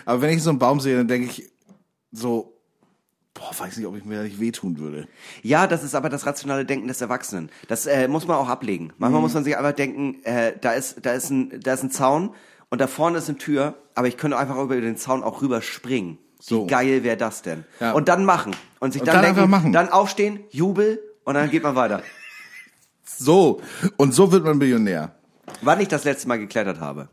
[0.05, 1.49] aber wenn ich so einen Baum sehe, dann denke ich
[2.11, 2.53] so,
[3.33, 5.07] boah, weiß nicht, ob ich mir da nicht wehtun würde.
[5.41, 7.49] Ja, das ist aber das rationale Denken des Erwachsenen.
[7.67, 8.93] Das äh, muss man auch ablegen.
[8.97, 9.23] Manchmal Mhm.
[9.25, 12.33] muss man sich einfach denken, äh, da ist da ist ein da ist ein Zaun
[12.69, 15.61] und da vorne ist eine Tür, aber ich könnte einfach über den Zaun auch rüber
[15.61, 16.17] springen.
[16.41, 16.63] So.
[16.63, 17.65] Wie geil wäre das denn?
[17.79, 17.91] Ja.
[17.91, 19.71] Und dann machen und sich Und dann, dann denken, machen.
[19.71, 22.01] dann aufstehen, Jubel und und dann geht man weiter.
[23.03, 23.61] So.
[23.97, 25.13] Und so wird man Millionär.
[25.61, 27.09] Wann ich das letzte Mal geklettert habe,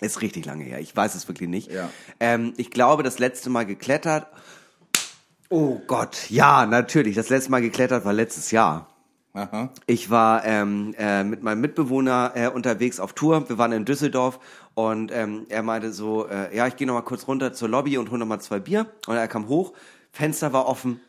[0.00, 0.80] ist richtig lange her.
[0.80, 1.70] Ich weiß es wirklich nicht.
[1.70, 1.90] Ja.
[2.18, 4.26] Ähm, ich glaube, das letzte Mal geklettert.
[5.50, 7.14] Oh Gott, ja, natürlich.
[7.14, 8.88] Das letzte Mal geklettert war letztes Jahr.
[9.34, 9.70] Aha.
[9.86, 13.48] Ich war ähm, äh, mit meinem Mitbewohner äh, unterwegs auf Tour.
[13.48, 14.38] Wir waren in Düsseldorf
[14.74, 17.96] und ähm, er meinte so, äh, ja, ich gehe noch mal kurz runter zur Lobby
[17.96, 18.86] und hole noch mal zwei Bier.
[19.06, 19.72] Und er kam hoch,
[20.10, 21.00] Fenster war offen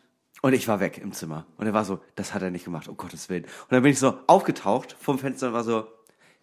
[0.41, 1.45] und ich war weg im Zimmer.
[1.57, 3.43] Und er war so, das hat er nicht gemacht, um Gottes Willen.
[3.43, 5.87] Und dann bin ich so aufgetaucht vom Fenster und war so,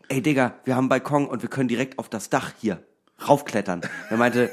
[0.09, 2.83] ey Digga, wir haben einen Balkon und wir können direkt auf das Dach hier
[3.29, 3.83] raufklettern.
[4.11, 4.51] Er meinte,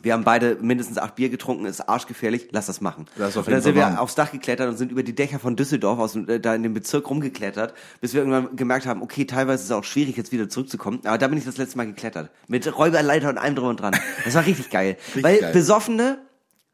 [0.00, 3.06] wir haben beide mindestens acht Bier getrunken, ist arschgefährlich, lass das machen.
[3.16, 3.98] Lass auf und dann jeden sind wir machen.
[3.98, 6.72] aufs Dach geklettert und sind über die Dächer von Düsseldorf aus äh, da in dem
[6.72, 10.48] Bezirk rumgeklettert, bis wir irgendwann gemerkt haben, okay, teilweise ist es auch schwierig, jetzt wieder
[10.48, 11.00] zurückzukommen.
[11.04, 12.30] Aber da bin ich das letzte Mal geklettert.
[12.46, 13.96] Mit Räuberleiter und allem drum und dran.
[14.24, 14.96] Das war richtig geil.
[15.20, 15.52] Weil geil.
[15.52, 16.18] Besoffene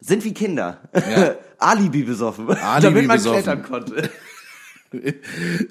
[0.00, 0.80] sind wie Kinder.
[1.58, 2.50] Alibi besoffen.
[2.50, 3.42] Alibi damit man besoffen.
[3.42, 4.10] klettern konnte.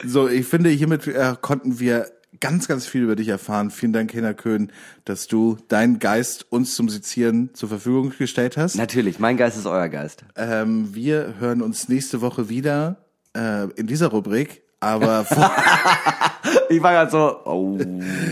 [0.03, 2.07] So, ich finde, hiermit äh, konnten wir
[2.39, 3.71] ganz, ganz viel über dich erfahren.
[3.71, 4.71] Vielen Dank, Hena Köhn,
[5.05, 8.75] dass du deinen Geist uns zum Sezieren zur Verfügung gestellt hast.
[8.75, 10.23] Natürlich, mein Geist ist euer Geist.
[10.35, 12.97] Ähm, wir hören uns nächste Woche wieder
[13.35, 14.61] äh, in dieser Rubrik.
[14.79, 15.25] Aber,
[16.69, 17.79] Ich war gerade so, oh.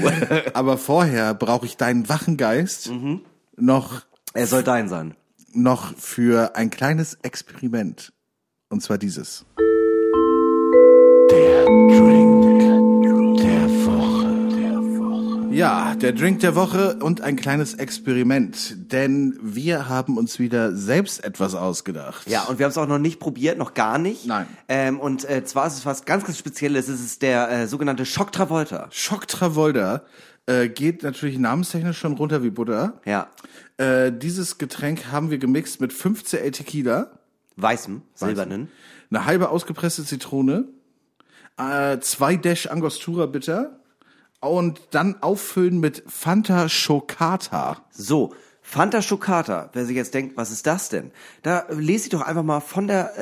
[0.54, 2.92] aber vorher brauche ich deinen wachen Geist
[3.56, 4.02] noch,
[4.34, 5.16] Er soll dein sein.
[5.54, 8.12] noch für ein kleines Experiment.
[8.70, 9.46] Und zwar dieses.
[15.54, 21.24] Ja, der Drink der Woche und ein kleines Experiment, denn wir haben uns wieder selbst
[21.24, 22.28] etwas ausgedacht.
[22.28, 24.26] Ja, und wir haben es auch noch nicht probiert, noch gar nicht.
[24.26, 24.48] Nein.
[24.68, 26.88] Ähm, und äh, zwar ist es was ganz, ganz Spezielles.
[26.88, 28.88] Es ist der äh, sogenannte Schock Travolta.
[28.92, 30.04] Schock Travolta
[30.46, 33.00] äh, geht natürlich namenstechnisch schon runter wie Butter.
[33.06, 33.28] Ja.
[33.78, 37.12] Äh, dieses Getränk haben wir gemixt mit 5cl Tequila,
[37.58, 38.70] Weißem, silbernen.
[39.10, 40.66] eine halbe ausgepresste Zitrone,
[41.58, 43.81] äh, zwei Dash Angostura Bitter
[44.42, 47.86] und dann auffüllen mit Fanta Chocata.
[47.92, 48.34] So,
[48.72, 49.70] Fanta Chocata.
[49.74, 51.12] Wer sich jetzt denkt, was ist das denn?
[51.44, 53.18] Da lese ich doch einfach mal von der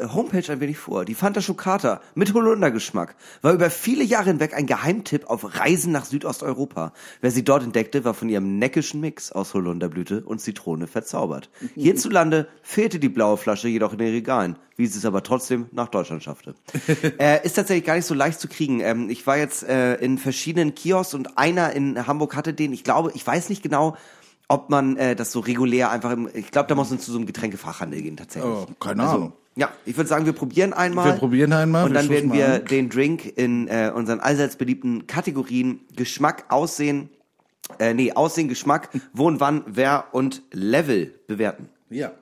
[0.00, 1.04] äh, Homepage ein wenig vor.
[1.04, 6.06] Die Fanta Chocata mit Holundergeschmack war über viele Jahre hinweg ein Geheimtipp auf Reisen nach
[6.06, 6.94] Südosteuropa.
[7.20, 11.50] Wer sie dort entdeckte, war von ihrem neckischen Mix aus Holunderblüte und Zitrone verzaubert.
[11.74, 15.88] Hierzulande fehlte die blaue Flasche jedoch in den Regalen, wie sie es aber trotzdem nach
[15.88, 16.54] Deutschland schaffte.
[17.18, 18.80] äh, ist tatsächlich gar nicht so leicht zu kriegen.
[18.80, 22.82] Ähm, ich war jetzt äh, in verschiedenen Kiosks und einer in Hamburg hatte den, ich
[22.82, 23.94] glaube, ich weiß nicht genau,
[24.48, 27.18] ob man äh, das so regulär einfach im, ich glaube, da muss man zu so
[27.18, 28.50] einem Getränkefachhandel gehen tatsächlich.
[28.50, 29.32] Oh, keine Ahnung.
[29.56, 31.06] Ja, ich würde sagen, wir probieren einmal.
[31.06, 35.80] Wir probieren einmal, Und dann werden wir den Drink in äh, unseren allseits beliebten Kategorien
[35.96, 37.08] Geschmack, Aussehen,
[37.78, 41.70] äh, nee, Aussehen, Geschmack, wo und wann, wer und Level bewerten.
[41.88, 42.12] Ja.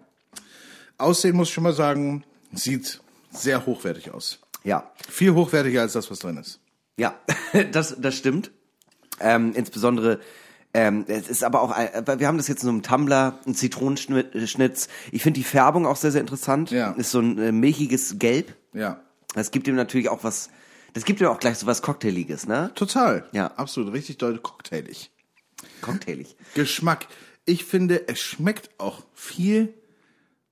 [0.96, 2.22] Aussehen muss ich schon mal sagen,
[2.52, 3.00] sieht
[3.32, 4.38] sehr hochwertig aus.
[4.62, 6.60] Ja, Viel hochwertiger als das, was drin ist.
[6.96, 7.14] ja,
[7.72, 8.52] das, das stimmt.
[9.20, 10.20] Ähm, insbesondere,
[10.74, 13.54] ähm, es ist aber auch, ein- wir haben das jetzt in so einem Tumbler, ein
[13.54, 14.88] Zitronenschnitz.
[15.12, 16.70] Ich finde die Färbung auch sehr, sehr interessant.
[16.70, 16.90] Ja.
[16.92, 18.54] Ist so ein äh, milchiges Gelb.
[18.72, 19.00] Ja.
[19.34, 20.50] Das gibt ihm natürlich auch was,
[20.92, 22.70] das gibt ihm auch gleich so was Cocktailiges, ne?
[22.74, 23.26] Total.
[23.32, 23.48] Ja.
[23.56, 23.92] Absolut.
[23.92, 25.10] Richtig doll cocktailig.
[25.80, 26.36] Cocktailig.
[26.54, 27.06] Geschmack.
[27.46, 29.74] Ich finde, es schmeckt auch viel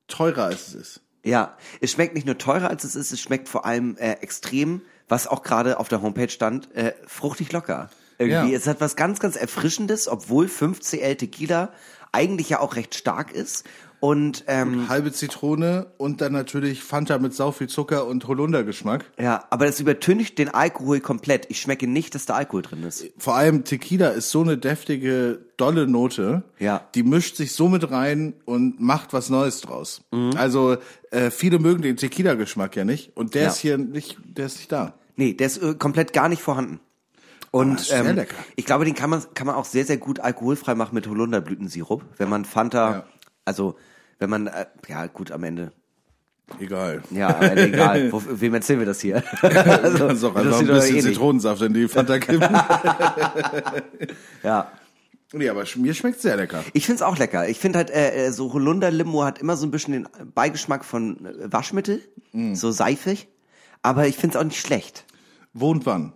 [0.09, 1.01] teurer, als es ist.
[1.25, 4.83] Ja, es schmeckt nicht nur teurer als es ist, es schmeckt vor allem äh, extrem,
[5.09, 7.91] was auch gerade auf der Homepage stand, äh, fruchtig locker.
[8.19, 8.53] Irgendwie.
[8.53, 8.57] Ja.
[8.59, 11.73] Es hat was ganz, ganz Erfrischendes, obwohl 5cl Tequila
[12.13, 13.65] eigentlich ja auch recht stark ist.
[14.01, 19.05] Und ähm, Halbe Zitrone und dann natürlich Fanta mit sau viel Zucker und Holundergeschmack.
[19.17, 21.47] ja, aber das übertüncht den Alkohol komplett.
[21.51, 23.05] Ich schmecke nicht, dass da Alkohol drin ist.
[23.17, 26.43] Vor allem Tequila ist so eine deftige, dolle Note.
[26.59, 26.89] Ja.
[26.97, 30.03] Die mischt sich so mit rein und macht was Neues draus.
[30.37, 30.79] Also
[31.13, 33.49] äh, viele mögen den Tequila-Geschmack ja nicht und der Ja.
[33.51, 34.95] ist hier nicht, der ist nicht da.
[35.15, 36.81] Nee, der ist äh, komplett gar nicht vorhanden.
[37.53, 38.27] Und sehr ähm,
[38.57, 42.03] ich glaube, den kann man, kann man auch sehr, sehr gut alkoholfrei machen mit Holunderblütensirup.
[42.17, 43.05] Wenn man Fanta, Ja.
[43.45, 43.77] also
[44.19, 45.71] wenn man, äh, ja gut, am Ende
[46.59, 47.03] Egal.
[47.11, 48.13] Ja, am Ende egal.
[48.13, 49.23] Wo, wem erzählen wir das hier?
[49.43, 51.01] Also, kannst auch einfach ein bisschen eh.
[51.01, 52.43] Zitronensaft in die Fanta kippen.
[54.43, 54.71] Ja.
[55.33, 56.65] nee, aber mir schmeckt sehr lecker.
[56.73, 57.49] Ich find's auch lecker.
[57.49, 61.25] Ich finde halt, äh, äh, so Holunder-Limo hat immer so ein bisschen den Beigeschmack von
[61.25, 62.03] äh, Waschmittel.
[62.33, 62.55] Mm.
[62.55, 63.29] So seifig.
[63.83, 65.05] Aber ich find's auch nicht schlecht.
[65.55, 66.13] Wo und wann?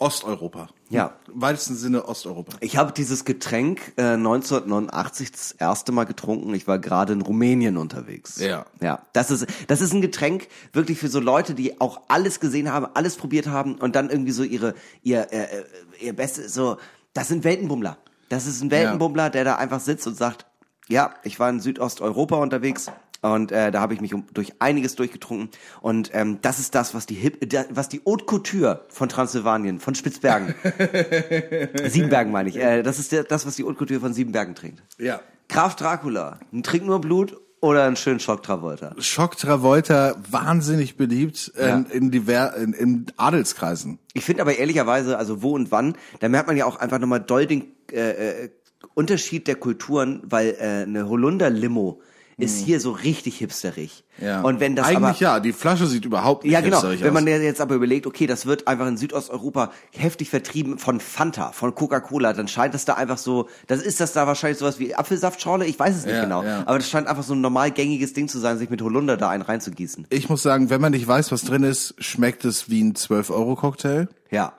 [0.00, 0.68] Osteuropa.
[0.88, 1.14] Ja.
[1.32, 2.56] Im weitesten Sinne Osteuropa.
[2.60, 6.54] Ich habe dieses Getränk äh, 1989 das erste Mal getrunken.
[6.54, 8.40] Ich war gerade in Rumänien unterwegs.
[8.40, 8.64] Ja.
[8.80, 9.02] Ja.
[9.12, 12.86] Das ist, das ist ein Getränk wirklich für so Leute, die auch alles gesehen haben,
[12.94, 15.64] alles probiert haben und dann irgendwie so ihre, ihr, äh, äh,
[16.00, 16.78] ihr Bestes, so,
[17.12, 17.98] das sind Weltenbummler.
[18.30, 20.46] Das ist ein Weltenbummler, der da einfach sitzt und sagt,
[20.88, 22.90] ja, ich war in Südosteuropa unterwegs.
[23.22, 25.50] Und äh, da habe ich mich um, durch einiges durchgetrunken.
[25.82, 29.78] Und ähm, das ist das, was die Hip, da- was die Haute Couture von Transsilvanien,
[29.78, 30.54] von Spitzbergen,
[31.88, 32.56] Siebenbergen meine ich.
[32.56, 34.82] Äh, das ist der, das, was die Haute Couture von Siebenbergen trinkt.
[34.98, 35.20] Ja.
[35.48, 38.94] Graf Dracula, ein trink nur Blut oder einen schönen Schock Travolta.
[38.98, 43.98] Schock Travolta, wahnsinnig beliebt ähm, in, diver in, in Adelskreisen.
[44.14, 47.20] Ich finde aber ehrlicherweise, also wo und wann, da merkt man ja auch einfach nochmal
[47.20, 48.50] doll den äh, äh,
[48.94, 52.00] Unterschied der Kulturen, weil äh, eine Holunder-Limo
[52.42, 54.04] ist hier so richtig hipsterig.
[54.18, 54.26] Mhm.
[54.26, 54.40] Ja.
[54.42, 56.76] Und wenn das Eigentlich aber, ja, die Flasche sieht überhaupt nicht Ja, genau.
[56.76, 57.40] hipsterig Wenn man aus.
[57.40, 62.32] jetzt aber überlegt, okay, das wird einfach in Südosteuropa heftig vertrieben von Fanta, von Coca-Cola,
[62.32, 65.78] dann scheint das da einfach so, das ist das da wahrscheinlich sowas wie Apfelsaftschorle, ich
[65.78, 66.42] weiß es nicht Ja, genau.
[66.42, 66.62] ja.
[66.66, 69.30] Aber das scheint einfach so ein normal gängiges Ding zu sein, sich mit Holunder da
[69.30, 70.06] einen reinzugießen.
[70.10, 74.08] Ich muss sagen, wenn man nicht weiß, was drin ist, schmeckt es wie ein 12-Euro-Cocktail.
[74.30, 74.52] Ja.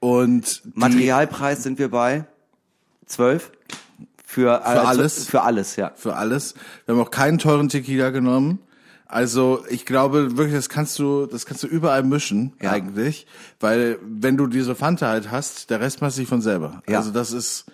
[0.00, 2.26] Und Materialpreis sind wir bei
[3.06, 3.50] 12
[4.34, 5.26] für, äh, alles?
[5.26, 5.92] Für alles, ja.
[5.94, 6.54] für alles.
[6.86, 8.58] Wir haben auch keinen teuren Tequila genommen.
[9.06, 12.72] Also ich glaube wirklich, das kannst du, das kannst du überall mischen Ja.
[12.72, 13.26] eigentlich,
[13.60, 16.82] weil wenn du diese Fanta halt hast, der Rest macht sich von selber.
[16.88, 16.98] Ja.
[16.98, 17.66] Also das ist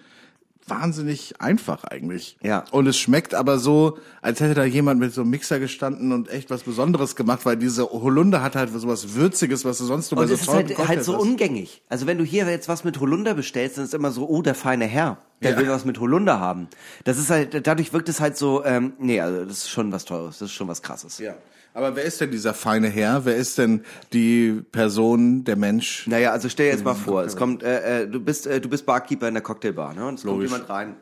[0.71, 2.37] wahnsinnig einfach eigentlich.
[2.43, 2.65] Ja.
[2.71, 6.29] Und es schmeckt aber so, als hätte da jemand mit so einem Mixer gestanden und
[6.31, 10.11] echt was Besonderes gemacht, weil diese Holunder hat halt so was Würziges, was du sonst
[10.11, 11.23] nur bei Und so es ist halt, halt so hast.
[11.23, 11.83] ungängig.
[11.89, 14.55] Also wenn du hier jetzt was mit Holunder bestellst, dann ist immer so, oh, der
[14.55, 15.59] feine Herr, der Ja.
[15.59, 16.69] will was mit Holunder haben.
[17.05, 20.05] Das ist halt, dadurch wirkt es halt so, ähm, nee, also das ist schon was
[20.05, 21.19] Teures, das ist schon was Krasses.
[21.19, 21.35] Ja.
[21.73, 23.25] Aber wer ist denn dieser feine Herr?
[23.25, 26.07] Wer ist denn die Person, der Mensch?
[26.09, 28.69] Naja, also stell dir jetzt mal vor, es kommt, äh, äh, du bist, äh, du
[28.69, 30.07] bist Barkeeper in der Cocktailbar, ne?
[30.07, 30.51] Und es kommt Logisch.
[30.51, 30.97] jemand rein,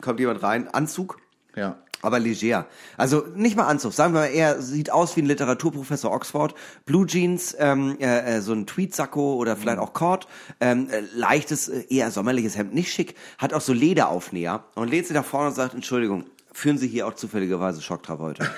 [0.00, 1.18] kommt jemand rein, Anzug,
[1.56, 1.76] Ja.
[2.02, 2.66] aber leger.
[2.96, 6.54] Also nicht mal Anzug, sagen wir mal, er sieht aus wie ein Literaturprofessor Oxford,
[6.84, 10.28] Blue Jeans, ähm, äh, äh, so ein Tweetsacko oder vielleicht auch Cord,
[10.60, 15.08] ähm, äh, leichtes, äh, eher sommerliches Hemd, nicht schick, hat auch so Lederaufnäher und lädt
[15.08, 18.46] sie nach vorne und sagt, Entschuldigung, führen Sie hier auch zufälligerweise Schock Travolta?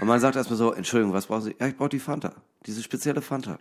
[0.00, 1.56] Und man sagt erstmal so, Entschuldigung, was brauchen Sie?
[1.60, 2.32] Ja, ich brauche die Fanta,
[2.64, 3.58] diese spezielle Fanta.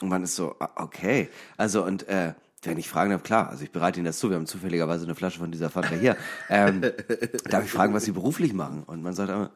[0.00, 1.28] Und man ist so, ah, okay.
[1.58, 2.32] Also, und äh,
[2.62, 5.14] wenn ich fragen darf, klar, also ich bereite Ihnen das zu, wir haben zufälligerweise eine
[5.14, 6.16] Flasche von dieser Fanta hier.
[6.48, 6.80] Ähm,
[7.50, 8.82] darf ich fragen, was Sie beruflich machen?
[8.84, 9.50] Und man sagt immer,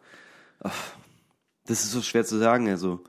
[0.61, 0.77] ach,
[1.67, 2.69] das ist so schwer zu sagen.
[2.69, 3.03] Also,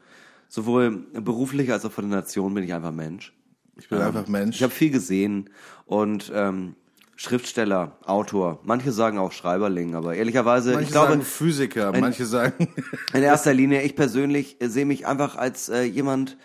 [0.48, 3.34] sowohl beruflich als auch von der Nation bin ich einfach Mensch.
[3.76, 4.56] Ich bin einfach Mensch.
[4.56, 5.50] Ich habe viel gesehen
[5.86, 6.76] und ähm,
[7.15, 12.26] Schriftsteller, Autor, manche sagen auch Schreiberling, aber ehrlicherweise, Manche ich glaube, sagen Physiker, ein- manche
[12.26, 12.68] sagen.
[13.14, 16.38] in erster Linie, ich persönlich äh, sehe mich einfach als äh, jemand,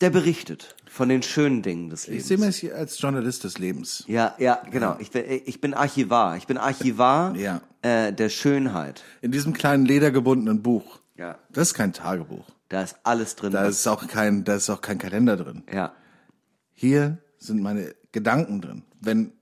[0.00, 2.28] der berichtet von den schönen Dingen des Ich Lebens.
[2.28, 4.04] sehe mich als Journalist des Lebens.
[4.08, 4.96] ja, ja, genau.
[4.98, 6.36] Ich bin, ich bin Archivar.
[6.36, 7.60] Ich bin Archivar Ja.
[7.82, 9.02] äh, der Schönheit.
[9.22, 10.98] In diesem kleinen ledergebundenen Buch.
[11.16, 11.38] Ja.
[11.50, 12.44] Das ist kein Tagebuch.
[12.68, 13.52] Da ist alles drin.
[13.52, 15.62] Da ist auch kein, da ist auch kein Kalender drin.
[15.72, 15.92] ja.
[16.74, 18.84] Hier sind meine Gedanken drin.
[19.00, 19.32] Wenn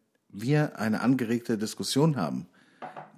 [0.42, 2.46] wir eine angeregte Diskussion haben,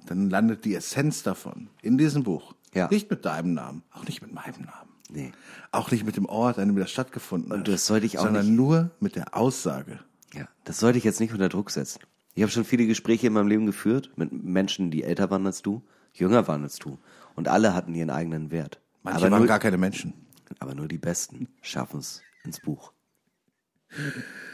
[0.07, 2.55] dann landet die Essenz davon in diesem Buch.
[2.75, 2.89] Ja.
[2.89, 4.89] Nicht mit deinem Namen, auch nicht mit meinem Namen.
[5.11, 5.33] Nee.
[5.73, 7.59] Auch nicht mit dem Ort, an dem das stattgefunden hat.
[7.59, 9.99] Und das sollte ich auch sondern nicht- nur mit der Aussage.
[10.35, 12.01] Ja, das sollte ich jetzt nicht unter Druck setzen.
[12.35, 15.63] Ich habe schon viele Gespräche in meinem Leben geführt mit Menschen, die älter waren als
[15.63, 15.83] du,
[16.13, 16.99] jünger waren als du.
[17.35, 18.81] Und alle hatten ihren eigenen Wert.
[19.03, 20.13] Manche aber, waren nur, gar keine Menschen.
[20.59, 22.93] aber nur die Besten schaffen es ins Buch.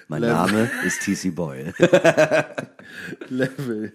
[0.09, 1.73] Mein Name ist TC Boyle.
[3.29, 3.93] Level.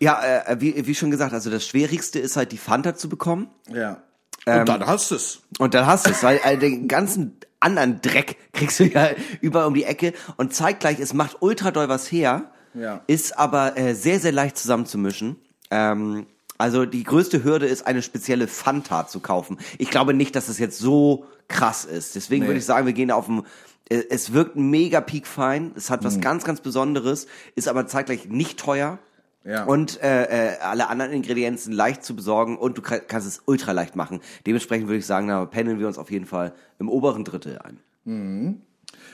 [0.00, 3.48] ja, äh, wie, wie schon gesagt, also das Schwierigste ist halt die Fanta zu bekommen.
[3.72, 4.02] Ja.
[4.46, 5.40] Ähm, Und dann hast du es.
[5.58, 9.66] Und dann hast du es, weil äh, den ganzen anderen Dreck kriegst du ja überall
[9.66, 13.02] um die Ecke und zeitgleich, es macht ultra doll was her, Ja.
[13.06, 15.36] ist aber äh, sehr, sehr leicht zusammenzumischen.
[15.70, 16.26] Ähm,
[16.58, 19.58] also die größte Hürde ist, eine spezielle Fanta zu kaufen.
[19.78, 22.14] Ich glaube nicht, dass es jetzt so krass ist.
[22.14, 22.48] Deswegen Nee.
[22.48, 23.42] würde ich sagen, wir gehen auf ein
[23.88, 26.06] es wirkt mega peakfein, es hat Mhm.
[26.06, 28.98] was ganz, ganz Besonderes, ist aber zeitgleich nicht teuer.
[29.44, 29.62] Ja.
[29.62, 33.70] Und äh, äh, alle anderen Ingredienzen leicht zu besorgen und du ka- kannst es ultra
[33.70, 34.20] leicht machen.
[34.44, 37.78] Dementsprechend würde ich sagen, da pendeln wir uns auf jeden Fall im oberen Drittel ein.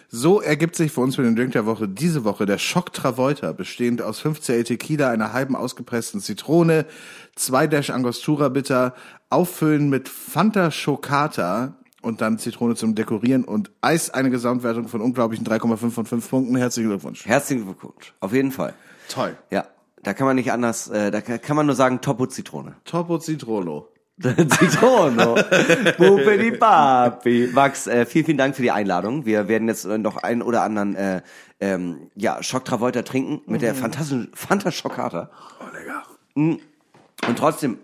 [0.08, 3.52] So ergibt sich für uns für den Drink der Woche diese Woche der Schock Travolta,
[3.52, 6.86] bestehend aus 15 Tequila, einer halben ausgepressten Zitrone,
[7.34, 8.94] zwei Dash Angostura Bitter,
[9.28, 15.46] auffüllen mit Fanta Chocata und dann Zitrone zum Dekorieren und Eis eine Gesamtwertung von unglaublichen
[15.46, 16.56] 3,5 von 5 Punkten.
[16.56, 17.24] Herzlichen Glückwunsch.
[17.26, 18.74] Herzlichen Glückwunsch, auf jeden Fall.
[19.08, 19.36] Toll.
[19.50, 19.66] Ja,
[20.02, 22.74] da kann man nicht anders, äh, da ka- kann man nur sagen Topo Zitrone.
[22.84, 23.88] Topo Citrono.
[24.20, 25.34] Zitrono.
[25.98, 27.48] Bupedi Papi.
[27.52, 29.24] Max, äh, vielen, vielen Dank für die Einladung.
[29.26, 31.22] Wir werden jetzt äh, noch einen oder anderen äh,
[31.60, 35.30] ähm, ja, Schock Travolta trinken mit der fantastischen Fanta Schockata.
[35.60, 36.02] Oh, lecker.
[36.34, 37.78] Und trotzdem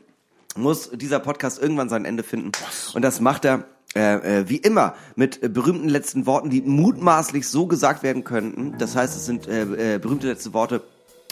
[0.56, 2.52] muss dieser Podcast irgendwann sein Ende finden.
[2.94, 3.64] Und das macht er
[3.98, 8.78] äh, äh, wie immer mit äh, berühmten letzten Worten, die mutmaßlich so gesagt werden könnten.
[8.78, 10.84] Das heißt, es sind äh, berühmte letzte Worte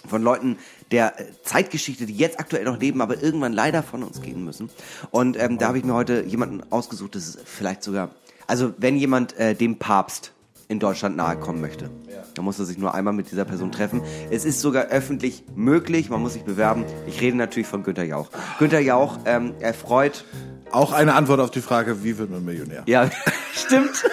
[0.05, 0.59] von Leuten
[0.91, 1.15] der
[1.45, 4.69] Zeitgeschichte, die jetzt aktuell noch leben, aber irgendwann leider von uns gehen müssen.
[5.13, 8.11] Und ähm, da habe ich mir heute jemanden ausgesucht, das ist vielleicht sogar,
[8.49, 10.33] also wenn jemand dem Papst
[10.69, 11.91] in Deutschland nahe kommen möchte,
[12.35, 14.03] dann muss er sich nur einmal mit dieser Person treffen.
[14.31, 16.85] Es ist sogar öffentlich möglich, man muss sich bewerben.
[17.07, 18.29] Ich rede natürlich von Günter Jauch.
[18.59, 20.25] Günter Jauch ähm, erfreut
[20.73, 22.83] Auch eine Antwort auf die Frage, wie wird man Millionär?
[22.87, 23.09] ja,
[23.55, 24.05] stimmt.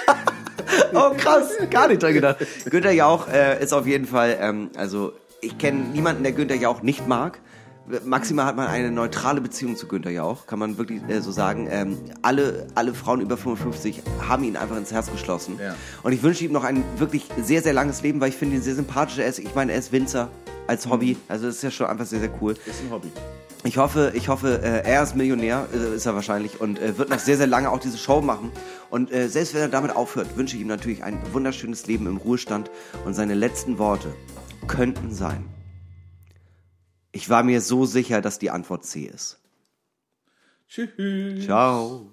[0.93, 2.45] oh krass, gar nicht dran gedacht.
[2.69, 6.81] Günther Jauch äh, ist auf jeden Fall, ähm, also ich kenne niemanden, der Günther Jauch
[6.81, 7.39] nicht mag.
[8.05, 11.67] Maximal hat man eine neutrale Beziehung zu Günther Jauch, kann man wirklich äh, so sagen.
[11.69, 15.59] Ähm, alle, alle Frauen über 55 haben ihn einfach ins Herz geschlossen.
[15.61, 15.75] Ja.
[16.01, 18.61] Und ich wünsche ihm noch ein wirklich sehr, sehr langes Leben, weil ich finde ihn
[18.61, 19.17] sehr sympathisch.
[19.17, 20.29] Er ist, ich meine, er ist Winzer
[20.67, 21.17] als Hobby.
[21.27, 22.53] Also das ist ja schon einfach sehr, sehr cool.
[22.53, 23.11] Ist ein Hobby.
[23.65, 27.09] Ich hoffe, ich hoffe, äh, er ist Millionär, äh, ist er wahrscheinlich, und äh, wird
[27.09, 28.51] noch sehr, sehr lange auch diese Show machen.
[28.89, 32.69] Und selbst wenn er damit aufhört, wünsche ich ihm natürlich ein wunderschönes Leben im Ruhestand.
[33.05, 34.13] Und seine letzten Worte
[34.67, 35.52] könnten sein.
[37.13, 39.39] Ich war mir so sicher, dass die Antwort C ist.
[40.67, 41.45] Tschüss.
[41.45, 42.12] Ciao.